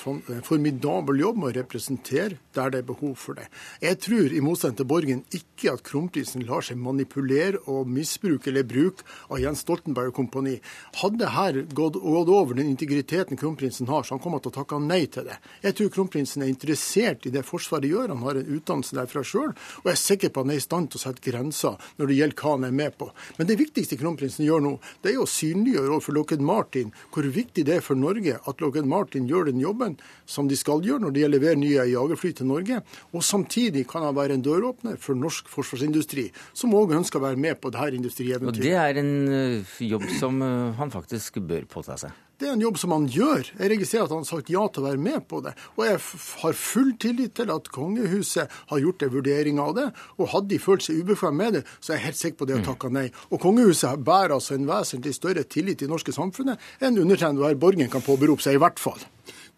formidabel 0.47 1.25
jobb 1.25 1.41
med 1.43 1.51
å 1.51 1.57
representere 1.57 2.39
der 2.55 2.71
det 2.71 2.85
er 2.85 2.87
behov 2.93 3.17
for 3.19 3.41
det. 3.41 3.49
Jeg 3.83 3.99
tror, 4.07 4.31
i 4.31 4.45
motsetning 4.45 4.79
til 4.79 4.89
Borgen, 4.95 5.25
ikke 5.35 5.75
at 5.75 5.83
kronprisen 5.91 6.47
lar 6.47 6.63
seg 6.63 6.79
manipulere 6.79 7.65
og 7.67 7.91
misbruke 7.91 8.53
eller 8.53 8.69
bruke 8.69 9.03
av 9.27 9.43
Jens 9.43 9.65
Stoltenberg 9.67 10.13
og 10.13 10.21
kompani. 10.21 10.55
Hadde 11.03 11.35
her 11.35 11.63
gått, 11.75 11.99
gått 11.99 12.31
over 12.31 12.61
den 12.61 12.71
integriteten 12.71 13.41
kronprinsen 13.41 13.91
har, 13.91 14.07
så 14.07 14.15
han 14.15 14.23
kommer 14.23 14.43
til 14.45 14.53
å 14.53 14.59
takke 14.61 14.79
nei 14.87 15.03
til 15.11 15.27
det. 15.27 15.41
Jeg 15.67 15.81
tror 15.81 15.93
kronprinsen 16.13 16.45
er 16.45 16.51
interessert 16.53 17.27
i 17.27 17.33
det 17.33 17.45
Forsvaret 17.47 17.89
gjør. 17.89 18.13
Han 18.13 18.25
har 18.27 18.39
en 18.39 18.51
utdannelse 18.57 18.97
derfra 18.97 19.23
sjøl, 19.25 19.53
og 19.53 19.87
jeg 19.89 19.93
er 19.93 20.01
sikker 20.01 20.33
på 20.33 20.43
at 20.43 20.47
han 20.47 20.55
er 20.55 20.61
i 20.61 20.65
stand 20.65 20.91
til 20.91 21.01
å 21.01 21.03
sette 21.07 21.25
grenser 21.25 21.79
når 21.99 22.11
det 22.11 22.19
gjelder 22.19 22.43
hva 22.43 22.55
han 22.57 22.67
er 22.69 22.75
med 22.77 22.97
på. 23.01 23.09
Men 23.39 23.49
det 23.49 23.59
viktigste 23.61 23.99
kronprinsen 24.01 24.45
gjør 24.47 24.65
nå, 24.65 24.73
det 25.03 25.15
er 25.15 25.23
å 25.23 25.29
synliggjøre 25.29 25.95
overfor 25.97 26.17
Lockheed 26.19 26.45
Martin 26.45 26.93
hvor 27.13 27.29
viktig 27.37 27.65
det 27.69 27.79
er 27.79 27.85
for 27.85 27.99
Norge 27.99 28.37
at 28.37 28.65
Lockheed 28.65 28.89
Martin 28.89 29.29
gjør 29.31 29.49
den 29.51 29.63
jobben 29.63 29.97
som 30.29 30.51
de 30.51 30.59
skal 30.59 30.85
gjøre 30.85 31.07
når 31.07 31.15
det 31.15 31.25
gjelder 31.25 31.39
å 31.39 31.43
levere 31.43 31.63
nye 31.63 31.87
jagerfly 31.93 32.35
til 32.39 32.51
Norge. 32.51 32.83
Og 33.13 33.25
samtidig 33.27 33.87
kan 33.91 34.07
han 34.07 34.17
være 34.19 34.37
en 34.37 34.45
døråpner 34.45 34.99
for 35.01 35.19
norsk 35.19 35.49
forsvarsindustri, 35.53 36.29
som 36.57 36.75
òg 36.77 36.95
ønsker 36.99 37.21
å 37.21 37.27
være 37.29 37.41
med 37.41 37.61
på 37.63 37.73
dette 37.73 37.99
industrieventyret. 38.03 38.61
Og 38.61 38.67
det 38.67 38.77
er 38.77 39.01
en 39.01 39.15
eh, 39.33 39.79
jobb 39.89 40.05
som 40.19 40.43
eh, 40.45 40.77
han 40.79 40.93
faktisk 40.93 41.41
bør 41.49 41.67
påta 41.71 41.97
seg? 42.01 42.13
Det 42.43 42.49
er 42.51 42.57
en 42.57 42.63
jobb 42.65 42.79
som 42.81 42.91
han 42.91 43.05
gjør. 43.07 43.53
Jeg 43.55 43.71
registrerer 43.71 44.09
at 44.09 44.13
han 44.17 44.25
har 44.25 44.27
sagt 44.27 44.49
ja 44.51 44.63
til 44.67 44.83
å 44.83 44.89
være 44.89 44.99
med 44.99 45.27
på 45.31 45.39
det. 45.45 45.53
Og 45.77 45.85
jeg 45.87 45.99
har 46.41 46.57
full 46.59 46.89
tillit 46.99 47.37
til 47.39 47.53
at 47.55 47.69
kongehuset 47.71 48.57
har 48.73 48.81
gjort 48.83 49.05
en 49.07 49.13
vurdering 49.13 49.61
av 49.63 49.77
det. 49.77 49.85
Og 50.19 50.33
hadde 50.33 50.51
de 50.51 50.59
følt 50.59 50.83
seg 50.83 50.99
ubekvemme 51.05 51.39
med 51.39 51.59
det, 51.59 51.63
så 51.79 51.93
er 51.93 52.01
jeg 52.01 52.07
helt 52.09 52.19
sikker 52.19 52.41
på 52.41 52.49
det 52.51 52.57
og 52.59 52.65
takka 52.67 52.91
nei. 52.91 53.05
Og 53.31 53.39
kongehuset 53.45 54.03
bærer 54.03 54.35
altså 54.35 54.57
en 54.57 54.67
vesentlig 54.67 55.15
større 55.15 55.47
tillit 55.47 55.85
i 55.85 55.87
det 55.87 55.93
norske 55.93 56.15
samfunnet 56.17 56.83
enn 56.83 56.99
undertegnede 57.05 57.55
Borgen 57.63 57.93
kan 57.93 58.03
påberope 58.03 58.43
seg, 58.43 58.59
i 58.59 58.63
hvert 58.65 58.83
fall. 58.83 58.99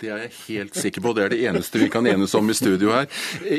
Det 0.01 0.13
er 0.13 0.27
jeg 0.27 0.37
helt 0.43 0.77
sikker 0.77 1.07
på. 1.07 1.15
Det 1.17 1.25
er 1.25 1.33
det 1.33 1.41
eneste 1.49 1.81
vi 1.81 1.89
kan 1.89 2.05
enes 2.11 2.37
om 2.37 2.53
i 2.53 2.59
studio 2.59 2.93
her. 2.93 3.09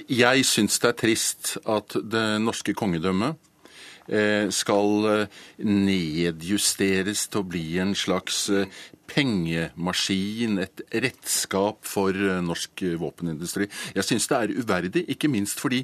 Jeg 0.05 0.45
syns 0.45 0.77
det 0.83 0.91
er 0.91 0.97
trist 1.01 1.55
at 1.65 1.97
det 2.13 2.27
norske 2.45 2.77
kongedømmet 2.77 3.41
eh, 4.07 4.49
skal 4.53 5.07
eh, 5.11 5.39
nedjusteres 5.65 7.25
til 7.31 7.41
å 7.41 7.47
bli 7.47 7.65
en 7.81 7.95
slags 7.97 8.45
eh, 8.53 8.69
pengemaskin, 9.11 10.59
et 10.63 10.85
redskap 10.93 11.83
for 11.87 12.15
eh, 12.15 12.43
norsk 12.45 12.85
våpenindustri. 13.01 13.69
Jeg 13.95 14.07
syns 14.07 14.29
det 14.31 14.39
er 14.39 14.55
uverdig, 14.61 15.05
ikke 15.15 15.31
minst 15.31 15.61
fordi 15.61 15.83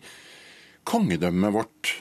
kongedømmet 0.90 1.54
vårt 1.54 1.98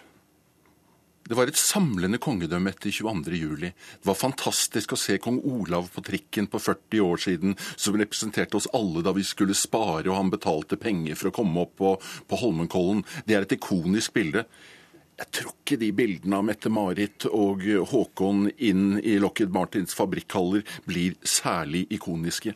det 1.30 1.36
var 1.38 1.46
et 1.46 1.58
samlende 1.58 2.18
kongedømme 2.18 2.72
etter 2.72 2.90
22.07. 2.90 3.60
Det 3.62 4.08
var 4.08 4.16
fantastisk 4.18 4.96
å 4.96 4.98
se 4.98 5.14
kong 5.22 5.36
Olav 5.46 5.86
på 5.94 6.02
trikken 6.02 6.48
på 6.50 6.58
40 6.58 7.04
år 7.06 7.22
siden, 7.22 7.54
som 7.78 7.94
representerte 8.00 8.58
oss 8.58 8.66
alle 8.74 9.04
da 9.06 9.12
vi 9.14 9.22
skulle 9.22 9.54
spare, 9.54 10.08
og 10.08 10.16
han 10.16 10.32
betalte 10.32 10.80
penger 10.80 11.14
for 11.20 11.30
å 11.30 11.36
komme 11.36 11.62
opp 11.62 11.76
på, 11.78 11.92
på 12.26 12.40
Holmenkollen. 12.40 13.04
Det 13.28 13.38
er 13.38 13.46
et 13.46 13.54
ikonisk 13.54 14.16
bilde. 14.18 14.42
Jeg 15.20 15.32
tror 15.36 15.52
ikke 15.52 15.76
de 15.82 15.90
bildene 15.92 16.38
av 16.38 16.46
Mette-Marit 16.48 17.26
og 17.28 17.66
Håkon 17.90 18.46
inn 18.56 18.96
i 19.04 19.18
Lockheed 19.20 19.52
Martins 19.52 19.92
fabrikkhaller 19.96 20.64
blir 20.88 21.18
særlig 21.20 21.84
ikoniske. 21.92 22.54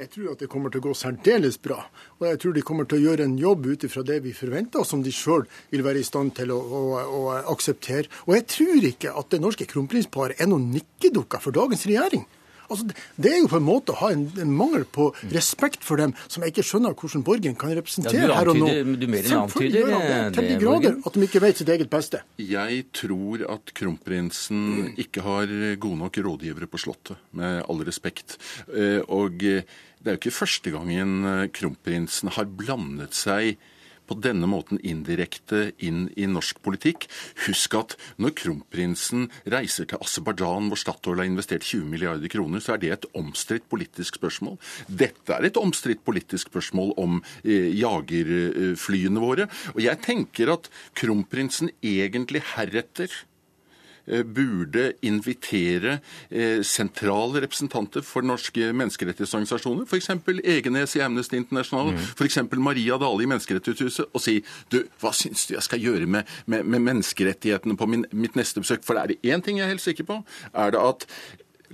Jeg 0.00 0.08
tror 0.10 0.32
at 0.32 0.40
det 0.40 0.48
kommer 0.50 0.72
til 0.72 0.80
å 0.80 0.86
gå 0.88 0.94
særdeles 0.96 1.58
bra. 1.62 1.76
Og 2.18 2.24
jeg 2.26 2.38
tror 2.42 2.54
de 2.56 2.64
kommer 2.66 2.88
til 2.88 2.98
å 2.98 3.04
gjøre 3.04 3.26
en 3.28 3.36
jobb 3.38 3.68
ut 3.68 3.84
ifra 3.86 4.02
det 4.08 4.22
vi 4.24 4.32
forventer, 4.34 4.86
som 4.88 5.04
de 5.04 5.12
sjøl 5.14 5.44
vil 5.70 5.84
være 5.84 6.00
i 6.00 6.06
stand 6.08 6.32
til 6.38 6.50
å, 6.50 6.58
å, 6.58 6.80
å, 7.04 7.20
akseptere. 7.52 8.08
Og 8.26 8.34
jeg 8.38 8.48
tror 8.56 8.88
ikke 8.88 9.12
at 9.20 9.28
det 9.30 9.42
norske 9.44 9.68
kronprinsparet 9.70 10.40
er 10.40 10.48
noen 10.50 10.72
nikkedukker 10.72 11.44
for 11.44 11.54
dagens 11.54 11.84
regjering. 11.86 12.24
Altså, 12.72 12.88
det 13.20 13.32
er 13.32 13.40
jo 13.42 13.50
på 13.52 13.60
en 13.60 13.66
måte 13.66 13.94
å 13.94 13.98
ha 14.00 14.10
en, 14.14 14.24
en, 14.40 14.52
mangel 14.56 14.84
på 14.88 15.10
respekt 15.32 15.84
for 15.86 16.00
dem 16.00 16.14
som 16.26 16.44
jeg 16.44 16.54
ikke 16.54 16.66
skjønner 16.66 16.96
hvordan 16.96 17.24
Borgen 17.26 17.56
kan 17.58 17.74
representere 17.76 18.24
ja, 18.24 18.38
her 18.38 18.52
og 18.52 18.60
nå. 18.60 18.70
Du 18.98 19.06
mer 19.10 19.28
enn 19.28 19.38
antyder 19.44 19.92
det, 19.92 20.00
det, 20.02 20.18
til 20.36 20.50
de 20.50 20.58
grader 20.62 20.98
at 20.98 21.18
de 21.18 21.28
ikke 21.28 21.44
vet 21.44 21.62
sitt 21.62 21.72
eget 21.72 21.92
beste. 21.92 22.22
Jeg 22.40 22.86
tror 22.96 23.46
at 23.52 23.74
kronprinsen 23.76 24.92
ikke 25.00 25.24
har 25.26 25.52
gode 25.82 26.00
nok 26.02 26.20
rådgivere 26.26 26.68
på 26.70 26.80
Slottet, 26.82 27.20
med 27.36 27.62
all 27.68 27.84
respekt. 27.86 28.38
Eh, 28.72 29.00
og 29.06 29.38
det 29.42 30.10
er 30.10 30.16
jo 30.16 30.20
ikke 30.20 30.34
første 30.34 30.72
gangen 30.74 31.22
eh, 31.28 31.44
kronprinsen 31.54 32.32
har 32.34 32.48
blandet 32.50 33.14
seg 33.16 33.60
på 34.08 34.16
denne 34.22 34.48
måten 34.50 34.80
indirekte 34.82 35.72
inn 35.82 36.06
i 36.16 36.28
norsk 36.30 36.60
politikk. 36.64 37.08
Husk 37.46 37.76
at 37.78 37.96
når 38.22 38.34
kronprinsen 38.42 39.28
reiser 39.52 39.88
til 39.90 40.02
Aserbajdsjan, 40.02 40.70
hvor 40.70 40.80
Statoil 40.80 41.22
har 41.22 41.30
investert 41.30 41.66
20 41.66 41.88
milliarder 41.92 42.32
kroner, 42.32 42.62
så 42.62 42.74
er 42.76 42.82
det 42.82 42.92
et 42.94 43.08
omstridt 43.18 43.68
politisk 43.72 44.20
spørsmål. 44.20 44.58
Dette 44.88 45.36
er 45.36 45.48
et 45.48 45.60
omstridt 45.60 46.04
politisk 46.06 46.52
spørsmål 46.52 46.94
om 47.00 47.20
eh, 47.44 47.70
jagerflyene 47.78 49.22
våre. 49.22 49.48
Og 49.76 49.82
jeg 49.84 50.02
tenker 50.04 50.56
at 50.56 50.70
kronprinsen 50.98 51.72
egentlig 51.82 52.44
heretter 52.54 53.12
burde 54.06 54.92
invitere 55.06 55.98
eh, 56.30 56.62
sentrale 56.66 57.42
representanter 57.44 58.04
for 58.06 58.26
norske 58.26 58.72
menneskerettighetsorganisasjoner, 58.74 59.86
f.eks. 59.86 60.10
Egenes 60.42 60.96
i 60.96 61.04
Amnesty 61.04 61.38
International, 61.38 61.92
mm. 61.92 62.08
f.eks. 62.16 62.40
Maria 62.58 62.98
Dale 63.00 63.22
i 63.22 63.30
Menneskerettighetshuset, 63.30 64.10
og 64.12 64.24
si 64.24 64.40
du, 64.72 64.82
hva 65.02 65.14
syns 65.16 65.46
du 65.48 65.54
jeg 65.56 65.66
skal 65.68 65.82
gjøre 65.82 66.08
med, 66.10 66.34
med, 66.46 66.66
med 66.66 66.86
menneskerettighetene 66.88 67.78
på 67.78 67.88
min, 67.90 68.06
mitt 68.12 68.38
neste 68.38 68.64
besøk? 68.64 68.84
For 68.86 68.98
er 68.98 69.12
det 69.12 69.22
én 69.22 69.44
ting 69.44 69.60
jeg 69.60 69.68
er 69.68 69.74
helt 69.76 69.84
sikker 69.86 70.08
på, 70.08 70.20
er 70.52 70.74
det 70.74 70.82
at 70.82 71.08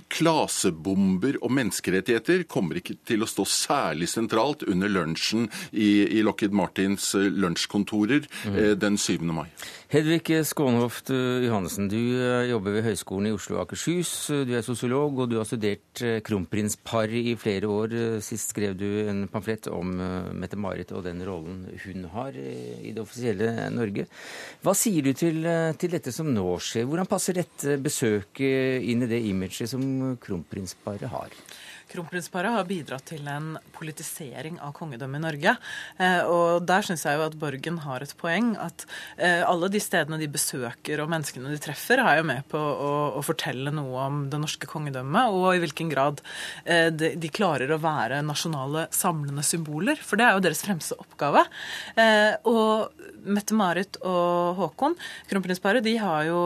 klasebomber 0.09 1.35
og 1.43 1.51
menneskerettigheter 1.53 2.45
kommer 2.49 2.79
ikke 2.79 2.95
til 3.05 3.21
å 3.21 3.27
stå 3.29 3.45
særlig 3.49 4.07
sentralt 4.09 4.63
under 4.65 4.89
lunsjen 4.89 5.49
i, 5.69 6.07
i 6.17 6.23
Lockheed 6.25 6.55
Martins 6.55 7.11
eh, 7.19 7.29
lunsjkontorer 7.29 8.25
mm. 8.25 8.59
den 8.79 8.97
7. 8.97 9.19
mai. 9.29 9.47
Hedvig 9.89 10.43
Skånhoft 10.45 11.09
eh, 11.09 11.47
Johannessen, 11.47 11.87
du 11.89 11.97
jobber 12.45 12.75
ved 12.75 12.83
Høgskolen 12.85 13.31
i 13.31 13.31
Oslo 13.33 13.55
og 13.55 13.63
Akershus. 13.63 14.11
Du 14.45 14.51
er 14.53 14.61
sosiolog, 14.61 15.23
og 15.23 15.31
du 15.31 15.39
har 15.39 15.47
studert 15.49 16.03
kronprinspar 16.27 17.09
i 17.09 17.33
flere 17.41 17.65
år. 17.73 17.95
Sist 18.21 18.53
skrev 18.53 18.75
du 18.77 18.85
en 19.09 19.23
pamflett 19.33 19.65
om 19.73 19.95
Mette-Marit 20.37 20.93
og 20.93 21.07
den 21.07 21.23
rollen 21.25 21.63
hun 21.81 22.05
har 22.13 22.37
i 22.37 22.93
det 22.93 23.01
offisielle 23.01 23.49
Norge. 23.73 24.05
Hva 24.61 24.75
sier 24.77 25.09
du 25.09 25.09
til, 25.17 25.41
til 25.81 25.97
dette 25.97 26.13
som 26.13 26.29
nå 26.35 26.45
skjer? 26.61 26.85
Hvordan 26.85 27.09
passer 27.09 27.41
dette 27.41 27.79
besøket 27.81 28.85
inn 28.85 29.07
i 29.07 29.09
det 29.09 29.23
imaget 29.31 29.73
som 29.73 30.13
kronprinsparet 30.21 31.09
har? 31.09 31.33
Kronprinsparet 31.89 32.53
har 32.53 32.67
bidratt 32.69 33.07
til 33.09 33.25
en 33.31 33.55
politisering 33.73 34.59
av 34.61 34.75
kongedømmet 34.77 35.17
i 35.17 35.23
Norge. 35.23 35.53
Eh, 35.97 36.19
og 36.29 36.65
der 36.69 36.85
syns 36.85 37.05
jeg 37.07 37.17
jo 37.17 37.23
at 37.25 37.37
Borgen 37.41 37.79
har 37.81 38.03
et 38.05 38.13
poeng. 38.19 38.51
At 38.61 38.85
eh, 39.17 39.41
alle 39.41 39.71
de 39.73 39.81
stedene 39.81 40.19
de 40.21 40.27
besøker 40.29 41.01
og 41.01 41.09
menneskene 41.09 41.49
de 41.49 41.57
treffer, 41.63 42.01
er 42.03 42.19
jo 42.19 42.27
med 42.29 42.45
på 42.51 42.59
å, 42.59 42.91
å 43.17 43.23
fortelle 43.25 43.73
noe 43.73 44.03
om 44.05 44.19
det 44.29 44.41
norske 44.41 44.69
kongedømmet, 44.69 45.33
og 45.33 45.47
i 45.55 45.63
hvilken 45.63 45.89
grad 45.89 46.21
eh, 46.65 46.91
de, 46.93 47.15
de, 47.17 47.31
klarer 47.33 47.73
å 47.73 47.79
være 47.81 48.21
nasjonale 48.27 48.85
samlende 48.93 49.45
symboler. 49.45 49.97
For 49.97 50.21
det 50.21 50.27
er 50.27 50.37
jo 50.37 50.45
deres 50.45 50.61
fremste 50.65 50.97
oppgave. 50.99 51.41
Og 52.49 53.01
Mette-Marit 53.29 53.97
og 54.05 54.59
Håkon, 54.59 54.95
kronprinsparet, 55.29 55.83
de 55.85 55.95
har 56.01 56.27
jo 56.27 56.39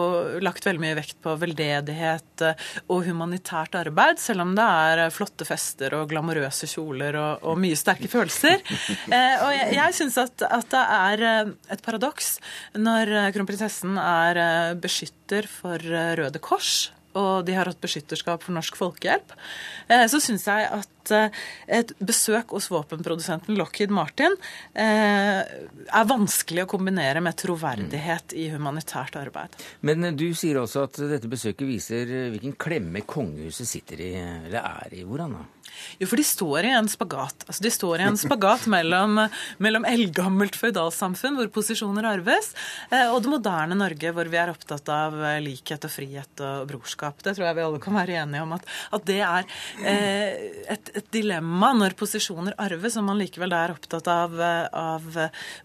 lagt 0.43 0.65
veldig 0.65 0.81
mye 0.83 0.97
vekt 0.97 1.19
på 1.23 1.35
veldedighet 1.41 2.45
og 2.87 3.03
humanitært 3.07 3.75
arbeid, 3.79 4.21
selv 4.21 4.45
om 4.45 4.55
det 4.57 4.65
er 4.87 5.03
flotte 5.33 5.47
fester 5.49 5.93
og 5.97 6.09
glamorøse 6.11 6.67
kjoler 6.69 7.17
og, 7.17 7.43
og 7.43 7.57
mye 7.57 7.75
sterke 7.75 8.07
følelser. 8.07 8.61
Eh, 9.13 9.41
og 9.43 9.51
jeg, 9.51 9.73
jeg 9.75 9.93
syns 9.97 10.15
at, 10.21 10.43
at, 10.45 10.65
det 10.71 10.81
er 10.81 11.21
eh, 11.27 11.51
et 11.73 11.81
paradoks 11.83 12.37
når 12.77 13.11
kronprinsessen 13.35 13.97
er 13.99 14.39
eh, 14.39 14.73
beskytter 14.79 15.47
for 15.49 15.81
Røde 15.81 16.41
Kors 16.41 16.91
og 17.19 17.45
de 17.47 17.55
har 17.57 17.69
hatt 17.69 17.81
beskytterskap 17.83 18.43
for 18.43 18.55
Norsk 18.55 18.77
Folkehjelp, 18.79 19.35
eh, 19.87 20.05
så 20.09 20.19
syns 20.23 20.47
jeg 20.49 20.67
at 20.79 21.13
eh, 21.13 21.41
et 21.79 21.93
besøk 22.01 22.55
hos 22.55 22.69
våpenprodusenten 22.73 23.57
Lockheed 23.59 23.93
Martin 23.93 24.35
eh, 24.73 25.41
er 25.43 26.09
vanskelig 26.09 26.65
å 26.65 26.71
kombinere 26.73 27.21
med 27.23 27.37
troverdighet 27.39 28.35
i 28.37 28.49
humanitært 28.53 29.17
arbeid. 29.21 29.57
Men 29.85 30.13
du 30.17 30.29
sier 30.37 30.61
også 30.61 30.87
at 30.87 31.01
dette 31.13 31.31
besøket 31.31 31.67
viser 31.69 32.15
hvilken 32.33 32.55
klemme 32.59 33.05
kongehuset 33.05 33.69
sitter 33.69 34.01
i, 34.01 34.13
eller 34.47 34.61
er 34.63 34.97
i. 34.97 35.03
Hvordan 35.07 35.37
da? 35.37 35.43
Jo, 35.97 36.05
for 36.05 36.19
de 36.19 36.25
står 36.27 36.67
i 36.67 36.73
en 36.77 36.87
spagat. 36.91 37.45
Altså, 37.47 37.63
de 37.65 37.71
står 37.73 38.01
i 38.01 38.05
en 38.05 38.17
spagat 38.19 38.67
mellom, 38.69 39.23
mellom 39.63 39.87
eldgammelt 39.89 40.57
føydalsamfunn, 40.59 41.39
hvor 41.39 41.49
posisjoner 41.55 42.05
arves, 42.11 42.51
og 42.91 43.17
det 43.23 43.31
moderne 43.31 43.77
Norge, 43.79 44.11
hvor 44.13 44.29
vi 44.29 44.37
er 44.37 44.51
opptatt 44.53 44.91
av 44.93 45.17
likhet 45.41 45.87
og 45.87 45.93
frihet 45.95 46.43
og 46.45 46.67
brorskap. 46.69 47.02
Det 47.23 47.35
tror 47.35 47.47
jeg 47.47 47.57
vi 47.57 47.65
alle 47.65 47.81
kan 47.83 47.97
være 47.97 48.17
enige 48.23 48.43
om, 48.45 48.55
at, 48.57 48.67
at 48.95 49.07
det 49.09 49.19
er 49.25 49.47
eh, 49.83 50.47
et, 50.75 50.93
et, 50.93 51.09
dilemma 51.13 51.73
når 51.77 51.97
posisjoner 51.99 52.55
arves, 52.61 52.97
og 52.99 53.07
man 53.07 53.19
likevel 53.21 53.53
er 53.55 53.73
opptatt 53.75 54.07
av, 54.11 54.35
av 54.73 55.19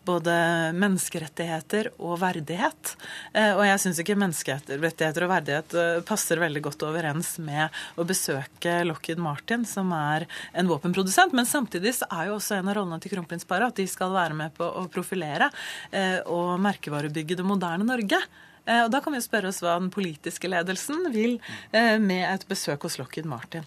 både 0.09 0.35
menneskerettigheter 0.77 1.93
og 1.99 2.19
verdighet. 2.23 2.95
Eh, 3.33 3.53
og 3.55 3.65
jeg 3.67 3.83
syns 3.83 4.03
ikke 4.03 4.19
menneskerettigheter 4.19 5.27
og 5.27 5.33
verdighet 5.33 5.77
eh, 5.79 6.01
passer 6.09 6.41
veldig 6.43 6.65
godt 6.69 6.85
overens 6.89 7.35
med 7.43 7.75
å 7.99 8.07
besøke 8.09 8.81
Lockheed 8.89 9.21
Martin, 9.23 9.67
som 9.69 9.93
er 9.97 10.29
en 10.53 10.71
våpenprodusent. 10.71 11.37
Men 11.37 11.49
samtidig 11.49 11.97
så 12.01 12.09
er 12.11 12.29
jo 12.29 12.39
også 12.39 12.59
en 12.59 12.71
av 12.71 12.79
rollene 12.81 13.01
til 13.03 13.15
kronprinsparet 13.17 13.73
at 13.73 13.81
de 13.81 13.89
skal 13.91 14.15
være 14.15 14.37
med 14.39 14.55
på 14.57 14.67
å 14.67 14.87
profilere 14.93 15.51
eh, 15.91 16.21
og 16.27 16.59
merkevarebygge 16.65 17.39
det 17.39 17.47
moderne 17.47 17.87
Norge. 17.89 18.23
Eh, 18.69 18.85
og 18.85 18.93
Da 18.93 19.01
kan 19.01 19.15
vi 19.15 19.23
jo 19.23 19.27
spørre 19.27 19.51
oss 19.53 19.63
hva 19.65 19.79
den 19.81 19.91
politiske 19.95 20.51
ledelsen 20.51 21.09
vil 21.15 21.39
eh, 21.73 21.97
med 21.99 22.27
et 22.29 22.47
besøk 22.51 22.85
hos 22.87 22.99
Lockheed 23.01 23.29
Martin. 23.29 23.67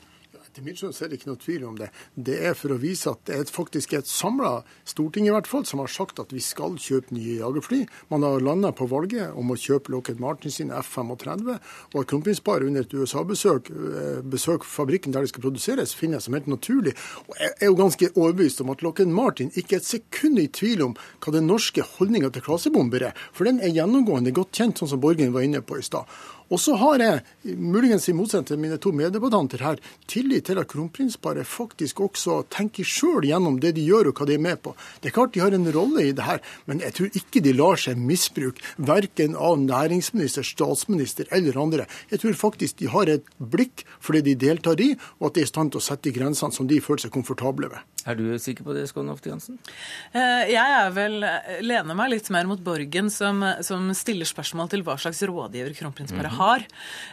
Til 0.51 0.65
mitt 0.65 0.79
skjønn 0.81 0.91
er 0.91 1.11
det 1.11 1.19
ikke 1.19 1.29
noe 1.29 1.39
tvil 1.39 1.63
om 1.69 1.77
det. 1.79 1.87
Det 2.15 2.37
er 2.49 2.55
for 2.57 2.73
å 2.73 2.79
vise 2.81 3.11
at 3.11 3.21
det 3.29 3.37
er 3.37 3.51
faktisk 3.51 3.93
et 3.95 4.09
samla 4.09 4.57
storting 4.87 5.29
i 5.29 5.31
hvert 5.31 5.47
fall 5.47 5.63
som 5.67 5.79
har 5.79 5.91
sagt 5.91 6.19
at 6.19 6.33
vi 6.35 6.41
skal 6.43 6.75
kjøpe 6.81 7.15
nye 7.15 7.37
jagerfly. 7.39 7.85
Man 8.11 8.25
har 8.27 8.43
landa 8.43 8.73
på 8.75 8.89
valget 8.91 9.31
om 9.37 9.53
å 9.53 9.59
kjøpe 9.59 9.93
Lockheed 9.93 10.19
Martin 10.19 10.51
sine 10.51 10.75
F-35, 10.81 11.47
og 11.93 11.97
at 12.01 12.09
kronprinsparet 12.11 12.67
under 12.67 12.83
et 12.83 12.95
USA-besøk 12.95 13.71
besøk 14.31 14.67
fabrikken 14.67 15.15
der 15.15 15.23
de 15.23 15.31
skal 15.31 15.45
produseres, 15.45 15.95
finner 15.95 16.19
jeg 16.19 16.27
som 16.27 16.35
helt 16.35 16.51
naturlig. 16.51 16.95
Og 17.29 17.39
jeg 17.39 17.55
er 17.55 17.71
jo 17.71 17.79
ganske 17.79 18.11
overbevist 18.11 18.63
om 18.65 18.73
at 18.75 18.83
Lockheed 18.83 19.15
Martin 19.15 19.53
ikke 19.55 19.77
er 19.77 19.83
et 19.83 19.87
sekund 19.87 20.41
i 20.41 20.49
tvil 20.51 20.85
om 20.89 20.97
hva 21.23 21.35
den 21.35 21.47
norske 21.47 21.85
holdninga 21.95 22.31
til 22.33 22.45
klasebomber 22.45 23.07
er, 23.11 23.25
for 23.31 23.47
den 23.47 23.63
er 23.63 23.73
gjennomgående 23.75 24.35
godt 24.35 24.59
kjent, 24.59 24.81
sånn 24.81 24.93
som 24.95 25.03
Borgen 25.03 25.31
var 25.35 25.47
inne 25.47 25.63
på 25.63 25.79
i 25.79 25.85
stad. 25.85 26.09
Og 26.51 26.59
så 26.59 26.75
har 26.75 26.99
jeg, 26.99 27.21
muligens 27.55 28.09
i 28.11 28.15
motsetning 28.15 28.49
til 28.49 28.59
mine 28.59 28.77
to 28.81 28.91
meddebattanter 28.95 29.61
her, 29.63 29.77
tillit 30.11 30.49
til 30.49 30.59
at 30.59 30.67
kronprinsparet 30.71 31.47
faktisk 31.47 32.01
også 32.03 32.41
tenker 32.51 32.87
sjøl 32.87 33.23
gjennom 33.23 33.61
det 33.63 33.71
de 33.77 33.85
gjør 33.87 34.09
og 34.11 34.19
hva 34.19 34.27
de 34.27 34.35
er 34.35 34.43
med 34.43 34.59
på. 34.65 34.73
Det 34.99 35.11
er 35.11 35.15
klart 35.15 35.31
de 35.35 35.43
har 35.43 35.55
en 35.55 35.69
rolle 35.71 36.09
i 36.09 36.15
det 36.17 36.27
her, 36.27 36.41
men 36.67 36.83
jeg 36.83 36.97
tror 36.97 37.19
ikke 37.21 37.43
de 37.45 37.55
lar 37.55 37.79
seg 37.79 37.99
misbruke, 37.99 38.59
verken 38.77 39.37
av 39.39 39.61
næringsminister, 39.63 40.43
statsminister 40.47 41.31
eller 41.31 41.59
andre. 41.61 41.87
Jeg 42.11 42.23
tror 42.25 42.39
faktisk 42.43 42.81
de 42.81 42.91
har 42.91 43.11
et 43.11 43.31
blikk 43.39 43.85
for 43.99 44.17
det 44.17 44.25
de 44.27 44.35
deltar 44.47 44.83
i, 44.83 44.91
og 45.21 45.31
at 45.31 45.39
de 45.39 45.45
er 45.45 45.47
i 45.47 45.53
stand 45.53 45.71
til 45.71 45.79
å 45.79 45.87
sette 45.87 46.11
grensene 46.11 46.51
som 46.51 46.67
de 46.67 46.83
føler 46.83 47.05
seg 47.05 47.15
komfortable 47.15 47.71
ved. 47.71 47.79
Er 48.09 48.17
du 48.17 48.25
sikker 48.41 48.65
på 48.65 48.75
det, 48.75 48.87
Skåne 48.89 49.13
Ofte 49.13 49.29
Jansen? 49.31 49.59
Eh, 50.13 50.51
jeg 50.53 50.77
er 50.77 50.89
vel, 50.95 51.19
eh, 51.27 51.59
lener 51.61 51.97
meg 51.97 52.13
litt 52.15 52.29
mer 52.33 52.49
mot 52.49 52.61
Borgen, 52.61 53.11
som, 53.13 53.43
som 53.65 53.91
stiller 53.97 54.29
spørsmål 54.29 54.71
til 54.71 54.85
hva 54.87 54.97
slags 55.01 55.21
rådgiver 55.29 55.75
kronprinsparet 55.77 56.31
mm 56.31 56.37
-hmm. 56.37 56.43
har. 56.43 56.65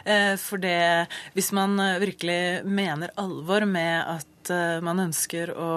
Eh, 0.05 0.35
for 0.37 0.57
det, 0.57 1.07
hvis 1.33 1.51
man 1.51 1.77
virkelig 1.99 2.65
mener 2.65 3.09
alvor 3.17 3.65
med 3.65 4.03
at 4.07 4.25
Eh, 4.53 4.79
man 4.85 5.01
ønsker 5.03 5.51
å 5.53 5.69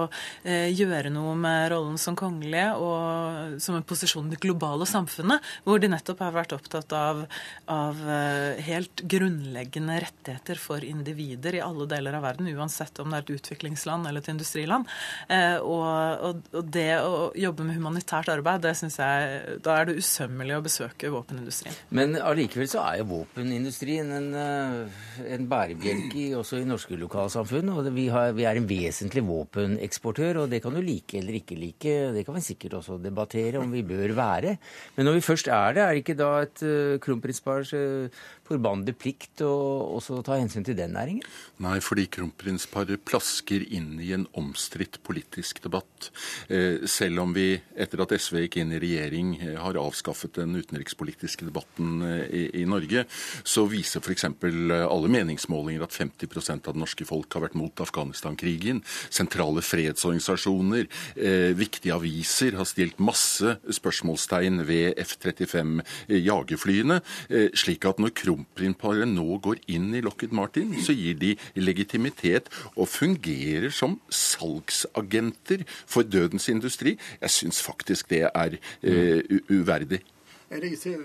eh, 0.45 0.71
gjøre 0.73 1.11
noe 1.13 1.35
med 1.39 1.69
rollen 1.73 1.99
som 2.01 2.17
kongelige 2.19 2.73
og 2.81 3.61
som 3.63 3.77
en 3.79 3.87
posisjon 3.87 4.29
i 4.29 4.35
det 4.35 4.41
globale 4.43 4.87
samfunnet, 4.89 5.43
hvor 5.67 5.83
de 5.83 5.91
nettopp 5.93 6.23
har 6.25 6.35
vært 6.35 6.55
opptatt 6.57 6.93
av, 6.97 7.25
av 7.73 8.03
eh, 8.03 8.63
helt 8.67 9.05
grunnleggende 9.09 9.99
rettigheter 10.05 10.61
for 10.61 10.85
individer 10.87 11.59
i 11.59 11.65
alle 11.65 11.87
deler 11.91 12.19
av 12.19 12.27
verden, 12.27 12.51
uansett 12.53 13.01
om 13.03 13.13
det 13.13 13.21
er 13.21 13.27
et 13.27 13.35
utviklingsland 13.39 14.09
eller 14.09 14.23
et 14.23 14.33
industriland. 14.33 14.89
Og, 15.63 15.85
og, 16.27 16.41
og 16.57 16.69
det 16.73 16.89
å 17.03 17.31
jobbe 17.39 17.65
med 17.67 17.77
humanitært 17.79 18.31
arbeid, 18.33 18.63
det 18.65 18.75
synes 18.79 18.99
jeg, 19.01 19.59
da 19.65 19.77
er 19.79 19.89
det 19.89 19.99
usømmelig 20.01 20.57
å 20.57 20.65
besøke 20.65 21.11
våpenindustrien. 21.13 21.77
Men 21.95 22.17
allikevel 22.21 22.69
så 22.71 22.83
er 22.85 23.01
jo 23.01 23.09
våpenindustrien 23.13 24.13
en, 24.17 24.29
en 25.23 25.49
bærebjelke 25.51 26.27
også 26.39 26.61
i 26.61 26.69
norske 26.69 26.99
lokalsamfunn. 27.01 27.73
og 27.73 27.93
vi, 27.95 28.09
har, 28.13 28.33
vi 28.37 28.47
er 28.49 28.59
en 28.59 28.62
vesentlig 28.69 29.23
våpeneksportør, 29.27 30.43
og 30.43 30.51
det 30.53 30.63
kan 30.65 30.75
du 30.75 30.81
like 30.85 31.19
eller 31.19 31.39
ikke 31.39 31.59
like. 31.59 31.95
Det 32.15 32.25
kan 32.27 32.37
vi 32.37 32.45
sikkert 32.45 32.79
også 32.81 32.99
debattere 33.03 33.61
om 33.61 33.73
vi 33.73 33.85
bør 33.87 34.15
være. 34.17 34.57
Men 34.97 35.09
når 35.09 35.19
vi 35.19 35.27
først 35.27 35.49
er 35.49 35.77
det, 35.77 35.83
er 35.83 35.93
det 35.93 36.05
ikke 36.05 36.19
da 36.19 36.31
et 36.47 36.65
uh, 36.67 36.99
kronprinspars 37.03 37.75
uh, 37.79 38.23
forbannede 38.53 38.95
plikt 38.97 39.43
å 39.45 39.53
også 39.99 40.21
ta 40.27 40.37
hensyn 40.41 40.65
til 40.67 40.77
den 40.79 40.95
næringen? 40.97 41.25
Nei, 41.63 41.79
fordi 41.85 42.07
kronprinsparet 42.13 43.05
plasker 43.07 43.65
inn 43.75 43.95
i 44.03 44.13
en 44.17 44.27
omstridt 44.39 45.01
politisk 45.07 45.63
debatt. 45.65 46.11
Eh, 46.49 46.85
selv 46.91 47.23
om 47.23 47.35
vi, 47.37 47.55
etter 47.79 48.03
at 48.03 48.15
SV 48.17 48.45
gikk 48.45 48.59
inn 48.63 48.75
i 48.75 48.81
regjering, 48.83 49.35
eh, 49.41 49.59
har 49.61 49.79
avskaffet 49.81 50.41
den 50.41 50.57
utenrikspolitiske 50.59 51.47
debatten 51.49 52.03
eh, 52.07 52.25
i, 52.27 52.43
i 52.63 52.65
Norge, 52.69 53.05
så 53.45 53.65
viser 53.71 54.03
f.eks. 54.03 54.27
alle 54.27 55.13
meningsmålinger 55.13 55.87
at 55.87 55.97
50% 55.97 56.69
av 56.69 56.77
det 56.77 56.83
norske 56.83 57.07
folk 57.09 57.33
har 57.37 57.47
vært 57.47 57.59
mot 57.59 57.85
Afghanistan-krigen. 57.85 58.83
Sentrale 59.13 59.63
fredsorganisasjoner, 59.65 60.89
viktige 61.57 61.95
aviser 61.95 62.57
har 62.59 62.67
stilt 62.69 63.01
masse 63.03 63.57
spørsmålstegn 63.73 64.63
ved 64.67 64.99
F-35 65.01 65.83
jagerflyene. 66.23 66.99
Slik 67.59 67.87
at 67.89 68.01
når 68.03 68.15
kronprinsparet 68.43 69.09
nå 69.09 69.39
går 69.43 69.61
inn 69.73 69.93
i 69.95 70.03
Lockheed 70.03 70.33
Martin, 70.33 70.75
så 70.83 70.93
gir 70.93 71.19
de 71.19 71.35
legitimitet 71.55 72.51
og 72.77 72.89
fungerer 72.89 73.71
som 73.71 73.99
salgsagenter 74.11 75.65
for 75.87 76.03
dødens 76.03 76.49
industri. 76.49 76.99
Jeg 77.21 77.31
syns 77.31 77.63
faktisk 77.63 78.11
det 78.11 78.29
er 78.33 78.59
eh, 78.83 79.23
uverdig. 79.51 80.03
Jeg, 80.53 80.77
jeg 80.85 80.99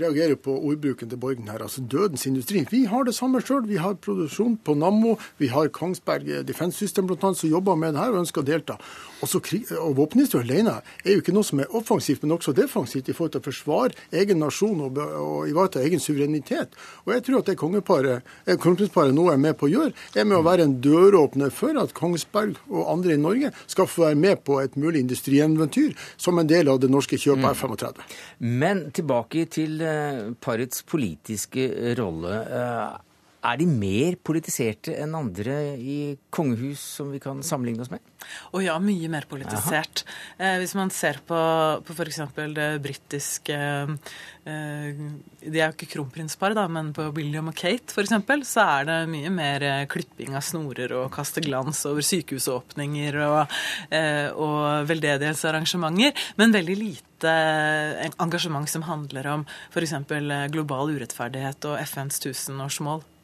reagerer 0.00 0.38
på 0.40 0.54
ordbruken 0.56 1.10
til 1.10 1.18
Borgen 1.20 1.48
her. 1.48 1.60
altså 1.62 1.82
Dødens 1.84 2.26
industri. 2.26 2.64
Vi 2.70 2.84
har 2.88 3.04
det 3.04 3.14
samme 3.14 3.42
sjøl. 3.44 3.66
Vi 3.68 3.76
har 3.76 3.92
produksjon 3.92 4.56
på 4.64 4.74
Nammo. 4.74 5.18
Vi 5.38 5.50
har 5.52 5.68
Kongsberg 5.68 6.46
Defence 6.48 6.78
System 6.78 7.06
blant 7.06 7.24
annet, 7.24 7.36
som 7.36 7.50
jobber 7.50 7.74
med 7.76 7.92
det 7.92 8.00
her 8.00 8.14
og 8.14 8.22
ønsker 8.24 8.40
å 8.40 8.48
delta. 8.48 8.78
Også 9.24 9.40
og 9.80 9.94
Våpenindustri 9.96 10.42
alene 10.42 10.80
er 11.04 11.14
jo 11.14 11.22
ikke 11.22 11.34
noe 11.34 11.46
som 11.46 11.60
er 11.62 11.72
offensivt, 11.76 12.22
men 12.24 12.34
også 12.36 12.52
defensivt 12.56 13.08
i 13.08 13.14
forhold 13.16 13.32
til 13.36 13.42
å 13.42 13.46
forsvare 13.46 13.96
egen 14.20 14.40
nasjon 14.42 14.82
og, 14.84 14.98
og 14.98 15.48
ivareta 15.48 15.80
egen 15.84 16.02
suverenitet. 16.02 16.76
Og 17.06 17.14
jeg 17.14 17.24
tror 17.26 17.40
at 17.40 17.50
det 17.50 17.56
kongeparet, 17.60 18.26
eh, 18.46 19.12
nå 19.16 19.26
er 19.32 19.40
med 19.40 19.56
på 19.56 19.68
å 19.68 19.72
gjøre, 19.72 19.94
er 20.14 20.28
med 20.28 20.38
å 20.38 20.44
være 20.44 20.66
en 20.66 20.76
døråpner 20.84 21.54
for 21.54 21.78
at 21.80 21.94
Kongsberg 21.96 22.60
og 22.68 22.92
andre 22.92 23.16
i 23.16 23.20
Norge 23.20 23.52
skal 23.66 23.88
få 23.88 24.08
være 24.08 24.20
med 24.20 24.44
på 24.44 24.60
et 24.60 24.76
mulig 24.76 25.00
industrieventyr 25.06 25.96
som 26.16 26.38
en 26.38 26.48
del 26.48 26.68
av 26.68 26.80
det 26.82 26.92
norske 26.92 27.16
kjøpet 27.16 27.46
mm. 27.46 27.50
F-35. 27.54 28.04
Men 28.62 28.86
tilbake 28.96 29.46
til 29.52 29.80
eh, 29.80 30.32
parets 30.40 30.84
politiske 30.86 31.96
rolle. 31.96 32.40
Eh, 33.46 33.52
er 33.52 33.60
de 33.60 33.66
mer 33.70 34.16
politiserte 34.22 34.94
enn 34.98 35.14
andre 35.16 35.76
i 35.78 36.16
kongehus 36.34 36.82
som 36.98 37.12
vi 37.14 37.20
kan 37.22 37.42
sammenligne 37.46 37.84
oss 37.84 37.92
med? 37.92 38.02
Å 38.52 38.62
ja, 38.62 38.76
mye 38.82 39.08
mer 39.10 39.26
politisert. 39.30 40.04
Eh, 40.38 40.58
hvis 40.60 40.74
man 40.78 40.90
ser 40.90 41.20
på, 41.26 41.38
på 41.86 41.94
f.eks. 41.94 42.20
det 42.56 42.68
britiske 42.82 43.56
eh, 43.56 45.02
De 45.46 45.54
er 45.54 45.68
jo 45.68 45.74
ikke 45.74 45.90
kronprinspar, 45.94 46.56
da, 46.58 46.66
men 46.70 46.92
på 46.96 47.06
William 47.16 47.52
og 47.52 47.56
Kate 47.58 47.94
f.eks., 47.94 48.16
så 48.50 48.66
er 48.66 48.88
det 48.90 48.98
mye 49.12 49.32
mer 49.34 49.66
eh, 49.66 49.86
klipping 49.90 50.36
av 50.36 50.44
snorer 50.46 50.94
og 50.98 51.10
kaste 51.14 51.44
glans 51.44 51.84
over 51.88 52.04
sykehusåpninger 52.06 53.20
og, 53.26 53.58
eh, 53.94 54.28
og 54.34 54.88
veldedighetsarrangementer, 54.90 56.16
men 56.40 56.54
veldig 56.54 56.78
lite 56.80 57.30
eh, 57.30 58.06
engasjement 58.22 58.68
som 58.70 58.86
handler 58.88 59.28
om 59.36 59.46
f.eks. 59.70 59.98
global 60.54 60.96
urettferdighet 60.96 61.70
og 61.70 61.78
FNs 61.86 62.24
tusenårsmål 62.26 63.04
eh, 63.04 63.15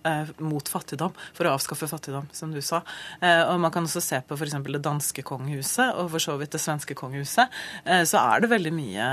mot 0.42 0.68
fattigdom, 0.68 1.12
for 1.36 1.48
å 1.48 1.54
avskaffe 1.56 1.88
fattigdom, 1.90 2.28
som 2.34 2.52
du 2.54 2.60
sa. 2.64 2.82
Eh, 3.20 3.42
og 3.46 3.60
Man 3.62 3.72
kan 3.74 3.86
også 3.86 4.02
se 4.02 4.20
på 4.26 4.36
f.eks. 4.38 4.56
det 4.66 4.82
danske 4.82 5.24
kongehuset 5.26 5.94
og 5.98 6.10
for 6.14 6.24
så 6.24 6.36
vidt 6.40 6.54
det 6.54 6.62
svenske 6.62 6.96
kongehuset. 6.98 7.52
Eh, 7.84 8.02
så 8.08 8.20
er 8.22 8.42
det 8.42 8.52
veldig 8.52 8.72
mye, 8.74 9.06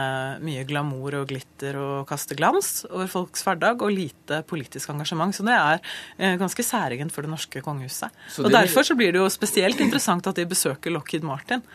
mye, 0.45 0.65
glamour 0.69 1.19
og 1.21 1.29
glitter 1.31 1.77
og 1.79 2.09
kaste 2.09 2.37
glans 2.39 2.83
over 2.89 3.09
folks 3.11 3.45
hverdag, 3.45 3.83
og 3.85 3.93
lite 3.95 4.41
politisk 4.49 4.93
engasjement. 4.93 5.35
Så 5.35 5.45
det 5.47 5.55
er 5.55 5.79
eh, 6.17 6.37
ganske 6.39 6.65
særegent 6.65 7.15
for 7.15 7.25
det 7.25 7.33
norske 7.33 7.63
kongehuset. 7.65 8.13
Så 8.29 8.45
og 8.45 8.53
Derfor 8.53 8.87
så 8.87 8.97
blir 8.99 9.13
det 9.13 9.21
jo 9.21 9.31
spesielt 9.33 9.81
interessant 9.83 10.27
at 10.29 10.39
de 10.39 10.47
besøker 10.49 10.93
Lockheed 10.93 11.25
Martin. 11.27 11.65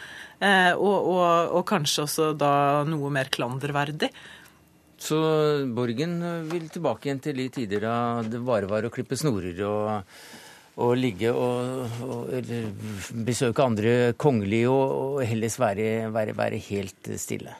Eh, 0.42 0.72
og, 0.74 1.10
og, 1.14 1.58
og 1.60 1.66
kanskje 1.68 2.06
også 2.08 2.32
da 2.38 2.54
noe 2.88 3.12
mer 3.14 3.30
klanderverdig. 3.32 4.10
Så 5.04 5.18
Borgen 5.76 6.16
vil 6.48 6.70
tilbake 6.72 7.10
igjen 7.10 7.20
til 7.24 7.36
de 7.36 7.50
tider 7.52 7.84
da 7.84 7.96
det 8.24 8.40
bare 8.44 8.70
var 8.70 8.86
å 8.86 8.92
klippe 8.92 9.18
snorer 9.20 9.58
og, 9.68 10.14
og 10.80 10.94
ligge 10.96 11.32
og, 11.34 11.98
og 12.08 12.54
besøke 13.26 13.66
andre 13.66 13.92
kongelige 14.16 14.72
og, 14.72 14.96
og 15.18 15.20
helst 15.28 15.60
være, 15.60 16.08
være, 16.14 16.36
være 16.38 16.62
helt 16.70 17.12
stille. 17.20 17.52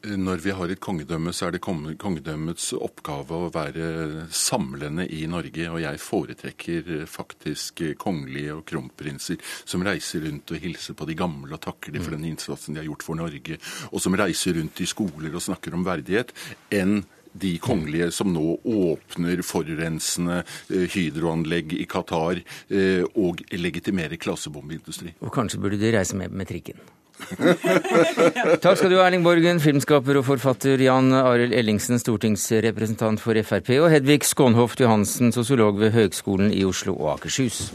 Når 0.00 0.40
vi 0.40 0.52
har 0.56 0.70
et 0.72 0.80
kongedømme, 0.80 1.32
så 1.36 1.46
er 1.46 1.54
det 1.54 1.60
kongedømmets 1.62 2.70
oppgave 2.72 3.36
å 3.36 3.50
være 3.52 4.28
samlende 4.32 5.04
i 5.12 5.26
Norge. 5.28 5.66
Og 5.68 5.82
jeg 5.82 6.00
foretrekker 6.00 6.88
faktisk 7.10 7.82
kongelige 8.00 8.54
og 8.56 8.64
kronprinser 8.70 9.36
som 9.68 9.84
reiser 9.84 10.24
rundt 10.24 10.54
og 10.54 10.64
hilser 10.64 10.96
på 10.96 11.08
de 11.10 11.16
gamle 11.20 11.52
og 11.52 11.60
takker 11.66 11.92
dem 11.92 12.04
for 12.06 12.16
den 12.16 12.24
innsatsen 12.30 12.76
de 12.76 12.80
har 12.80 12.88
gjort 12.88 13.04
for 13.04 13.20
Norge, 13.20 13.58
og 13.92 14.00
som 14.00 14.16
reiser 14.16 14.56
rundt 14.56 14.80
i 14.80 14.88
skoler 14.88 15.34
og 15.34 15.44
snakker 15.44 15.76
om 15.76 15.84
verdighet, 15.84 16.32
enn 16.72 17.02
de 17.32 17.52
kongelige 17.62 18.08
som 18.14 18.32
nå 18.32 18.56
åpner 18.64 19.42
forurensende 19.46 20.40
eh, 20.42 20.88
hydroanlegg 20.90 21.76
i 21.78 21.84
Qatar 21.90 22.40
eh, 22.40 23.04
og 23.14 23.44
legitimerer 23.52 24.18
klassebombeindustri. 24.20 25.14
Og 25.20 25.34
kanskje 25.34 25.60
burde 25.62 25.78
de 25.78 25.92
reise 25.94 26.18
med, 26.18 26.34
med 26.34 26.50
trikken? 26.50 26.80
Takk 28.64 28.78
skal 28.78 28.90
du 28.90 28.96
ha, 28.98 29.06
Erling 29.06 29.24
Borgen, 29.26 29.60
filmskaper 29.62 30.20
og 30.20 30.26
forfatter 30.28 30.80
Jan 30.82 31.12
Arild 31.16 31.54
Ellingsen, 31.56 32.00
stortingsrepresentant 32.02 33.22
for 33.22 33.38
Frp, 33.44 33.72
og 33.80 33.90
Hedvig 33.92 34.22
Skånhoft 34.28 34.82
Johansen, 34.82 35.32
sosiolog 35.36 35.80
ved 35.80 35.94
Høgskolen 35.96 36.52
i 36.54 36.64
Oslo 36.68 36.96
og 36.96 37.18
Akershus. 37.18 37.68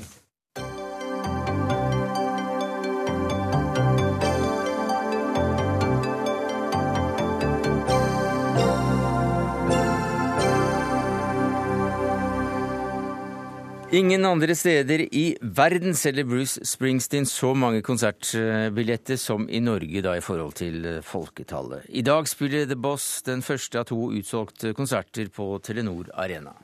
Ingen 13.96 14.26
andre 14.26 14.56
steder 14.56 15.00
i 15.16 15.38
verden 15.40 15.94
selger 15.96 16.26
Bruce 16.28 16.66
Springsteen 16.68 17.24
så 17.26 17.54
mange 17.56 17.80
konsertbilletter 17.86 19.16
som 19.16 19.46
i 19.48 19.62
Norge 19.64 20.02
da 20.04 20.18
i 20.18 20.24
forhold 20.26 20.58
til 20.60 20.84
eh, 20.90 20.98
folketallet. 21.06 21.88
I 21.88 22.04
dag 22.04 22.28
spiller 22.28 22.68
The 22.68 22.76
Boss 22.76 23.22
den 23.24 23.46
første 23.46 23.80
av 23.80 23.88
to 23.88 24.10
utsolgte 24.18 24.74
konserter 24.76 25.32
på 25.32 25.48
Telenor 25.64 26.12
Arena. 26.12 26.58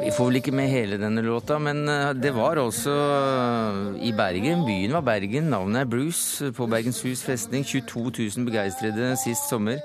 Vi 0.00 0.10
får 0.14 0.28
vel 0.28 0.38
ikke 0.38 0.54
med 0.56 0.70
hele 0.72 0.96
denne 1.00 1.22
låta, 1.24 1.58
men 1.62 1.84
eh, 1.90 2.12
det 2.16 2.32
var 2.34 2.58
altså 2.60 2.92
i 4.00 4.12
Bergen. 4.16 4.64
Byen 4.66 4.94
var 4.96 5.04
Bergen, 5.06 5.50
navnet 5.52 5.82
er 5.82 5.90
Bruce. 5.90 6.48
På 6.56 6.66
Bergenshus 6.70 7.22
festning 7.26 7.66
22 7.66 8.04
000 8.38 8.48
begeistrede 8.48 9.12
sist 9.20 9.50
sommer. 9.52 9.82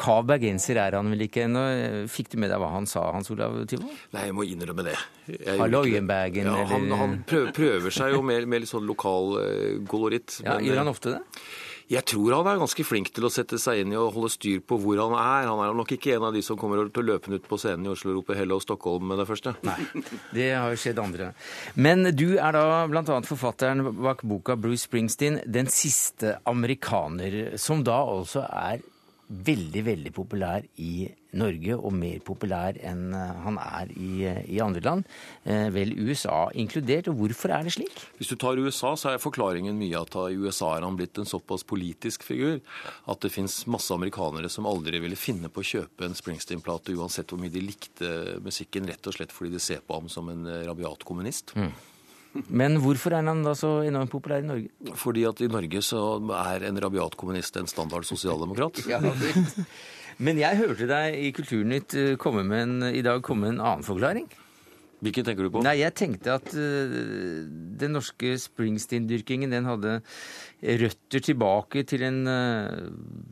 Kav 0.00 0.24
bergenser 0.30 0.80
er 0.80 0.96
han 0.96 1.10
vel 1.12 1.26
ikke 1.26 1.44
ennå? 1.44 1.64
Fikk 2.08 2.32
du 2.32 2.38
med 2.40 2.48
deg 2.52 2.62
hva 2.62 2.70
han 2.72 2.88
sa, 2.88 3.04
Hans 3.12 3.28
Olav 3.34 3.58
Tyvold? 3.68 3.92
Nei, 4.16 4.26
jeg 4.30 4.36
må 4.38 4.46
innrømme 4.48 4.86
det. 4.86 4.96
Halloienbergen, 5.60 6.48
ja, 6.48 6.68
han, 6.70 6.86
han 6.96 7.18
prøver, 7.28 7.90
seg 7.92 8.16
jo 8.16 8.22
med, 8.24 8.48
med 8.48 8.64
litt 8.64 8.72
sånn 8.72 8.88
lokal 8.88 9.36
koloritt. 9.90 10.40
Ja, 10.46 10.56
Gjør 10.64 10.80
han 10.82 10.94
ofte 10.94 11.18
det? 11.18 11.20
Jeg 11.90 12.06
tror 12.06 12.36
han 12.36 12.46
er 12.46 12.60
ganske 12.60 12.84
flink 12.86 13.08
til 13.10 13.24
å 13.26 13.32
sette 13.34 13.58
seg 13.58 13.80
inn 13.82 13.90
i 13.90 13.98
og 13.98 14.12
holde 14.14 14.30
styr 14.30 14.60
på 14.62 14.76
hvor 14.78 15.00
han 15.02 15.14
er. 15.18 15.48
Han 15.50 15.62
er 15.64 15.72
nok 15.74 15.96
ikke 15.96 16.12
en 16.14 16.28
av 16.28 16.36
de 16.36 16.42
som 16.46 16.58
kommer 16.58 16.84
til 16.86 17.02
å 17.02 17.08
løpe 17.08 17.32
ut 17.34 17.48
på 17.50 17.58
scenen 17.58 17.88
i 17.88 17.90
Oslo 17.90 18.12
og 18.12 18.20
rope 18.20 18.36
'Hello 18.38 18.60
Stockholm' 18.62 19.10
med 19.10 19.18
det 19.18 19.26
første. 19.26 19.56
Nei, 19.66 19.78
det 20.36 20.52
har 20.54 20.70
jo 20.70 20.78
skjedd 20.78 21.02
andre. 21.02 21.32
Men 21.74 22.12
du 22.14 22.38
er 22.38 22.54
da 22.54 22.86
bl.a. 22.86 23.02
forfatteren 23.26 23.82
bak 24.04 24.22
boka 24.22 24.54
'Bruce 24.54 24.86
Springsteen', 24.86 25.42
'Den 25.50 25.66
siste 25.66 26.38
amerikaner', 26.46 27.58
som 27.58 27.82
da 27.82 27.98
altså 28.06 28.46
er 28.46 28.86
veldig, 29.30 29.82
veldig 29.86 30.12
populær 30.14 30.64
i 30.82 31.08
Norge, 31.38 31.76
og 31.78 31.92
mer 31.94 32.18
populær 32.26 32.78
enn 32.82 33.14
eh, 33.14 33.34
han 33.44 33.58
er 33.62 33.92
i, 33.94 34.10
i, 34.26 34.58
andre 34.62 34.82
land. 34.82 35.04
Eh, 35.44 35.68
vel 35.74 35.92
USA 35.94 36.48
inkludert. 36.58 37.10
Og 37.12 37.20
hvorfor 37.20 37.54
er 37.54 37.66
det 37.66 37.76
slik? 37.76 38.02
Hvis 38.18 38.32
du 38.32 38.36
tar 38.40 38.58
USA, 38.58 38.96
så 38.98 39.12
er 39.12 39.22
forklaringen 39.22 39.78
mye 39.78 40.00
at 40.00 40.16
i 40.26 40.38
USA 40.40 40.72
er 40.76 40.86
han 40.86 40.98
blitt 40.98 41.20
en 41.22 41.28
såpass 41.30 41.62
politisk 41.62 42.26
figur 42.26 42.58
at 43.10 43.22
det 43.22 43.30
fins 43.34 43.62
masse 43.70 43.94
amerikanere 43.94 44.50
som 44.50 44.66
aldri 44.66 44.98
ville 45.02 45.18
finne 45.18 45.52
på 45.52 45.62
å 45.62 45.70
kjøpe 45.70 46.08
en 46.08 46.18
Springsteen-plate 46.18 46.96
uansett 46.98 47.30
hvor 47.30 47.40
mye 47.40 47.54
de 47.54 47.62
likte 47.62 48.10
musikken, 48.42 48.90
rett 48.90 49.06
og 49.06 49.14
slett 49.14 49.34
fordi 49.34 49.54
de 49.54 49.62
ser 49.62 49.84
på 49.86 50.00
ham 50.00 50.10
som 50.10 50.32
en 50.32 50.50
eh, 50.50 50.64
rabiat 50.66 51.06
kommunist. 51.06 51.54
Mm. 51.54 51.70
Men 52.48 52.78
hvorfor 52.82 53.14
er 53.16 53.26
han 53.26 53.42
da 53.42 53.56
så 53.58 53.80
enormt 53.86 54.12
populær 54.12 54.44
i 54.44 54.46
Norge? 54.46 54.94
Fordi 54.98 55.24
at 55.26 55.40
i 55.42 55.48
Norge 55.50 55.82
så 55.82 56.02
er 56.38 56.68
en 56.68 56.78
rabiat 56.82 57.16
kommunist 57.18 57.56
en 57.58 57.70
standard 57.70 58.06
sosialdemokrat. 58.06 58.82
Ja, 58.90 59.00
Men 60.20 60.38
jeg 60.38 60.58
hørte 60.60 60.86
deg 60.90 61.16
i 61.16 61.30
Kulturnytt 61.32 61.96
eh, 61.96 62.14
komme 62.20 62.44
med 62.44 62.62
en, 62.62 62.88
i 62.92 63.02
dag 63.02 63.22
komme 63.24 63.46
med 63.48 63.56
en 63.56 63.62
annen 63.64 63.86
forklaring. 63.86 64.26
Hvilken 65.00 65.26
tenker 65.26 65.46
du 65.46 65.52
på? 65.54 65.62
Nei, 65.64 65.78
Jeg 65.80 65.96
tenkte 65.96 66.36
at 66.36 66.52
uh, 66.52 66.94
den 67.80 67.96
norske 67.96 68.34
Springsteen-dyrkingen 68.40 69.52
den 69.54 69.68
hadde 69.68 70.00
røtter 70.60 71.24
tilbake 71.24 71.86
til 71.88 72.04
en 72.04 72.20
uh, 72.28 72.90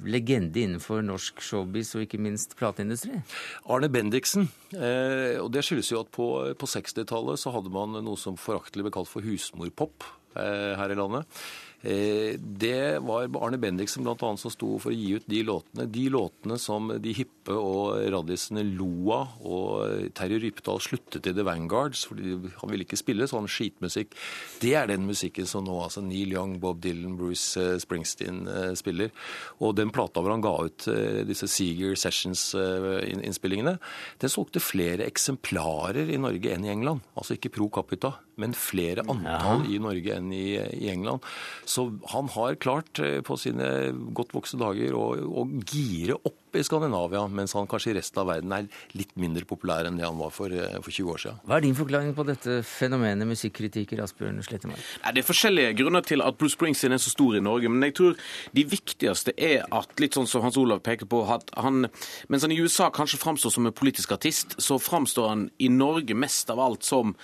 legende 0.08 0.62
innenfor 0.64 1.02
norsk 1.04 1.42
showbiz 1.44 1.94
og 1.96 2.06
ikke 2.06 2.20
minst 2.22 2.56
plateindustri. 2.58 3.20
Arne 3.68 3.90
Bendiksen. 3.92 4.48
Eh, 4.76 5.36
og 5.40 5.50
det 5.54 5.64
skyldes 5.66 5.92
jo 5.92 6.02
at 6.02 6.10
på, 6.14 6.28
på 6.58 6.68
60-tallet 6.68 7.40
så 7.40 7.52
hadde 7.54 7.72
man 7.72 7.96
noe 8.04 8.20
som 8.20 8.38
foraktelig 8.40 8.86
ble 8.86 8.94
kalt 8.94 9.10
for 9.10 9.24
husmorpop 9.24 10.06
eh, 10.36 10.74
her 10.78 10.92
i 10.92 10.98
landet. 10.98 11.40
Eh, 11.82 12.34
det 12.38 12.98
var 13.06 13.28
Arne 13.38 13.58
Bendiksen 13.58 14.02
blant 14.02 14.22
annet 14.26 14.42
som 14.42 14.50
sto 14.50 14.72
for 14.82 14.90
å 14.90 14.96
gi 14.96 15.12
ut 15.14 15.26
de 15.30 15.44
låtene. 15.46 15.86
De 15.86 16.08
låtene 16.10 16.58
som 16.58 16.90
de 16.90 17.12
hippe 17.14 17.54
og 17.54 18.00
raddisene 18.10 18.64
lo 18.66 19.12
av, 19.14 19.36
og 19.46 20.10
Terje 20.18 20.40
Rypdal 20.42 20.82
sluttet 20.82 21.28
i 21.30 21.34
The 21.36 21.46
Vanguards 21.46 22.02
fordi 22.08 22.34
han 22.34 22.72
ville 22.72 22.86
ikke 22.86 22.98
spille 22.98 23.28
sånn 23.30 23.46
skitmusikk. 23.50 24.16
Det 24.62 24.74
er 24.78 24.90
den 24.90 25.06
musikken 25.06 25.46
som 25.48 25.66
nå 25.66 25.76
altså 25.84 26.02
Neil 26.02 26.34
Young, 26.34 26.56
Bob 26.62 26.82
Dylan, 26.82 27.14
Bruce 27.20 27.54
eh, 27.62 27.78
Springsteen 27.78 28.42
eh, 28.50 28.72
spiller. 28.78 29.14
Og 29.62 29.76
den 29.78 29.94
plata 29.94 30.22
hvor 30.22 30.34
han 30.34 30.42
ga 30.44 30.56
ut 30.66 30.88
disse 31.28 31.46
Seeger 31.50 31.94
Sessions-innspillingene, 31.98 33.76
den 34.20 34.32
solgte 34.32 34.62
flere 34.62 35.06
eksemplarer 35.06 36.10
i 36.10 36.18
Norge 36.20 36.52
enn 36.54 36.66
i 36.66 36.72
England. 36.72 37.06
Altså 37.18 37.36
ikke 37.36 37.52
pro 37.54 37.68
capita, 37.72 38.16
men 38.40 38.54
flere 38.56 39.04
antall 39.06 39.64
ja. 39.66 39.76
i 39.76 39.80
Norge 39.82 40.18
enn 40.18 40.32
i, 40.34 40.46
i 40.58 40.90
England. 40.92 41.24
Så 41.68 41.84
han 42.14 42.30
har 42.32 42.56
klart 42.62 42.98
eh, 43.04 43.20
på 43.24 43.36
sine 43.40 43.68
godt 44.16 44.32
voksne 44.36 44.62
dager 44.62 44.96
å, 44.96 45.06
å 45.42 45.44
gire 45.68 46.16
opp 46.16 46.47
i 46.56 46.62
Skandinavia, 46.64 47.24
mens 47.28 47.52
han 47.56 47.68
kanskje 47.70 47.92
i 47.92 47.96
resten 47.98 48.22
av 48.22 48.30
verden 48.30 48.54
er 48.54 48.68
litt 48.96 49.14
mindre 49.20 49.44
populær 49.48 49.88
enn 49.88 49.98
det 49.98 50.06
han 50.06 50.18
var 50.18 50.30
for, 50.34 50.52
eh, 50.52 50.78
for 50.80 50.90
20 50.90 51.12
år 51.12 51.22
siden. 51.24 51.40
Hva 51.46 51.56
er 51.56 51.66
din 51.66 51.74
forklaring 51.74 52.14
på 52.14 52.26
dette 52.26 52.62
fenomenet 52.62 53.28
musikkritiker 53.28 54.02
Asbjørn 54.02 54.42
Slettemark? 54.42 54.78
Det 55.14 55.24
er 55.24 55.28
forskjellige 55.28 55.76
grunner 55.76 56.04
til 56.04 56.22
at 56.22 56.38
Bruce 56.38 56.56
Springsteen 56.56 56.92
er 56.92 57.02
så 57.02 57.10
stor 57.10 57.36
i 57.36 57.40
Norge, 57.40 57.68
men 57.68 57.82
jeg 57.82 57.94
tror 57.94 58.16
de 58.54 58.64
viktigste 58.64 59.34
er 59.36 59.66
at, 59.72 59.88
litt 60.00 60.14
sånn 60.14 60.28
som 60.28 60.42
Hans 60.42 60.56
Olav 60.56 60.80
peker 60.80 61.06
på, 61.06 61.24
at 61.28 61.50
han, 61.56 61.88
mens 62.28 62.42
han 62.42 62.52
i 62.52 62.60
USA 62.60 62.90
kanskje 62.90 63.18
framstår 63.18 63.52
som 63.52 63.66
en 63.66 63.72
politisk 63.72 64.12
artist, 64.12 64.56
så 64.60 64.78
framstår 64.78 65.28
han 65.28 65.50
i 65.58 65.68
Norge 65.68 66.14
mest 66.14 66.50
av 66.50 66.60
alt 66.60 66.84
som 66.84 67.16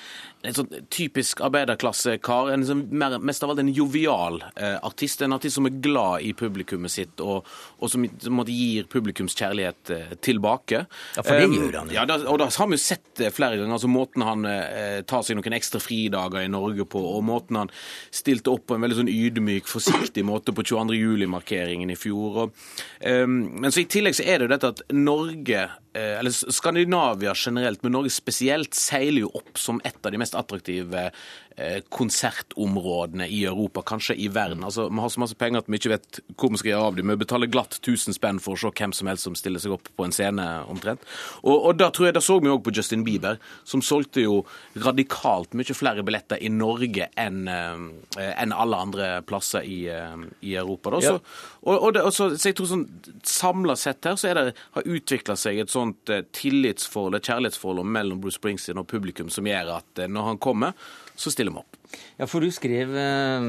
en 0.45 0.57
sånn 0.57 0.69
typisk 0.93 1.41
arbeiderklassekar. 1.45 2.51
En 2.53 2.65
sånn, 2.69 2.83
mest 2.93 3.45
av 3.45 3.53
alt 3.53 3.63
en 3.63 3.73
jovial 3.73 4.43
eh, 4.55 4.77
artist. 4.85 5.23
En 5.25 5.33
artist 5.37 5.57
som 5.57 5.69
er 5.69 5.79
glad 5.85 6.25
i 6.27 6.35
publikummet 6.37 6.93
sitt, 6.93 7.21
og, 7.25 7.49
og 7.81 7.93
som, 7.93 8.05
som 8.21 8.43
gir 8.45 8.85
publikums 8.91 9.14
kjærlighet 9.15 9.93
eh, 9.95 10.15
tilbake. 10.25 10.85
Ja, 11.17 11.23
for 11.23 11.39
det 11.39 11.49
um, 11.51 11.57
gjør 11.59 11.79
han 11.81 11.93
jo. 11.93 11.99
Ja, 11.99 12.19
og 12.33 12.41
da 12.43 12.49
har 12.51 12.71
vi 12.71 12.79
jo 12.79 12.83
sett 12.85 13.07
det 13.21 13.31
flere 13.37 13.59
ganger. 13.61 13.77
altså 13.77 13.91
Måten 13.91 14.27
han 14.27 14.49
eh, 14.49 15.01
tar 15.09 15.25
seg 15.27 15.39
noen 15.39 15.57
ekstra 15.59 15.83
fridager 15.83 16.45
i 16.45 16.51
Norge 16.53 16.87
på, 16.89 17.03
og 17.15 17.25
måten 17.27 17.63
han 17.63 17.73
stilte 18.15 18.53
opp 18.55 18.67
på 18.69 18.79
en 18.79 18.85
veldig 18.85 19.01
sånn 19.03 19.13
ydmyk, 19.13 19.71
forsiktig 19.71 20.27
måte 20.27 20.55
på 20.57 20.67
22. 20.67 20.99
juli-markeringen 20.99 21.93
i 21.93 21.99
fjor. 21.99 22.45
Og, 22.45 22.67
men 23.05 23.73
så 23.73 23.83
i 23.83 23.89
tillegg 23.91 24.17
så 24.17 24.27
er 24.27 24.41
det 24.41 24.49
jo 24.49 24.55
dette 24.55 24.75
at 24.75 24.85
Norge 24.95 25.65
Eh, 25.65 25.84
eller 25.95 26.35
Skandinavia 26.35 27.35
generelt, 27.39 27.83
men 27.85 27.95
Norge 27.95 28.11
spesielt, 28.11 28.75
seiler 28.75 29.27
jo 29.27 29.33
opp 29.39 29.61
som 29.61 29.81
et 29.87 29.99
av 30.03 30.11
de 30.11 30.19
mest 30.19 30.35
attraktive 30.39 31.11
Eh, 31.57 31.81
konsertområdene 31.89 33.29
i 33.29 33.45
Europa, 33.45 33.83
kanskje 33.83 34.15
i 34.15 34.29
verden. 34.29 34.65
Altså, 34.65 34.89
Vi 34.89 35.01
har 35.01 35.09
så 35.09 35.21
masse 35.21 35.35
penger 35.35 35.59
at 35.59 35.69
vi 35.69 35.79
ikke 35.79 35.93
vet 35.93 36.19
hvor 36.37 36.51
vi 36.51 36.59
skal 36.59 36.71
gjøre 36.71 36.87
av 36.87 36.97
dem. 36.97 37.09
Vi 37.09 37.17
betaler 37.17 37.47
glatt 37.47 37.79
1000 37.79 38.17
spenn 38.17 38.41
for 38.43 38.55
å 38.55 38.59
se 38.59 38.73
hvem 38.75 38.93
som 38.93 39.07
helst 39.07 39.23
som 39.23 39.37
stiller 39.39 39.63
seg 39.63 39.71
opp 39.71 39.87
på 39.95 40.05
en 40.05 40.11
scene, 40.11 40.43
omtrent. 40.67 40.99
Og, 41.45 41.55
og 41.55 41.77
da 41.79 41.93
tror 41.95 42.09
jeg, 42.09 42.15
da 42.17 42.21
så 42.21 42.41
vi 42.43 42.51
òg 42.51 42.65
på 42.65 42.75
Justin 42.75 43.05
Bieber, 43.07 43.39
som 43.63 43.83
solgte 43.87 44.25
jo 44.25 44.41
radikalt 44.75 45.55
mye 45.55 45.77
flere 45.79 46.03
billetter 46.03 46.43
i 46.43 46.51
Norge 46.51 47.07
enn 47.15 47.47
eh, 47.47 48.35
en 48.35 48.53
alle 48.53 48.83
andre 48.89 49.23
plasser 49.23 49.63
i, 49.63 49.87
eh, 49.87 50.27
i 50.43 50.57
Europa. 50.59 50.97
Da. 50.97 51.05
Så, 51.07 51.15
og, 51.63 51.77
og, 51.77 51.95
det, 51.95 52.03
så, 52.19 52.33
så, 52.35 52.49
jeg 52.51 52.59
tror 52.59 52.73
sånn 52.73 52.85
Samla 53.23 53.79
sett 53.79 54.03
her 54.11 54.19
så 54.19 54.33
er 54.33 54.41
det, 54.41 54.59
har 54.75 54.91
utvikla 54.91 55.39
seg 55.39 55.63
et 55.63 55.71
sånt 55.85 56.13
tillitsforhold, 56.35 57.21
et 57.21 57.31
kjærlighetsforhold 57.31 57.95
mellom 57.97 58.21
Bruce 58.25 58.41
Springsteen 58.41 58.81
og 58.83 58.89
publikum 58.91 59.31
som 59.33 59.47
gjør 59.49 59.77
at 59.79 60.05
når 60.11 60.33
han 60.33 60.43
kommer, 60.43 60.75
så 61.15 61.31
stiller 61.31 61.55
vi 61.55 61.63
opp. 61.63 61.84
Ja, 62.19 62.27
for 62.31 62.45
Du 62.45 62.51
skrev 62.55 62.95
eh, 62.97 63.47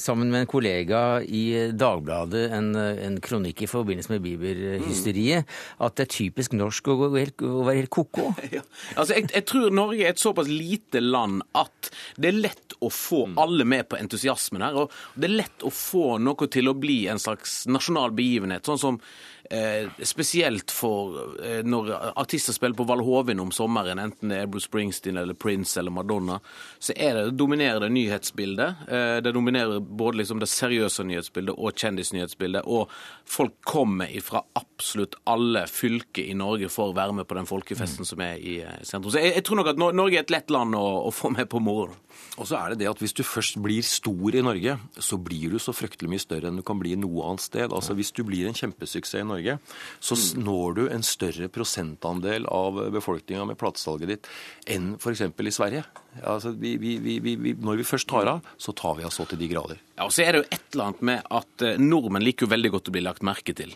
sammen 0.00 0.32
med 0.32 0.44
en 0.44 0.50
kollega 0.50 1.20
i 1.22 1.70
Dagbladet 1.72 2.48
en, 2.56 2.72
en 2.76 3.18
kronikk 3.24 3.62
i 3.64 3.70
forbindelse 3.70 4.12
med 4.14 4.24
Bieber-hysteriet 4.24 5.46
mm. 5.46 5.86
at 5.86 5.98
det 5.98 6.06
er 6.06 6.12
typisk 6.16 6.56
norsk 6.58 6.90
å, 6.90 6.98
å 7.06 7.10
være 7.14 7.78
helt 7.80 7.92
ko-ko. 7.94 8.32
Ja. 8.48 8.62
Altså, 8.96 9.18
jeg, 9.18 9.26
jeg, 9.34 9.44
tror 9.50 9.74
Norge 9.74 10.04
er 10.06 10.14
et 10.14 10.20
såpass 10.22 10.48
lite 10.48 11.02
land 11.04 11.42
at 11.58 11.90
det 12.16 12.30
er 12.30 12.38
lett 12.46 12.76
å 12.80 12.88
få 12.92 13.26
mm. 13.28 13.34
alle 13.42 13.66
med 13.68 13.88
på 13.90 13.98
entusiasmen 14.00 14.64
her. 14.64 14.78
Og 14.84 15.18
det 15.18 15.28
er 15.28 15.36
lett 15.42 15.66
å 15.66 15.72
få 15.74 16.16
noe 16.22 16.48
til 16.50 16.70
å 16.70 16.76
bli 16.78 17.02
en 17.12 17.20
slags 17.20 17.60
nasjonal 17.68 18.14
begivenhet. 18.16 18.64
sånn 18.66 18.80
som 18.80 19.02
Eh, 19.50 19.88
spesielt 20.04 20.70
for 20.70 21.14
eh, 21.44 21.62
når 21.64 21.94
artister 22.20 22.52
spiller 22.52 22.76
på 22.76 22.84
Valhovin 22.84 23.40
om 23.40 23.52
sommeren, 23.52 23.98
enten 23.98 24.28
det 24.28 24.42
er 24.42 24.50
Bruce 24.50 24.68
Springsteen 24.68 25.16
eller 25.16 25.32
Prince 25.32 25.80
eller 25.80 25.94
Madonna, 25.94 26.36
så 26.78 26.92
er 26.92 27.14
det, 27.16 27.30
dominerer 27.40 27.77
det 27.82 27.90
nyhetsbildet. 27.94 28.88
Eh, 28.88 29.16
det 29.24 29.32
dominerer 29.32 29.80
både 29.80 30.20
liksom 30.20 30.40
det 30.42 30.48
seriøse 30.50 31.04
nyhetsbildet 31.08 31.54
og 31.56 31.76
kjendisnyhetsbildet. 31.78 32.66
Og 32.66 32.90
folk 33.28 33.56
kommer 33.66 34.12
fra 34.24 34.42
absolutt 34.58 35.18
alle 35.28 35.66
fylker 35.70 36.28
i 36.28 36.36
Norge 36.38 36.70
for 36.72 36.92
å 36.92 36.96
være 36.98 37.20
med 37.20 37.28
på 37.28 37.38
den 37.38 37.48
folkefesten 37.48 38.06
mm. 38.06 38.10
som 38.12 38.24
er 38.24 38.38
i 38.40 38.58
eh, 38.64 38.80
sentrum. 38.82 39.12
Så 39.14 39.22
jeg, 39.22 39.36
jeg, 39.38 39.46
tror 39.48 39.60
nok 39.60 39.72
at 39.74 39.82
Norge 39.82 40.18
er 40.18 40.26
et 40.26 40.34
lett 40.34 40.54
land 40.54 40.78
å, 40.78 40.86
å 41.08 41.14
få 41.14 41.32
med 41.34 41.50
på 41.50 41.62
moroa. 41.62 41.96
Og 42.38 42.46
så 42.46 42.58
er 42.58 42.72
det 42.72 42.82
det 42.82 42.88
at 42.90 43.00
hvis 43.02 43.16
du 43.18 43.24
først 43.26 43.58
blir 43.62 43.82
stor 43.82 44.36
i 44.36 44.42
Norge, 44.44 44.76
så 45.02 45.18
blir 45.18 45.54
du 45.54 45.58
så 45.62 45.74
fryktelig 45.74 46.10
mye 46.12 46.22
større 46.22 46.50
enn 46.50 46.60
du 46.60 46.64
kan 46.66 46.78
bli 46.78 46.94
noe 46.98 47.26
annet 47.26 47.42
sted. 47.42 47.74
Altså 47.74 47.96
Hvis 47.98 48.12
du 48.14 48.22
blir 48.26 48.46
en 48.46 48.56
kjempesuksess 48.56 49.24
i 49.24 49.26
Norge, 49.26 49.58
så 49.98 50.18
mm. 50.18 50.44
når 50.46 50.76
du 50.78 50.82
en 50.86 51.06
større 51.06 51.50
prosentandel 51.50 52.46
av 52.46 52.78
befolkninga 52.94 53.48
med 53.50 53.58
platesalget 53.58 54.12
ditt 54.12 54.30
enn 54.70 54.94
f.eks. 55.00 55.24
i 55.26 55.54
Sverige. 55.54 55.84
Altså, 56.22 56.54
vi, 56.58 56.76
vi, 56.78 57.18
vi, 57.22 57.54
når 57.58 57.82
vi 57.82 57.86
først 57.86 58.08
tar 58.10 58.30
av, 58.30 58.46
så 58.58 58.74
tar 58.76 58.98
vi 58.98 59.06
av 59.06 59.14
så 59.14 59.26
til 59.28 59.40
de 59.40 59.50
grader. 59.50 59.82
Ja, 59.96 60.06
og 60.06 60.14
så 60.14 60.24
er 60.24 60.34
det 60.34 60.42
jo 60.42 60.48
et 60.48 60.64
eller 60.72 60.88
annet 60.88 61.06
med 61.10 61.30
at 61.40 61.66
eh, 61.66 61.78
nordmenn 61.82 62.26
liker 62.26 62.46
jo 62.46 62.54
veldig 62.54 62.74
godt 62.74 62.90
å 62.90 62.94
bli 62.94 63.04
lagt 63.06 63.26
merke 63.26 63.54
til. 63.58 63.74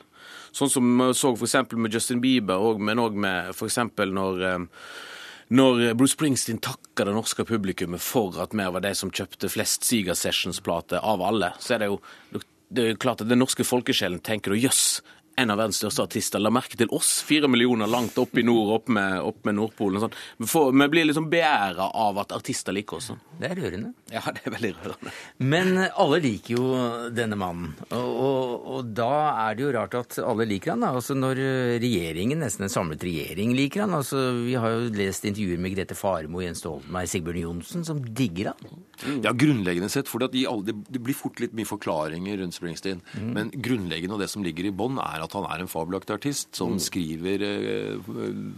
Sånn 0.55 0.71
som 0.71 0.87
vi 1.01 1.11
så 1.19 1.33
f.eks. 1.35 1.57
med 1.75 1.95
Justin 1.95 2.23
Bieber, 2.23 2.79
men 2.79 3.03
òg 3.03 3.19
med 3.19 3.51
f.eks. 3.57 3.81
når 4.13 4.47
eh, 4.47 4.85
når 5.53 5.93
Bruce 5.99 6.17
Springsteen 6.17 6.61
takker 6.65 7.09
det 7.09 7.15
norske 7.17 7.45
publikummet 7.49 8.01
for 8.01 8.39
at 8.41 8.55
vi 8.57 8.65
var 8.75 8.85
de 8.85 8.95
som 8.97 9.13
kjøpte 9.13 9.51
flest 9.53 9.85
Siga 9.85 10.17
Sessions-plater 10.17 11.03
av 11.05 11.25
alle, 11.25 11.53
så 11.61 11.77
er 11.77 11.83
det 11.83 11.91
jo 11.93 11.99
det 12.73 12.87
er 12.89 13.01
klart 13.01 13.21
at 13.21 13.29
den 13.29 13.43
norske 13.43 13.67
folkesjelen 13.69 14.23
tenker 14.25 14.57
jøss, 14.57 15.03
en 15.37 15.51
av 15.51 15.59
verdens 15.59 15.79
største 15.81 16.05
artister. 16.05 16.43
La 16.43 16.53
merke 16.53 16.77
til 16.79 16.91
oss, 16.95 17.21
fire 17.27 17.49
millioner 17.51 17.91
langt 17.91 18.19
opp 18.21 18.37
i 18.39 18.45
nord, 18.45 18.73
opp 18.77 18.93
med, 18.93 19.19
opp 19.25 19.47
med 19.49 19.57
Nordpolen. 19.57 20.03
Sånn. 20.03 20.17
Vi, 20.39 20.49
får, 20.51 20.73
vi, 20.77 20.89
blir 20.93 21.09
liksom 21.09 21.29
beæra 21.33 21.89
av 22.05 22.21
at 22.23 22.35
artister 22.37 22.77
liker 22.77 22.99
oss. 22.99 23.11
Sånn. 23.13 23.23
Det 23.41 23.51
er 23.51 23.61
rørende. 23.63 23.93
Ja, 24.13 24.23
det 24.35 24.45
er 24.45 24.57
veldig 24.57 24.73
rørende. 24.77 25.15
Men 25.53 25.73
eh, 25.81 26.01
alle 26.03 26.21
liker 26.25 26.57
jo 26.59 26.67
denne 27.15 27.39
mannen. 27.41 27.73
Og, 27.89 28.11
og, 28.13 28.69
og, 28.77 28.93
da 28.93 29.13
er 29.47 29.57
det 29.57 29.67
jo 29.67 29.73
rart 29.79 29.97
at 29.99 30.19
alle 30.23 30.47
liker 30.49 30.75
han. 30.75 30.85
da. 30.85 30.93
Altså 30.99 31.17
Når 31.19 31.41
regjeringen, 31.83 32.43
nesten 32.45 32.69
en 32.69 32.75
samlet 32.75 33.05
regjering, 33.07 33.57
liker 33.57 33.87
han. 33.87 33.97
Altså 33.97 34.29
Vi 34.43 34.57
har 34.61 34.77
jo 34.77 34.93
lest 34.97 35.27
intervjuer 35.29 35.63
med 35.63 35.77
Grete 35.77 35.97
Faremo, 35.99 36.43
Jens 36.45 36.63
Stoltenberg, 36.63 37.11
Sigbjørn 37.11 37.43
Johnsen, 37.43 37.87
som 37.89 38.03
digger 38.05 38.53
han. 38.53 38.85
Ja, 39.25 39.33
grunnleggende 39.33 39.91
sett. 39.93 40.11
For 40.11 40.23
de, 40.23 40.45
det 40.45 41.03
blir 41.03 41.17
fort 41.17 41.41
litt 41.43 41.57
mye 41.57 41.69
forklaringer 41.69 42.39
rundt 42.43 42.57
Springsteen. 42.57 43.01
Mm. 43.17 43.33
Men 43.33 43.53
grunnleggende 43.65 44.19
og 44.19 44.23
det 44.23 44.31
som 44.33 44.45
ligger 44.45 44.69
i 44.69 44.75
bånn, 44.75 45.01
er 45.03 45.22
at 45.25 45.37
han 45.39 45.49
er 45.49 45.63
en 45.63 45.71
fabelaktig 45.71 46.17
artist 46.17 46.53
som 46.59 46.77
mm. 46.77 46.83
skriver 46.83 47.47
eh, 47.47 48.13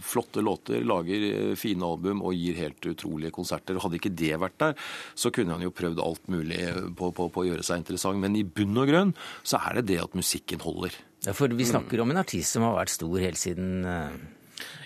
flotte 0.05 0.43
låter, 0.45 0.83
lager 0.87 1.27
eh, 1.29 1.55
fine 1.59 1.87
album 1.87 2.23
og 2.25 2.35
gir 2.37 2.59
helt 2.59 2.89
utrolige 2.91 3.33
konserter. 3.35 3.79
Hadde 3.81 3.99
ikke 3.99 4.13
det 4.13 4.33
vært 4.41 4.59
der, 4.61 4.77
så 5.15 5.31
kunne 5.35 5.57
han 5.57 5.65
jo 5.65 5.73
prøvd 5.75 6.03
alt 6.03 6.31
mulig 6.31 6.61
på, 6.97 7.11
på, 7.15 7.29
på 7.31 7.43
å 7.43 7.49
gjøre 7.49 7.65
seg 7.65 7.83
interessant. 7.83 8.21
Men 8.21 8.37
i 8.39 8.45
bunn 8.45 8.77
og 8.81 8.89
grunn 8.91 9.15
så 9.43 9.61
er 9.61 9.79
det 9.79 9.89
det 9.93 10.01
at 10.03 10.17
musikken 10.17 10.63
holder. 10.63 10.95
Ja, 11.25 11.33
for 11.33 11.49
vi 11.49 11.65
snakker 11.65 12.01
om 12.03 12.11
en 12.13 12.21
artist 12.21 12.53
som 12.53 12.65
har 12.67 12.75
vært 12.77 12.93
stor 12.93 13.17
helt 13.21 13.39
siden 13.41 13.85
eh, 13.89 14.17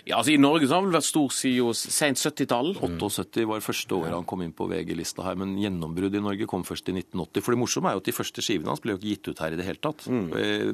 Ja, 0.08 0.20
altså 0.20 0.34
I 0.34 0.40
Norge 0.40 0.66
så 0.66 0.76
har 0.76 0.82
han 0.82 0.90
vel 0.90 0.98
vært 0.98 1.08
stor 1.08 1.34
siden 1.34 1.76
sent 1.76 2.20
70-tall. 2.20 2.72
78 2.80 3.46
var 3.48 3.64
første 3.64 3.96
året 3.96 4.14
han 4.14 4.28
kom 4.28 4.44
inn 4.44 4.54
på 4.56 4.68
VG-lista 4.70 5.24
her, 5.26 5.38
men 5.40 5.56
gjennombrudd 5.60 6.16
i 6.16 6.22
Norge 6.24 6.48
kom 6.50 6.64
først 6.66 6.88
i 6.90 6.96
1980. 6.96 7.44
For 7.44 7.56
det 7.56 7.60
morsomme 7.60 7.90
er 7.90 7.98
jo 7.98 8.04
at 8.04 8.10
de 8.10 8.16
første 8.16 8.44
skivene 8.44 8.72
hans 8.72 8.82
ble 8.84 8.94
jo 8.94 9.00
ikke 9.00 9.10
gitt 9.10 9.30
ut 9.30 9.42
her 9.44 9.56
i 9.56 9.60
det 9.60 9.66
hele 9.66 9.82
tatt. 9.82 10.06
Mm. 10.10 10.30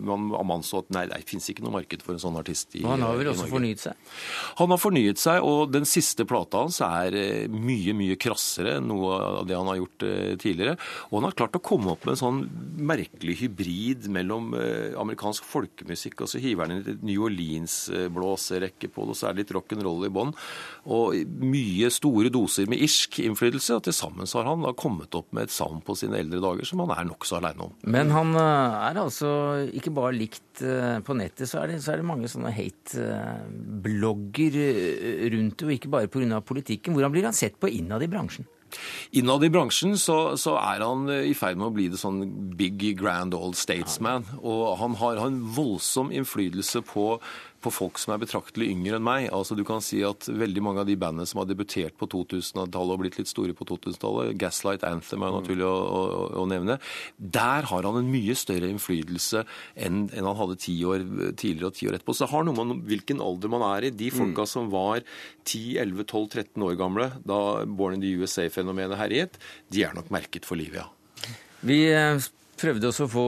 Man, 0.06 0.28
man 0.46 0.64
så 0.66 0.82
at 0.84 0.92
nei, 0.94 1.06
det 1.10 1.22
fins 1.28 1.48
ikke 1.50 1.64
noe 1.66 1.74
marked 1.78 2.04
for 2.06 2.16
en 2.16 2.22
sånn 2.22 2.38
artist 2.38 2.76
i 2.76 2.84
Norge. 2.84 2.92
han 2.94 3.06
har 3.06 3.20
vel 3.20 3.30
også 3.32 3.48
fornyet 3.50 3.82
seg? 3.82 4.12
Han 4.60 4.74
har 4.74 4.80
fornyet 4.80 5.22
seg, 5.22 5.46
og 5.46 5.72
den 5.74 5.88
siste 5.88 6.26
plata 6.28 6.62
hans 6.64 6.80
er 6.84 7.16
eh, 7.18 7.50
mye, 7.50 7.94
mye 7.96 8.18
krassere 8.20 8.76
enn 8.78 8.88
noe 8.90 9.16
av 9.42 9.48
det 9.48 9.56
han 9.58 9.70
har 9.70 9.80
gjort 9.80 10.06
eh, 10.06 10.34
tidligere. 10.40 10.76
Og 11.10 11.18
han 11.18 11.28
har 11.28 11.38
klart 11.38 11.58
å 11.58 11.64
komme 11.64 11.94
opp 11.94 12.06
med 12.06 12.16
en 12.16 12.22
sånn 12.22 12.42
merkelig 12.86 13.38
hybrid 13.42 14.08
mellom 14.12 14.52
eh, 14.58 14.94
amerikansk 15.00 15.46
folkemusikk, 15.48 16.24
og 16.24 16.32
så 16.32 16.42
hiver 16.42 16.66
han 16.66 16.76
inn 16.76 16.94
et 16.94 17.06
New 17.06 17.26
Orleans-blåserekke 17.28 18.90
på 18.92 19.08
det, 19.08 19.15
og 19.16 19.20
så 19.22 19.30
er 19.30 19.36
det 19.36 19.46
litt 19.46 19.54
rock'n'roll 19.56 20.04
i 20.06 20.12
bånn. 20.12 20.34
Og 20.92 21.16
mye 21.42 21.88
store 21.90 22.30
doser 22.32 22.68
med 22.70 22.82
irsk 22.84 23.20
innflytelse, 23.24 23.78
og 23.78 23.86
til 23.86 23.96
sammen 23.96 24.28
så 24.28 24.42
har 24.42 24.50
han 24.52 24.64
da 24.66 24.74
kommet 24.76 25.14
opp 25.18 25.32
med 25.36 25.48
et 25.48 25.54
savn 25.54 25.80
på 25.84 25.96
sine 25.98 26.20
eldre 26.20 26.42
dager 26.44 26.68
som 26.68 26.82
han 26.84 26.92
er 26.94 27.08
nokså 27.08 27.40
aleine 27.40 27.68
om. 27.68 27.72
Men 27.88 28.12
han 28.14 28.34
eh, 28.38 28.76
er 28.90 29.00
altså 29.00 29.30
ikke 29.76 29.94
bare 29.96 30.14
likt 30.16 30.62
eh, 30.64 30.98
på 31.06 31.16
nettet, 31.18 31.48
så 31.50 31.62
er 31.62 31.72
det, 31.72 31.82
så 31.84 31.94
er 31.94 32.02
det 32.02 32.10
mange 32.10 32.30
sånne 32.30 32.52
hate-blogger 32.54 34.52
eh, 34.62 35.24
rundt 35.34 35.56
det, 35.56 35.64
og 35.66 35.72
ikke 35.78 35.94
bare 35.96 36.12
pga. 36.12 36.42
politikken. 36.44 36.94
Hvordan 36.96 37.14
blir 37.14 37.26
han 37.28 37.36
sett 37.36 37.56
på 37.60 37.72
innad 37.72 38.04
i 38.04 38.10
bransjen? 38.12 38.46
Innad 39.16 39.44
i 39.46 39.50
bransjen 39.52 39.94
så, 40.00 40.36
så 40.36 40.56
er 40.58 40.82
han 40.82 41.06
i 41.08 41.34
ferd 41.38 41.58
med 41.60 41.68
å 41.68 41.74
bli 41.74 41.86
det 41.92 42.00
sånn 42.00 42.24
big, 42.58 42.82
grand 42.98 43.34
old 43.36 43.56
statesman. 43.56 44.26
Og 44.42 44.76
han 44.80 44.96
har, 45.00 45.20
har 45.22 45.30
en 45.30 45.40
voldsom 45.56 46.10
innflytelse 46.14 46.82
på, 46.88 47.06
på 47.66 47.72
folk 47.74 48.00
som 48.00 48.14
er 48.14 48.22
betraktelig 48.22 48.70
yngre 48.72 48.98
enn 48.98 49.06
meg. 49.06 49.28
Altså 49.34 49.56
Du 49.58 49.64
kan 49.66 49.82
si 49.84 50.02
at 50.06 50.28
veldig 50.30 50.62
mange 50.64 50.82
av 50.82 50.88
de 50.88 50.96
bandene 50.98 51.26
som 51.28 51.42
har 51.42 51.48
debutert 51.50 51.96
på 51.98 52.08
2000-tallet 52.12 52.94
og 52.94 53.02
blitt 53.02 53.18
litt 53.20 53.30
store 53.30 53.56
på 53.56 53.66
2000-tallet, 53.68 54.36
Gaslight 54.40 54.86
Anthem 54.86 55.24
er 55.24 55.32
jo 55.32 55.40
naturlig 55.40 55.66
å, 55.68 55.74
å, 55.74 56.02
å 56.42 56.46
nevne, 56.50 56.78
der 57.18 57.68
har 57.70 57.88
han 57.88 58.00
en 58.00 58.12
mye 58.12 58.36
større 58.38 58.70
innflytelse 58.70 59.44
enn, 59.74 60.06
enn 60.12 60.28
han 60.28 60.38
hadde 60.38 60.58
ti 60.62 60.76
år 60.86 61.04
tidligere 61.38 61.70
og 61.72 61.78
ti 61.78 61.90
år 61.90 61.98
etterpå. 61.98 62.16
Så 62.16 62.26
det 62.26 62.32
har 62.34 62.46
noe 62.46 62.66
med 62.72 62.86
hvilken 62.90 63.22
alder 63.24 63.52
man 63.52 63.66
er 63.72 63.88
i. 63.88 63.94
De 63.94 64.12
folka 64.14 64.46
som 64.48 64.70
var 64.72 65.02
10-11-12-13 65.46 66.66
år 66.66 66.78
gamle 66.78 67.10
da 67.26 67.40
Born 67.66 67.98
in 67.98 68.04
the 68.04 68.14
USA-fenomenet 68.20 68.98
herjet, 69.00 69.40
de 69.72 69.84
er 69.86 69.96
nok 69.96 70.12
merket 70.14 70.46
for 70.48 70.58
livet, 70.58 70.84
ja. 70.84 70.90
Vi 71.66 71.78
eh, 71.90 72.20
prøvde 72.58 72.88
også 72.90 73.06
å 73.06 73.10
få 73.10 73.24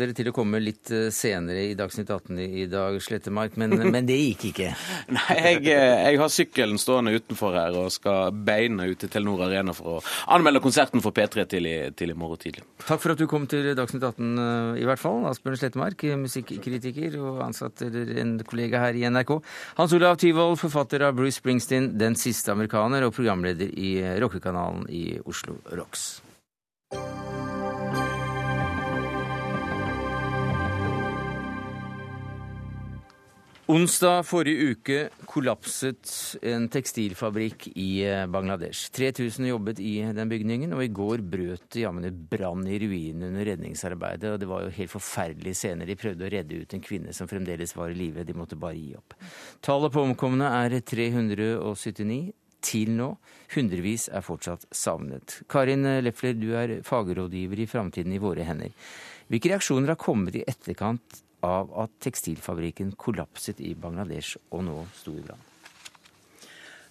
dere 0.00 0.14
til 0.16 0.30
å 0.30 0.34
komme 0.34 0.60
litt 0.62 0.90
eh, 0.94 1.08
senere 1.14 1.64
i 1.70 1.76
Dagsnytt 1.78 2.10
18 2.10 2.40
i 2.40 2.66
dag, 2.70 2.96
Slettemark, 3.02 3.56
men, 3.60 3.74
men 3.94 4.08
det 4.08 4.16
gikk 4.18 4.46
ikke. 4.50 4.70
Nei, 5.14 5.36
jeg, 5.38 5.62
eh, 5.72 5.96
jeg 6.10 6.20
har 6.22 6.32
sykkelen 6.32 6.80
stående 6.80 7.14
utenfor 7.16 7.56
her 7.56 7.76
og 7.80 7.90
skal 7.94 8.34
beine 8.34 8.90
ut 8.90 9.00
til 9.00 9.12
Telenor 9.12 9.44
Arena 9.46 9.74
for 9.76 9.98
å 9.98 10.04
anmelde 10.34 10.62
konserten 10.64 11.04
for 11.04 11.16
P3 11.16 11.46
til 11.50 11.68
i, 11.68 11.74
til 11.96 12.14
i 12.14 12.18
morgen 12.18 12.40
tidlig. 12.40 12.64
Takk 12.86 13.02
for 13.02 13.14
at 13.14 13.20
du 13.20 13.26
kom 13.30 13.46
til 13.50 13.72
Dagsnytt 13.78 14.06
18 14.06 14.30
eh, 14.46 14.80
i 14.84 14.88
hvert 14.88 15.02
fall. 15.02 15.22
Asbjørn 15.30 15.60
Slettemark, 15.60 16.06
musikkritiker 16.24 17.18
og 17.20 17.44
ansatt 17.46 17.84
eller 17.86 18.14
en 18.22 18.36
kollega 18.46 18.84
her 18.86 18.98
i 18.98 19.06
NRK. 19.10 19.36
Hans 19.80 19.96
Olav 19.96 20.18
Tyvold, 20.20 20.58
forfatter 20.60 21.06
av 21.06 21.16
Bruce 21.18 21.40
Springsteen, 21.40 21.92
'Den 21.98 22.16
siste 22.18 22.52
amerikaner', 22.52 23.06
og 23.06 23.14
programleder 23.16 23.70
i 23.76 23.92
rockekanalen 24.20 24.86
i 24.88 25.20
Oslo 25.24 25.60
Rocks. 25.76 26.20
Onsdag 33.70 34.24
forrige 34.26 34.72
uke 34.72 34.94
kollapset 35.30 36.10
en 36.42 36.64
tekstilfabrikk 36.72 37.68
i 37.78 38.00
eh, 38.02 38.24
Bangladesh. 38.26 38.88
3000 38.96 39.46
jobbet 39.46 39.78
i 39.78 39.92
den 40.16 40.32
bygningen, 40.32 40.74
og 40.74 40.82
i 40.82 40.90
går 40.90 41.22
brøt 41.22 41.68
det 41.70 41.84
jammen 41.84 42.16
brann 42.32 42.64
i 42.66 42.80
ruinen 42.82 43.28
under 43.28 43.46
redningsarbeidet. 43.46 44.32
og 44.32 44.40
Det 44.42 44.48
var 44.50 44.64
jo 44.64 44.74
helt 44.74 44.94
forferdelige 44.96 45.60
scener. 45.60 45.86
De 45.86 45.98
prøvde 46.00 46.26
å 46.26 46.32
redde 46.34 46.58
ut 46.64 46.74
en 46.74 46.82
kvinne 46.82 47.14
som 47.14 47.30
fremdeles 47.30 47.76
var 47.78 47.94
i 47.94 48.00
live. 48.00 48.26
De 48.26 48.34
måtte 48.34 48.58
bare 48.58 48.74
gi 48.74 48.90
opp. 48.98 49.14
Tallet 49.62 49.94
på 49.94 50.02
omkomne 50.08 50.50
er 50.64 50.74
379 50.80 52.20
til 52.66 52.94
nå. 52.98 53.12
Hundrevis 53.54 54.10
er 54.10 54.26
fortsatt 54.26 54.66
savnet. 54.74 55.44
Karin 55.46 55.86
Lefler, 56.02 56.34
du 56.34 56.50
er 56.58 56.80
fagrådgiver 56.82 57.62
i 57.62 57.70
Framtiden 57.70 58.18
i 58.18 58.22
våre 58.26 58.50
hender. 58.50 58.74
Hvilke 59.30 59.54
reaksjoner 59.54 59.94
har 59.94 60.06
kommet 60.10 60.42
i 60.42 60.48
etterkant 60.50 61.22
av 61.46 61.70
at 61.84 61.92
tekstilfabrikken 62.04 62.94
kollapset 63.00 63.60
i 63.60 63.74
Bangladesh 63.78 64.36
og 64.50 64.66
nå 64.66 64.82
sto 64.96 65.14
i 65.16 65.22
brann? 65.24 65.46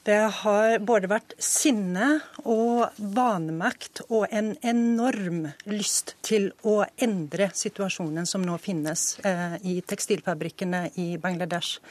Det 0.09 0.19
har 0.41 0.77
både 0.81 1.09
vært 1.11 1.33
sinne 1.43 2.21
og 2.47 3.01
vanemakt 3.13 3.99
og 4.07 4.31
en 4.31 4.53
enorm 4.65 5.43
lyst 5.69 6.15
til 6.25 6.47
å 6.65 6.79
endre 6.97 7.49
situasjonen 7.53 8.25
som 8.29 8.45
nå 8.45 8.55
finnes 8.63 9.19
eh, 9.27 9.59
i 9.67 9.75
tekstilfabrikkene 9.85 10.85
i 11.03 11.09
Bangladesh. 11.21 11.83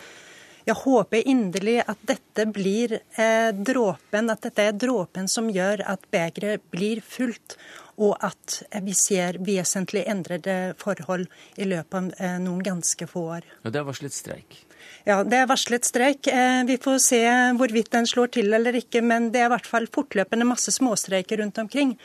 Jeg 0.68 0.76
håper 0.82 1.28
inderlig 1.30 1.78
at 1.84 2.00
dette 2.08 2.48
blir 2.52 2.96
eh, 2.96 3.52
dråpen, 3.52 4.32
at 4.32 4.42
dette 4.48 4.66
er 4.70 4.74
dråpen 4.76 5.28
som 5.30 5.52
gjør 5.52 5.84
at 5.94 6.08
begeret 6.12 6.64
blir 6.72 7.04
fullt, 7.04 7.54
og 7.98 8.14
at 8.24 8.60
vi 8.86 8.94
ser 8.94 9.38
vesentlig 9.42 10.04
endrede 10.08 10.74
forhold 10.78 11.26
i 11.58 11.66
løpet 11.66 11.94
av 11.98 12.10
eh, 12.22 12.38
noen 12.42 12.62
ganske 12.62 13.06
få 13.10 13.24
år. 13.38 13.46
Ja, 13.64 13.72
det 13.74 13.80
er 13.80 13.88
varslet 13.88 14.14
streik. 14.14 14.60
Ja, 15.08 15.22
Det 15.24 15.38
er 15.40 15.48
varslet 15.50 15.84
streik. 15.88 16.28
Eh, 16.30 16.62
Vi 16.68 16.76
får 16.78 16.98
se 17.02 17.20
hvorvidt 17.58 17.90
den 17.90 18.06
slår 18.06 18.30
til 18.38 18.52
eller 18.54 18.72
ikke, 18.78 19.02
men 19.02 19.30
det 19.32 19.40
er 19.42 19.48
i 19.48 19.54
hvert 19.56 19.66
fall 19.66 19.86
fortløpende 19.90 20.46
masse 20.46 20.70
småstreiker 20.74 21.42
rundt 21.42 21.58
omkring. 21.58 21.96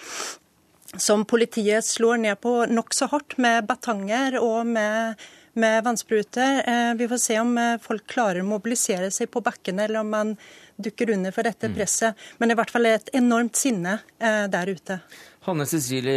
Som 0.98 1.26
politiet 1.26 1.86
slår 1.86 2.18
ned 2.22 2.42
på 2.42 2.66
nokså 2.70 3.08
hardt 3.10 3.38
med 3.42 3.66
batanger 3.70 4.38
og 4.42 4.66
med, 4.70 5.16
med 5.54 5.84
vannspruter. 5.86 6.64
Eh, 6.66 6.94
Vi 6.98 7.08
får 7.08 7.22
se 7.22 7.40
om 7.40 7.54
folk 7.82 8.08
klarer 8.08 8.42
å 8.42 8.50
mobilisere 8.50 9.12
seg 9.12 9.30
på 9.30 9.42
bakken, 9.46 9.80
eller 9.80 10.00
om 10.02 10.10
man 10.10 10.38
dukker 10.82 11.14
under 11.14 11.32
for 11.32 11.44
dette 11.46 11.70
presset. 11.70 12.16
Men 12.40 12.52
i 12.52 12.56
hvert 12.58 12.72
fall 12.74 12.86
et 12.90 13.10
enormt 13.14 13.56
sinne 13.56 14.00
der 14.20 14.70
ute. 14.74 15.00
Hanne 15.44 15.66
Cecilie 15.68 16.14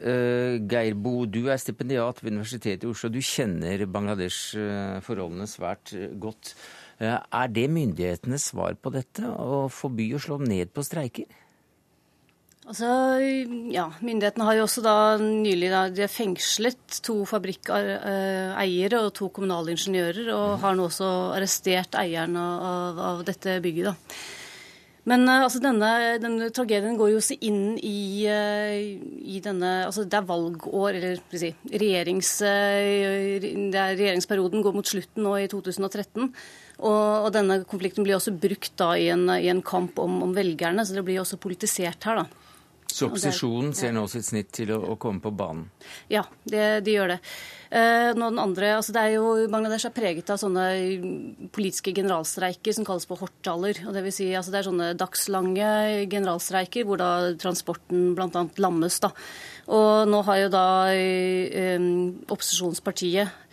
eh, 0.00 0.54
Geirbo, 0.64 1.26
du 1.28 1.50
er 1.52 1.60
stipendiat 1.60 2.22
ved 2.22 2.32
Universitetet 2.32 2.86
i 2.86 2.88
Oslo. 2.88 3.10
Du 3.12 3.20
kjenner 3.20 3.84
Bangladesh-forholdene 3.84 5.48
svært 5.50 5.92
eh, 5.92 6.14
godt. 6.16 6.54
Eh, 6.96 7.12
Er 7.12 7.52
det 7.52 7.66
myndighetenes 7.68 8.48
svar 8.54 8.78
på 8.80 8.92
dette, 8.94 9.28
å 9.28 9.66
forby 9.68 10.08
å 10.16 10.22
slå 10.22 10.40
ned 10.40 10.72
på 10.72 10.84
streiker? 10.86 11.28
Altså, 12.70 12.88
ja, 13.74 13.88
Myndighetene 14.00 14.46
har 14.46 14.56
jo 14.56 14.64
også 14.64 14.82
da 14.84 14.96
nylig 15.20 15.72
da, 15.72 16.08
fengslet 16.08 17.00
to 17.04 17.24
fabrikkeiere 17.28 19.00
og 19.00 19.12
to 19.18 19.28
kommunale 19.34 19.74
ingeniører, 19.74 20.28
og 20.32 20.60
har 20.64 20.76
nå 20.78 20.88
også 20.88 21.08
arrestert 21.34 21.98
eieren 22.00 22.38
av, 22.40 23.00
av 23.12 23.24
dette 23.28 23.58
bygget. 23.60 23.90
da. 23.90 24.20
Men 25.08 25.24
eh, 25.28 25.44
altså, 25.46 25.60
denne, 25.64 25.90
denne 26.20 26.50
tragedien 26.54 26.98
går 26.98 27.12
jo 27.12 27.20
også 27.20 27.36
inn 27.46 27.78
i, 27.78 28.26
eh, 28.28 28.98
i 29.32 29.40
denne 29.44 29.86
altså 29.86 30.04
Det 30.04 30.18
er 30.18 30.26
valgår, 30.28 30.98
eller 30.98 31.22
si, 31.40 31.52
regjerings, 31.72 32.32
eh, 32.44 33.38
er 33.40 33.94
regjeringsperioden 33.96 34.64
går 34.64 34.76
mot 34.76 34.90
slutten 34.90 35.24
nå 35.24 35.36
i 35.40 35.48
2013. 35.50 36.28
Og, 36.80 37.00
og 37.26 37.30
denne 37.36 37.60
konflikten 37.68 38.04
blir 38.04 38.18
også 38.18 38.34
brukt 38.40 38.76
da 38.80 38.92
i 38.96 39.10
en, 39.12 39.26
i 39.36 39.50
en 39.52 39.64
kamp 39.64 39.98
om, 40.00 40.20
om 40.24 40.36
velgerne, 40.36 40.84
så 40.84 40.96
det 40.96 41.04
blir 41.08 41.20
også 41.22 41.40
politisert 41.40 42.08
her. 42.08 42.22
da. 42.22 42.39
Så 42.90 43.08
opposisjonen 43.08 43.72
ser 43.76 43.94
nå 43.96 44.04
sitt 44.10 44.26
snitt 44.26 44.52
til 44.56 44.72
å, 44.74 44.80
å 44.92 44.98
komme 45.00 45.22
på 45.22 45.32
banen? 45.34 45.68
Ja, 46.12 46.24
det, 46.44 46.82
de 46.86 46.94
gjør 46.96 47.14
det. 47.14 47.18
Eh, 47.70 48.10
den 48.16 48.40
andre, 48.42 48.72
altså 48.80 48.94
det 48.96 49.02
er 49.02 49.12
jo, 49.14 49.26
Bangladesh 49.50 49.86
er 49.86 49.94
preget 49.94 50.30
av 50.34 50.40
sånne 50.42 50.64
politiske 51.54 51.94
generalstreiker 51.94 52.74
som 52.74 52.86
kalles 52.88 53.06
for 53.06 53.22
hortaler. 53.22 53.78
og 53.86 53.94
Det, 53.94 54.02
vil 54.08 54.16
si, 54.16 54.26
altså 54.34 54.54
det 54.54 54.60
er 54.60 54.68
sånne 54.70 54.88
dagslange 54.98 55.68
generalstreiker 56.10 56.88
hvor 56.88 56.98
da 56.98 57.10
transporten 57.38 58.16
bl.a. 58.18 58.44
lammes. 58.58 58.98
da. 59.04 59.12
Og 59.70 60.10
nå 60.10 60.24
har 60.26 60.42
jo 60.42 60.50
da 60.56 60.66
eh, 60.90 61.78
opposisjonspartiet 62.26 63.49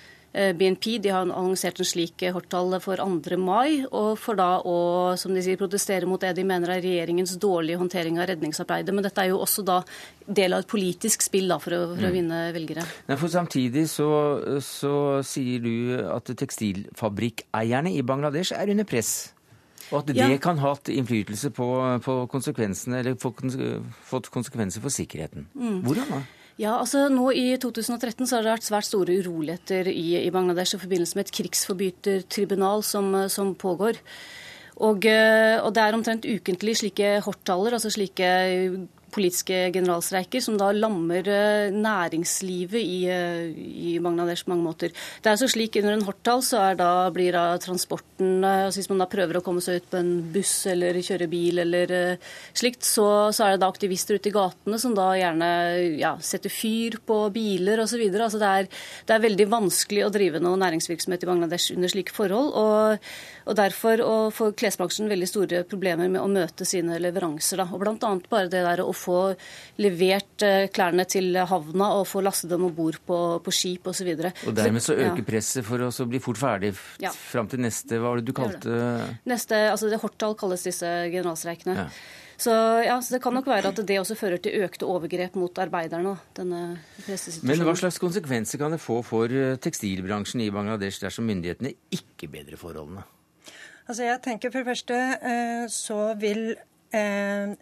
BNP 0.57 0.99
de 1.01 1.09
har 1.09 1.23
annonsert 1.25 1.79
en 1.81 1.85
slik 1.87 2.21
eh, 2.27 2.31
for 2.33 2.97
2. 3.01 3.37
mai, 3.37 3.85
og 3.91 4.17
for 4.21 4.35
da 4.37 4.59
å 4.61 5.15
som 5.17 5.33
de 5.33 5.41
sier, 5.41 5.57
protestere 5.57 6.05
mot 6.05 6.21
det 6.21 6.35
de 6.37 6.43
mener 6.43 6.69
er 6.75 6.81
regjeringens 6.81 7.37
dårlige 7.41 7.77
håndtering 7.81 8.19
av 8.21 8.27
redningsarbeidet. 8.29 8.93
Men 8.93 9.03
dette 9.07 9.23
er 9.23 9.31
jo 9.31 9.39
også 9.41 9.63
da 9.65 9.79
del 10.27 10.53
av 10.53 10.59
et 10.65 10.67
politisk 10.69 11.21
spill 11.25 11.47
da, 11.49 11.57
for, 11.63 11.71
å, 11.73 11.95
for 11.95 12.03
å 12.03 12.11
Mm. 12.11 12.13
vinne 12.13 12.41
velgere. 12.53 12.83
Nei, 13.07 13.15
for 13.17 13.27
Samtidig 13.33 13.87
så, 13.89 14.07
så 14.61 15.23
sier 15.25 15.59
du 15.63 15.97
at 16.05 16.29
tekstilfabrikkeierne 16.35 17.93
i 17.95 18.01
Bangladesh 18.05 18.53
er 18.55 18.69
under 18.73 18.83
press. 18.87 19.33
Og 19.91 19.99
at 20.01 20.07
det 20.07 20.17
Ja. 20.17 20.37
kan 20.37 20.57
ha 20.57 20.73
hatt 20.73 20.89
innflytelse 20.91 21.49
på, 21.55 21.67
på 22.03 22.27
konsekvensene, 22.27 22.99
eller 22.99 23.15
fått 23.15 24.29
konsekvenser 24.29 24.81
for 24.83 24.89
sikkerheten. 24.91 25.45
Mm. 25.55 25.81
Hvordan 25.85 26.09
da? 26.11 26.21
Ja, 26.57 26.79
altså 26.79 27.05
nå 27.13 27.29
I 27.37 27.51
2013 27.61 28.25
så 28.25 28.37
har 28.39 28.45
det 28.45 28.53
vært 28.55 28.65
svært 28.65 28.87
store 28.87 29.19
uroligheter 29.21 29.91
i, 29.91 30.17
i 30.23 30.33
Bangladesh 30.33 30.73
i 30.73 30.81
forbindelse 30.81 31.17
med 31.17 31.27
et 31.27 31.35
krigsforbrytertribunal 31.37 32.81
som, 32.85 33.11
som 33.29 33.53
pågår. 33.53 33.99
Og, 34.77 35.05
eh, 35.09 35.57
og, 35.61 35.69
det 35.73 35.83
er 35.83 35.97
omtrent 35.97 36.25
ukentlig 36.25 36.75
slike 36.81 37.11
hortaller, 37.25 37.77
altså 37.77 37.91
slike 37.93 38.29
politiske 39.13 39.69
generalstreiker, 39.75 40.41
som 40.43 40.57
da 40.59 40.69
lammer 40.75 41.27
eh, 41.31 41.73
næringslivet 41.73 42.79
i, 42.81 42.97
eh, 43.11 43.51
i, 43.55 43.93
Bangladesh 44.03 44.45
på 44.45 44.51
mange 44.53 44.65
måter. 44.65 44.93
Det 45.23 45.31
er 45.31 45.39
så 45.39 45.49
slik 45.51 45.77
Under 45.77 45.93
en 45.93 46.05
hortdal 46.07 46.41
så 46.45 46.61
da, 46.77 46.89
blir 47.13 47.35
da 47.35 47.57
transporten 47.61 48.43
altså 48.43 48.79
Hvis 48.79 48.89
man 48.89 49.01
da 49.01 49.07
prøver 49.09 49.37
å 49.37 49.43
komme 49.45 49.61
seg 49.63 49.81
ut 49.81 49.89
på 49.91 49.99
en 49.99 50.11
buss 50.33 50.53
eller 50.69 50.97
kjøre 51.05 51.27
bil 51.29 51.61
eller 51.63 51.93
slikt, 52.57 52.85
så, 52.87 53.29
så 53.35 53.45
er 53.45 53.55
det 53.55 53.61
da 53.63 53.69
aktivister 53.71 54.17
ute 54.17 54.31
i 54.31 54.35
gatene 54.35 54.79
som 54.81 54.95
da 54.97 55.09
gjerne 55.17 55.49
ja, 55.99 56.15
setter 56.23 56.53
fyr 56.53 56.99
på 57.05 57.19
biler 57.35 57.83
osv. 57.83 58.03
Altså 58.09 58.41
det, 58.41 58.51
er, 58.61 58.69
det 59.07 59.15
er 59.15 59.25
veldig 59.27 59.49
vanskelig 59.51 60.05
å 60.05 60.13
drive 60.13 60.41
noe 60.43 60.59
næringsvirksomhet 60.61 61.25
i 61.25 61.31
Bangladesh 61.31 61.75
under 61.75 61.93
slike 61.93 62.15
forhold. 62.15 62.53
og, 62.57 63.09
og 63.47 63.55
Derfor 63.57 64.01
får 64.35 64.55
klesbransjen 64.59 65.07
veldig 65.09 65.27
store 65.29 65.61
problemer 65.69 66.09
med 66.11 66.19
å 66.21 66.27
møte 66.31 66.67
sine 66.67 66.99
leveranser. 66.99 67.61
Da. 67.63 67.67
Og 67.71 67.85
annet 67.87 68.27
bare 68.31 68.51
det 68.51 68.63
der 68.65 68.83
å 68.83 68.91
få 68.95 69.21
levert 69.81 70.45
eh, 70.45 70.67
klærne 70.73 71.07
til 71.09 71.37
havna 71.47 71.93
og 71.99 72.07
få 72.09 72.21
lastet 72.25 72.51
dem 72.51 72.67
om 72.67 72.75
bord 72.75 72.99
på, 73.07 73.19
på 73.43 73.55
skip 73.55 73.87
osv. 73.87 74.11
Og, 74.17 74.27
så 74.27 74.51
og 74.51 74.59
dermed 74.59 74.83
så 74.83 74.97
øker 74.97 75.23
ja. 75.23 75.27
presset 75.31 75.67
for 75.67 75.87
å 75.87 75.91
bli 76.11 76.21
fort 76.23 76.41
ferdig 76.41 76.73
ja. 77.03 77.11
fram 77.11 77.49
til 77.51 77.63
neste 77.63 77.97
Hva 77.97 78.11
var 78.11 78.21
det 78.21 78.27
du 78.27 78.35
kalte 78.35 78.77
Neste, 79.27 79.67
altså 79.71 79.89
det 79.91 79.99
Hortdal 80.01 80.35
kalles 80.39 80.65
disse 80.67 80.87
generalstreikene. 81.11 81.77
Ja. 81.85 81.89
Så, 82.37 82.51
ja, 82.85 82.99
så 83.01 83.15
Det 83.15 83.23
kan 83.23 83.33
nok 83.33 83.47
være 83.49 83.71
at 83.71 83.79
det 83.89 83.97
også 83.97 84.15
fører 84.17 84.37
til 84.37 84.61
økte 84.61 84.85
overgrep 84.85 85.35
mot 85.41 85.57
arbeiderne. 85.57 86.13
denne 86.37 86.61
Men 87.41 87.63
hva 87.65 87.75
slags 87.79 87.97
konsekvenser 87.97 88.61
kan 88.61 88.75
det 88.75 88.81
få 88.83 89.01
for 89.01 89.31
eh, 89.33 89.57
tekstilbransjen 89.57 90.45
i 90.45 90.51
Bangladesh 90.53 91.01
dersom 91.01 91.25
myndighetene 91.25 91.73
ikke 91.89 92.29
bedrer 92.29 92.59
forholdene? 92.61 93.07
Altså 93.87 94.03
jeg 94.03 94.23
tenker 94.25 94.51
For 94.51 94.63
det 94.63 94.71
første 94.73 94.97
eh, 95.31 95.65
så 95.71 95.99
vil 96.19 96.57
eh, 96.95 97.53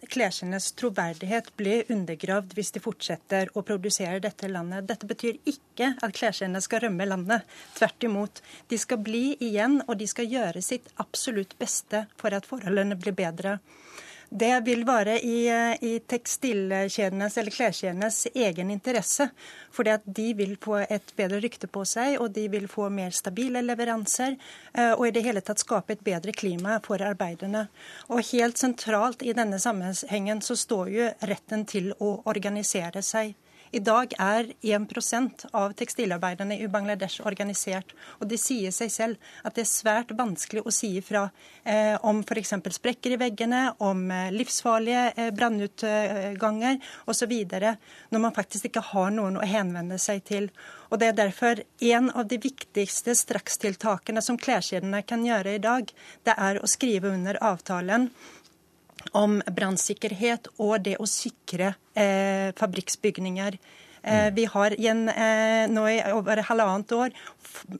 troverdighet 0.80 1.52
blir 1.58 1.92
undergravd 1.92 2.56
hvis 2.56 2.74
de 2.74 2.82
fortsetter 2.82 3.52
å 3.54 3.62
produsere 3.66 4.18
dette 4.24 4.50
landet. 4.50 4.88
Dette 4.90 5.06
betyr 5.06 5.38
ikke 5.46 5.92
at 6.02 6.14
kleskjennene 6.18 6.62
skal 6.64 6.82
rømme 6.86 7.06
landet. 7.06 7.46
Tvert 7.78 8.08
imot. 8.08 8.42
De 8.68 8.78
skal 8.78 9.02
bli 9.06 9.36
igjen, 9.38 9.80
og 9.86 9.98
de 10.02 10.10
skal 10.10 10.26
gjøre 10.30 10.62
sitt 10.62 10.90
absolutt 11.02 11.54
beste 11.62 12.06
for 12.18 12.34
at 12.34 12.48
forholdene 12.48 12.98
blir 12.98 13.14
bedre. 13.14 13.58
Det 14.30 14.60
vil 14.66 14.82
være 14.86 15.20
i, 15.22 15.46
i 15.86 15.92
tekstilkjedenes 16.08 17.36
eller 17.38 17.54
kleskjedenes 17.54 18.26
egen 18.34 18.72
interesse. 18.74 19.28
Fordi 19.70 19.96
de 20.04 20.26
vil 20.38 20.56
få 20.62 20.80
et 20.82 21.12
bedre 21.16 21.40
rykte 21.44 21.70
på 21.70 21.84
seg, 21.86 22.16
og 22.20 22.32
de 22.34 22.48
vil 22.50 22.66
få 22.70 22.88
mer 22.90 23.14
stabile 23.14 23.62
leveranser. 23.62 24.36
Eh, 24.74 24.92
og 24.92 25.06
i 25.06 25.14
det 25.14 25.22
hele 25.26 25.44
tatt 25.46 25.62
skape 25.62 25.94
et 25.94 26.04
bedre 26.06 26.34
klima 26.34 26.80
for 26.84 27.02
arbeiderne. 27.02 27.66
Og 28.10 28.24
helt 28.32 28.58
sentralt 28.58 29.22
i 29.22 29.36
denne 29.36 29.60
sammenhengen 29.62 30.42
så 30.42 30.58
står 30.58 30.92
jo 30.96 31.10
retten 31.30 31.66
til 31.68 31.92
å 32.00 32.16
organisere 32.26 33.04
seg. 33.06 33.36
I 33.76 33.80
dag 33.84 34.14
er 34.16 34.46
1% 34.64 35.42
av 35.52 35.74
tekstilarbeiderne 35.76 36.56
i 36.64 36.68
Bangladesh 36.72 37.20
organisert. 37.28 37.90
Og 38.22 38.30
det 38.30 38.38
sier 38.40 38.72
seg 38.72 38.88
selv 38.92 39.32
at 39.44 39.58
det 39.58 39.66
er 39.66 39.68
svært 39.68 40.14
vanskelig 40.16 40.62
å 40.64 40.72
si 40.72 40.94
ifra 40.96 41.26
eh, 41.60 41.92
om 42.00 42.22
f.eks. 42.24 42.54
sprekker 42.78 43.12
i 43.12 43.18
veggene, 43.20 43.74
om 43.84 44.06
eh, 44.08 44.30
livsfarlige 44.32 45.02
eh, 45.12 45.28
brannutganger 45.36 46.80
osv. 47.04 47.34
når 47.52 48.24
man 48.24 48.36
faktisk 48.38 48.70
ikke 48.70 48.86
har 48.94 49.12
noen 49.12 49.36
å 49.36 49.44
henvende 49.44 50.00
seg 50.00 50.24
til. 50.24 50.48
Og 50.88 51.02
Det 51.02 51.10
er 51.10 51.20
derfor 51.20 51.60
en 51.90 52.10
av 52.16 52.30
de 52.30 52.40
viktigste 52.40 53.12
strakstiltakene 53.18 54.24
som 54.24 54.40
kleskjedene 54.40 55.02
kan 55.04 55.26
gjøre 55.26 55.58
i 55.58 55.60
dag, 55.60 55.92
det 56.24 56.38
er 56.38 56.62
å 56.62 56.70
skrive 56.70 57.12
under 57.12 57.36
avtalen 57.44 58.08
om 59.12 59.40
brannsikkerhet 59.46 60.50
og 60.58 60.80
det 60.86 60.96
å 61.02 61.08
sikre 61.10 61.74
eh, 61.94 62.52
fabrikksbygninger. 62.58 63.58
Eh, 64.06 64.34
vi 64.34 64.44
har 64.44 64.80
igjen, 64.80 65.08
eh, 65.08 65.66
nå 65.66 65.82
i 65.90 65.96
over 66.14 66.38
halvannet 66.46 66.92
år 66.94 67.10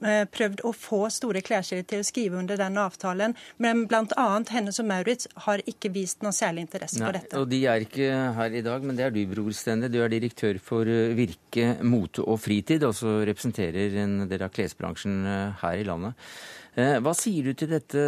eh, 0.01 0.25
prøvd 0.27 0.63
å 0.67 0.73
få 0.75 1.05
store 1.13 1.39
kleskjeder 1.39 1.85
til 1.87 2.01
å 2.03 2.07
skrive 2.07 2.39
under 2.41 2.59
den 2.59 2.75
avtalen, 2.81 3.35
men 3.63 3.85
bl.a. 3.87 4.25
Hennes 4.51 4.79
og 4.83 4.89
Maurits 4.89 5.29
har 5.45 5.63
ikke 5.63 5.93
vist 5.95 6.25
noe 6.25 6.35
særlig 6.35 6.65
interesse 6.65 6.99
Nei, 6.99 7.05
for 7.07 7.19
dette. 7.19 7.39
Og 7.39 7.47
De 7.47 7.61
er 7.71 7.85
ikke 7.85 8.09
her 8.41 8.57
i 8.59 8.63
dag, 8.65 8.83
men 8.83 8.99
det 8.99 9.05
er 9.07 9.15
du, 9.15 9.21
Bror 9.31 9.55
Stende. 9.55 9.87
Du 9.93 10.01
er 10.03 10.11
direktør 10.11 10.59
for 10.59 10.91
eh, 10.91 11.15
Virke 11.15 11.77
mote 11.87 12.25
og 12.27 12.41
fritid, 12.43 12.83
og 12.83 12.97
så 12.97 13.21
representerer 13.29 13.95
en 14.03 14.25
del 14.27 14.43
av 14.43 14.51
klesbransjen 14.51 15.21
eh, 15.23 15.63
her 15.63 15.79
i 15.79 15.87
landet. 15.87 16.27
Hva 16.77 17.09
sier 17.17 17.47
du 17.47 17.57
til 17.57 17.71
dette 17.71 18.01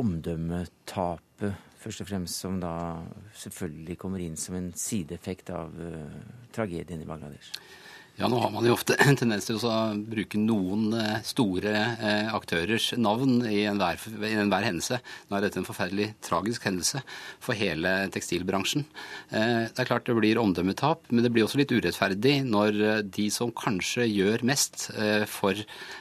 omdømmetapet? 0.00 1.66
Først 1.80 2.04
og 2.04 2.10
fremst 2.10 2.42
som 2.42 2.58
da 2.60 2.72
selvfølgelig 3.42 3.98
kommer 4.00 4.22
inn 4.24 4.36
som 4.38 4.58
en 4.58 4.70
sideeffekt 4.76 5.52
av 5.56 5.72
uh, 5.80 6.18
tragedien 6.52 7.00
i 7.00 7.08
Bangladesh? 7.08 7.54
Ja, 8.20 8.28
nå 8.28 8.36
har 8.36 8.50
man 8.52 8.66
jo 8.68 8.74
ofte 8.76 8.98
en 9.00 9.16
tendens 9.16 9.46
til 9.48 9.56
å 9.64 9.74
bruke 9.96 10.36
noen 10.36 10.90
eh, 10.92 11.22
store 11.24 11.72
eh, 11.72 12.26
aktørers 12.36 12.90
navn 13.00 13.46
i 13.48 13.62
enhver, 13.64 13.96
i 14.28 14.34
enhver 14.36 14.66
hendelse. 14.66 14.98
Nå 15.30 15.38
er 15.38 15.46
dette 15.46 15.56
en 15.62 15.64
forferdelig 15.64 16.10
tragisk 16.26 16.66
hendelse 16.68 17.00
for 17.40 17.56
hele 17.56 17.94
tekstilbransjen. 18.12 18.84
Det 19.30 19.80
er 19.80 19.88
klart 19.88 20.04
det 20.08 20.16
blir 20.18 20.38
omdømmetap, 20.40 21.06
men 21.08 21.24
det 21.24 21.30
blir 21.32 21.46
også 21.46 21.60
litt 21.60 21.72
urettferdig 21.72 22.34
når 22.44 22.76
de 23.08 23.26
som 23.32 23.52
kanskje 23.56 24.04
gjør 24.08 24.44
mest 24.48 24.88
for 25.30 25.58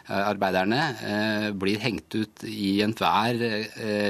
arbeiderne, 0.09 1.53
blir 1.59 1.81
hengt 1.83 2.15
ut 2.17 2.45
i 2.49 2.79
enhver 2.83 3.39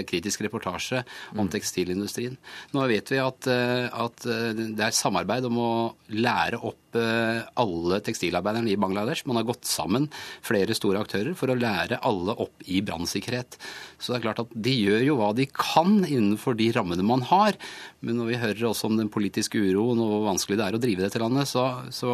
kritisk 0.09 0.45
reportasje 0.45 1.03
om 1.35 1.45
mm. 1.45 1.51
tekstilindustrien. 1.55 2.37
Nå 2.73 2.87
vet 2.91 3.13
vi 3.13 3.21
at, 3.21 3.49
at 3.49 4.29
det 4.29 4.87
er 4.87 4.95
samarbeid 4.95 5.49
om 5.49 5.61
å 5.61 5.71
lære 6.15 6.61
opp 6.63 6.88
alle 6.95 7.99
tekstilarbeiderne 8.05 8.71
i 8.71 8.77
Bangladesh. 8.79 9.25
Man 9.29 9.37
har 9.39 9.47
gått 9.47 9.67
sammen, 9.69 10.07
flere 10.45 10.75
store 10.77 11.03
aktører, 11.03 11.35
for 11.37 11.51
å 11.51 11.57
lære 11.59 12.01
alle 12.07 12.35
opp 12.39 12.65
i 12.65 12.81
brannsikkerhet. 12.85 13.59
Så 13.99 14.13
det 14.13 14.19
er 14.19 14.25
klart 14.27 14.43
at 14.45 14.53
de 14.55 14.73
gjør 14.73 15.05
jo 15.05 15.19
hva 15.19 15.31
de 15.37 15.45
kan 15.51 15.99
innenfor 16.01 16.57
de 16.59 16.71
rammene 16.75 17.05
man 17.05 17.25
har. 17.29 17.57
Men 18.01 18.19
når 18.19 18.31
vi 18.31 18.41
hører 18.43 18.67
også 18.71 18.89
om 18.89 18.99
den 18.99 19.11
politiske 19.13 19.61
uroen 19.61 20.01
og 20.01 20.13
hvor 20.13 20.27
vanskelig 20.31 20.59
det 20.59 20.67
er 20.67 20.77
å 20.77 20.83
drive 20.83 21.05
dette 21.05 21.21
landet, 21.21 21.49
så, 21.51 21.65
så 21.93 22.13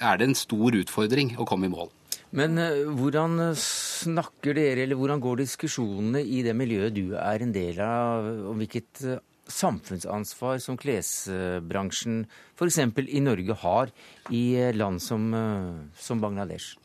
er 0.00 0.20
det 0.20 0.30
en 0.30 0.38
stor 0.38 0.76
utfordring 0.80 1.36
å 1.40 1.48
komme 1.48 1.68
i 1.68 1.72
mål. 1.72 1.90
Men 2.36 2.58
eh, 2.62 2.84
hvordan 2.94 3.40
snakker 3.58 4.54
dere, 4.54 4.84
eller 4.84 4.98
hvordan 4.98 5.22
går 5.22 5.42
diskusjonene 5.42 6.22
i 6.22 6.44
det 6.46 6.54
miljøet 6.54 6.94
du 6.94 7.16
er 7.18 7.42
en 7.42 7.54
del 7.54 7.80
av, 7.82 8.28
om 8.52 8.60
hvilket 8.62 9.02
eh, 9.02 9.22
samfunnsansvar 9.52 10.60
som 10.62 10.78
klesbransjen 10.80 12.24
f.eks. 12.56 12.78
i 13.06 13.24
Norge 13.24 13.56
har 13.62 13.92
i 14.30 14.44
land 14.76 15.02
som, 15.02 15.32
eh, 15.34 15.98
som 15.98 16.22
Bangladesh? 16.22 16.76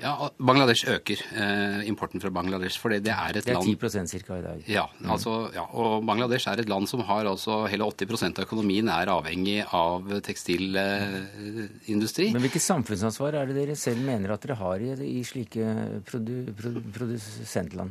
Ja, 0.00 0.30
Bangladesh 0.42 0.88
øker 0.90 1.20
eh, 1.38 1.88
importen 1.88 2.20
fra 2.20 2.30
Bangladesh. 2.30 2.80
for 2.80 2.88
Det 2.90 2.98
er 2.98 3.04
et 3.38 3.46
land... 3.46 3.64
Det 3.64 3.94
er 3.94 4.06
10 4.06 4.18
ca. 4.26 4.38
i 4.38 4.42
dag. 4.42 4.64
Ja, 4.68 4.86
mm. 4.98 5.10
altså, 5.10 5.50
ja, 5.54 5.62
og 5.70 6.06
Bangladesh 6.06 6.48
er 6.50 6.60
et 6.60 6.68
land 6.68 6.88
som 6.90 7.00
har 7.06 7.26
altså 7.30 7.66
hele 7.70 7.84
80% 7.84 8.38
av 8.38 8.44
økonomien 8.48 8.88
er 8.88 9.06
avhengig 9.12 9.64
av 9.70 10.20
tekstilindustri. 10.26 12.32
Men 12.34 12.42
hvilket 12.42 12.62
samfunnsansvar 12.62 13.34
er 13.38 13.46
det 13.46 13.56
dere 13.60 13.76
selv 13.78 14.00
mener 14.02 14.30
at 14.34 14.42
dere 14.42 14.56
har 14.58 14.78
i, 14.82 14.94
i 15.20 15.24
slike 15.26 15.62
produ, 16.08 16.52
produ, 16.58 16.80
produsentland? 16.96 17.90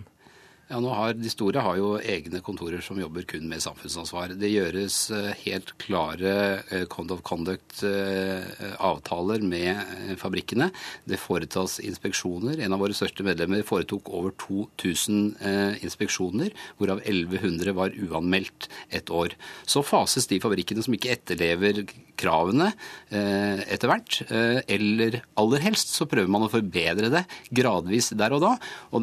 Ja, 0.74 0.80
nå 0.82 0.90
har, 0.90 1.14
De 1.14 1.30
store 1.30 1.62
har 1.62 1.78
jo 1.78 2.02
egne 2.02 2.42
kontorer 2.42 2.82
som 2.82 2.98
jobber 2.98 3.22
kun 3.30 3.46
med 3.46 3.62
samfunnsansvar. 3.62 4.34
Det 4.42 4.50
gjøres 4.50 5.14
eh, 5.14 5.30
helt 5.44 5.70
klare 5.78 6.66
eh, 6.74 6.90
Code 6.90 7.14
of 7.14 7.22
Conduct-avtaler 7.28 9.38
eh, 9.38 9.46
med 9.52 9.78
fabrikkene. 10.18 10.74
Det 11.06 11.22
foretas 11.22 11.78
inspeksjoner. 11.78 12.58
En 12.58 12.74
av 12.74 12.82
våre 12.82 12.98
største 12.98 13.22
medlemmer 13.28 13.62
foretok 13.68 14.10
over 14.10 14.32
2000 14.42 15.38
inspeksjoner, 15.86 16.50
hvorav 16.80 17.02
1100 17.06 17.74
var 17.78 17.94
uanmeldt 17.94 18.66
et 18.90 19.10
år. 19.14 19.38
Så 19.70 19.86
fases 19.86 20.26
de 20.32 20.40
fabrikkene 20.42 20.82
som 20.82 20.94
ikke 20.98 21.14
etterlever 21.14 21.86
kravene 22.18 22.74
etter 23.12 23.88
hvert. 23.90 24.22
Eller 24.32 25.22
aller 25.40 25.60
helst 25.66 25.90
så 25.94 26.06
prøver 26.10 26.30
man 26.32 26.44
å 26.46 26.54
forbedre 26.54 27.10
det 27.14 27.24
gradvis 27.54 28.10
der 28.18 28.34
og 28.38 28.42
da. 28.46 28.54
Og 28.96 29.00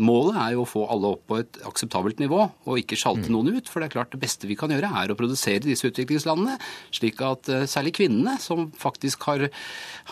målet 0.00 0.36
er 0.42 0.50
jo 0.56 0.62
å 0.64 0.70
få 0.70 0.86
alle 0.90 1.05
alle 1.06 1.16
opp 1.16 1.24
på 1.30 1.38
et 1.40 1.60
akseptabelt 1.66 2.20
nivå, 2.22 2.42
og 2.66 2.80
ikke 2.80 2.98
sjalte 2.98 3.30
mm. 3.30 3.34
noen 3.34 3.56
ut. 3.56 3.70
For 3.70 3.80
det 3.82 3.90
er 3.90 3.96
klart 3.96 4.12
det 4.14 4.22
beste 4.22 4.50
vi 4.50 4.58
kan 4.58 4.72
gjøre, 4.72 4.90
er 5.02 5.12
å 5.12 5.18
produsere 5.18 5.64
disse 5.64 5.88
utviklingslandene, 5.90 6.58
slik 6.94 7.22
at 7.24 7.50
eh, 7.52 7.66
særlig 7.70 7.96
kvinnene, 8.00 8.36
som 8.42 8.68
faktisk 8.78 9.26
har, 9.30 9.48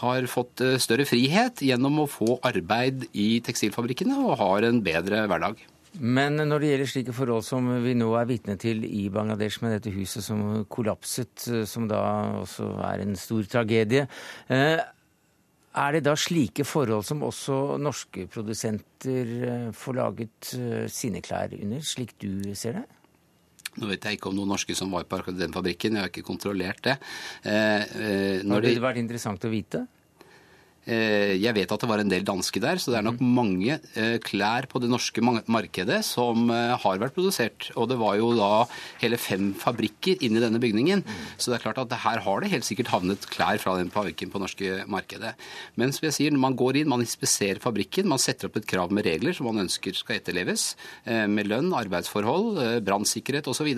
har 0.01 0.31
fått 0.31 0.65
eh, 0.65 0.79
større 0.83 1.07
frihet 1.09 1.65
gjennom 1.65 2.05
å 2.05 2.11
få 2.11 2.39
arbeid 2.47 3.09
i 3.13 3.39
tekstilfabrikkene, 3.45 4.19
og 4.25 4.39
har 4.43 4.69
en 4.71 4.83
bedre 4.85 5.27
hverdag. 5.31 5.63
Men 5.95 6.41
når 6.41 6.59
det 6.59 6.71
gjelder 6.73 6.91
slike 6.91 7.13
forhold 7.15 7.45
som 7.47 7.69
vi 7.85 7.93
nå 7.95 8.09
er 8.19 8.27
vitne 8.27 8.57
til 8.59 8.83
i 8.83 9.05
Bangladesh, 9.15 9.61
med 9.63 9.77
dette 9.77 9.93
huset 9.95 10.27
som 10.27 10.65
kollapset, 10.67 11.47
som 11.71 11.87
da 11.91 12.01
også 12.41 12.67
er 12.89 13.05
en 13.05 13.15
stor 13.19 13.47
tragedie, 13.47 14.09
eh, 14.51 14.83
er 15.75 15.97
det 15.97 16.05
da 16.07 16.15
slike 16.19 16.67
forhold 16.67 17.07
som 17.07 17.25
også 17.27 17.79
norske 17.83 18.29
produsenter 18.31 19.33
eh, 19.49 19.71
får 19.75 19.99
laget 19.99 20.53
eh, 20.59 20.85
sine 20.93 21.23
klær 21.25 21.55
under, 21.59 21.83
slik 21.83 22.15
du 22.23 22.55
ser 22.55 22.81
det? 22.81 22.85
Nå 23.75 23.89
vet 23.91 24.07
jeg 24.07 24.19
ikke 24.19 24.31
om 24.31 24.37
noen 24.39 24.53
norske 24.55 24.77
som 24.79 24.93
var 24.95 25.07
på 25.11 25.19
den 25.35 25.55
fabrikken, 25.55 25.97
jeg 25.99 26.07
har 26.07 26.13
ikke 26.13 26.27
kontrollert 26.27 26.83
det. 26.87 26.95
Eh, 27.43 27.83
eh, 27.83 28.47
Har 28.47 28.63
det 28.63 28.77
vært 28.83 29.03
interessant 29.03 29.47
å 29.47 29.51
vite? 29.51 29.83
Eh, 30.87 31.35
jeg 31.41 31.55
vet 31.57 31.71
at 31.73 31.81
det 31.81 31.89
var 31.89 31.99
en 32.03 32.11
del 32.13 32.25
danske 32.29 32.61
der, 32.61 32.77
så 32.77 32.93
det 32.93 32.99
er 32.99 33.07
nok 33.07 33.21
Mhm. 33.21 33.35
mange 33.35 33.81
eh, 33.97 34.19
klær 34.19 34.67
på 34.69 34.81
det 34.81 34.91
norske 34.91 35.23
markedet 35.49 36.03
som 36.05 36.51
eh, 36.51 36.77
har 36.77 36.99
vært 36.99 37.15
produsert. 37.15 37.71
Og 37.77 37.89
det 37.89 37.97
var 37.99 38.17
jo 38.17 38.35
da 38.37 38.67
hele 39.01 39.17
fem 39.17 39.55
fabrikker 39.55 40.21
inni 40.21 40.41
denne 40.41 40.61
bygningen. 40.61 41.03
Mhm. 41.05 41.25
Så 41.39 41.51
det 41.51 41.61
er 41.61 41.65
klart 41.73 41.79
at 41.81 41.93
her 42.05 42.21
har 42.21 42.41
det 42.41 42.51
helt 42.51 42.65
sikkert 42.65 42.89
havnet 42.93 43.25
klær 43.31 43.59
fra 43.59 43.77
den 43.79 43.91
fabrikken 43.91 44.31
på 44.31 44.39
det 44.39 44.45
norske 44.49 44.85
markedet. 44.89 45.35
Men 45.77 45.93
som 45.93 46.05
jeg 46.09 46.13
sier, 46.19 46.31
når 46.33 46.41
man 46.41 46.57
går 46.57 46.77
inn, 46.83 46.89
man 46.89 47.01
inspiserer 47.01 47.59
fabrikken, 47.61 48.07
man 48.07 48.19
setter 48.19 48.49
opp 48.49 48.57
et 48.57 48.67
krav 48.67 48.91
med 48.93 49.05
regler 49.07 49.33
som 49.35 49.47
man 49.47 49.65
ønsker 49.67 49.95
skal 49.97 50.17
etterleves, 50.21 50.75
med 51.07 51.47
lønn, 51.49 51.73
arbeidsforhold, 51.73 52.83
brannsikkerhet 52.85 53.47
osv. 53.49 53.71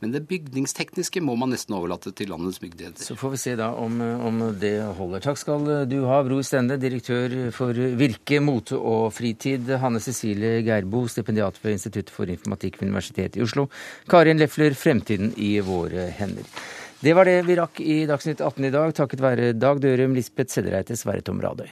Men 0.00 0.12
det 0.12 0.26
bygningstekniske 0.28 1.20
må 1.24 1.36
man 1.38 1.50
nesten 1.54 1.74
overlate 1.76 2.12
til 2.16 2.28
landets 2.32 2.60
myndigheter. 2.62 3.02
Så 3.04 3.16
får 3.18 3.30
vi 3.34 3.40
se 3.42 3.54
da 3.56 3.70
om, 3.78 4.00
om 4.00 4.40
det 4.58 4.74
holder. 4.98 5.20
Takk 5.24 5.38
skal 5.40 5.64
du 5.88 5.98
ha, 6.06 6.22
Bror 6.26 6.42
Stende, 6.48 6.78
direktør 6.80 7.50
for 7.52 7.76
Virke, 8.00 8.38
mote 8.40 8.78
og 8.78 9.10
fritid. 9.12 9.68
Hanne 9.82 10.00
Cecilie 10.00 10.62
Geirbo, 10.64 11.02
stipendiat 11.10 11.58
ved 11.60 11.76
Instituttet 11.76 12.12
for 12.14 12.30
informatikk 12.32 12.78
ved 12.80 12.88
Universitetet 12.88 13.36
i 13.36 13.44
Oslo. 13.44 13.66
Karin 14.08 14.40
Lefler, 14.40 14.76
Fremtiden 14.78 15.34
i 15.36 15.58
våre 15.64 16.08
hender. 16.18 16.48
Det 17.04 17.12
var 17.14 17.28
det 17.28 17.42
vi 17.46 17.58
rakk 17.58 17.82
i 17.84 17.98
Dagsnytt 18.08 18.40
18 18.40 18.70
i 18.70 18.72
dag, 18.74 18.94
takket 18.96 19.22
være 19.22 19.52
Dag 19.54 19.82
Dørum, 19.84 20.16
Lisbeth 20.16 20.56
Sedreite, 20.56 20.96
Sverre 20.96 21.22
Tom 21.26 21.44
Radøy. 21.44 21.68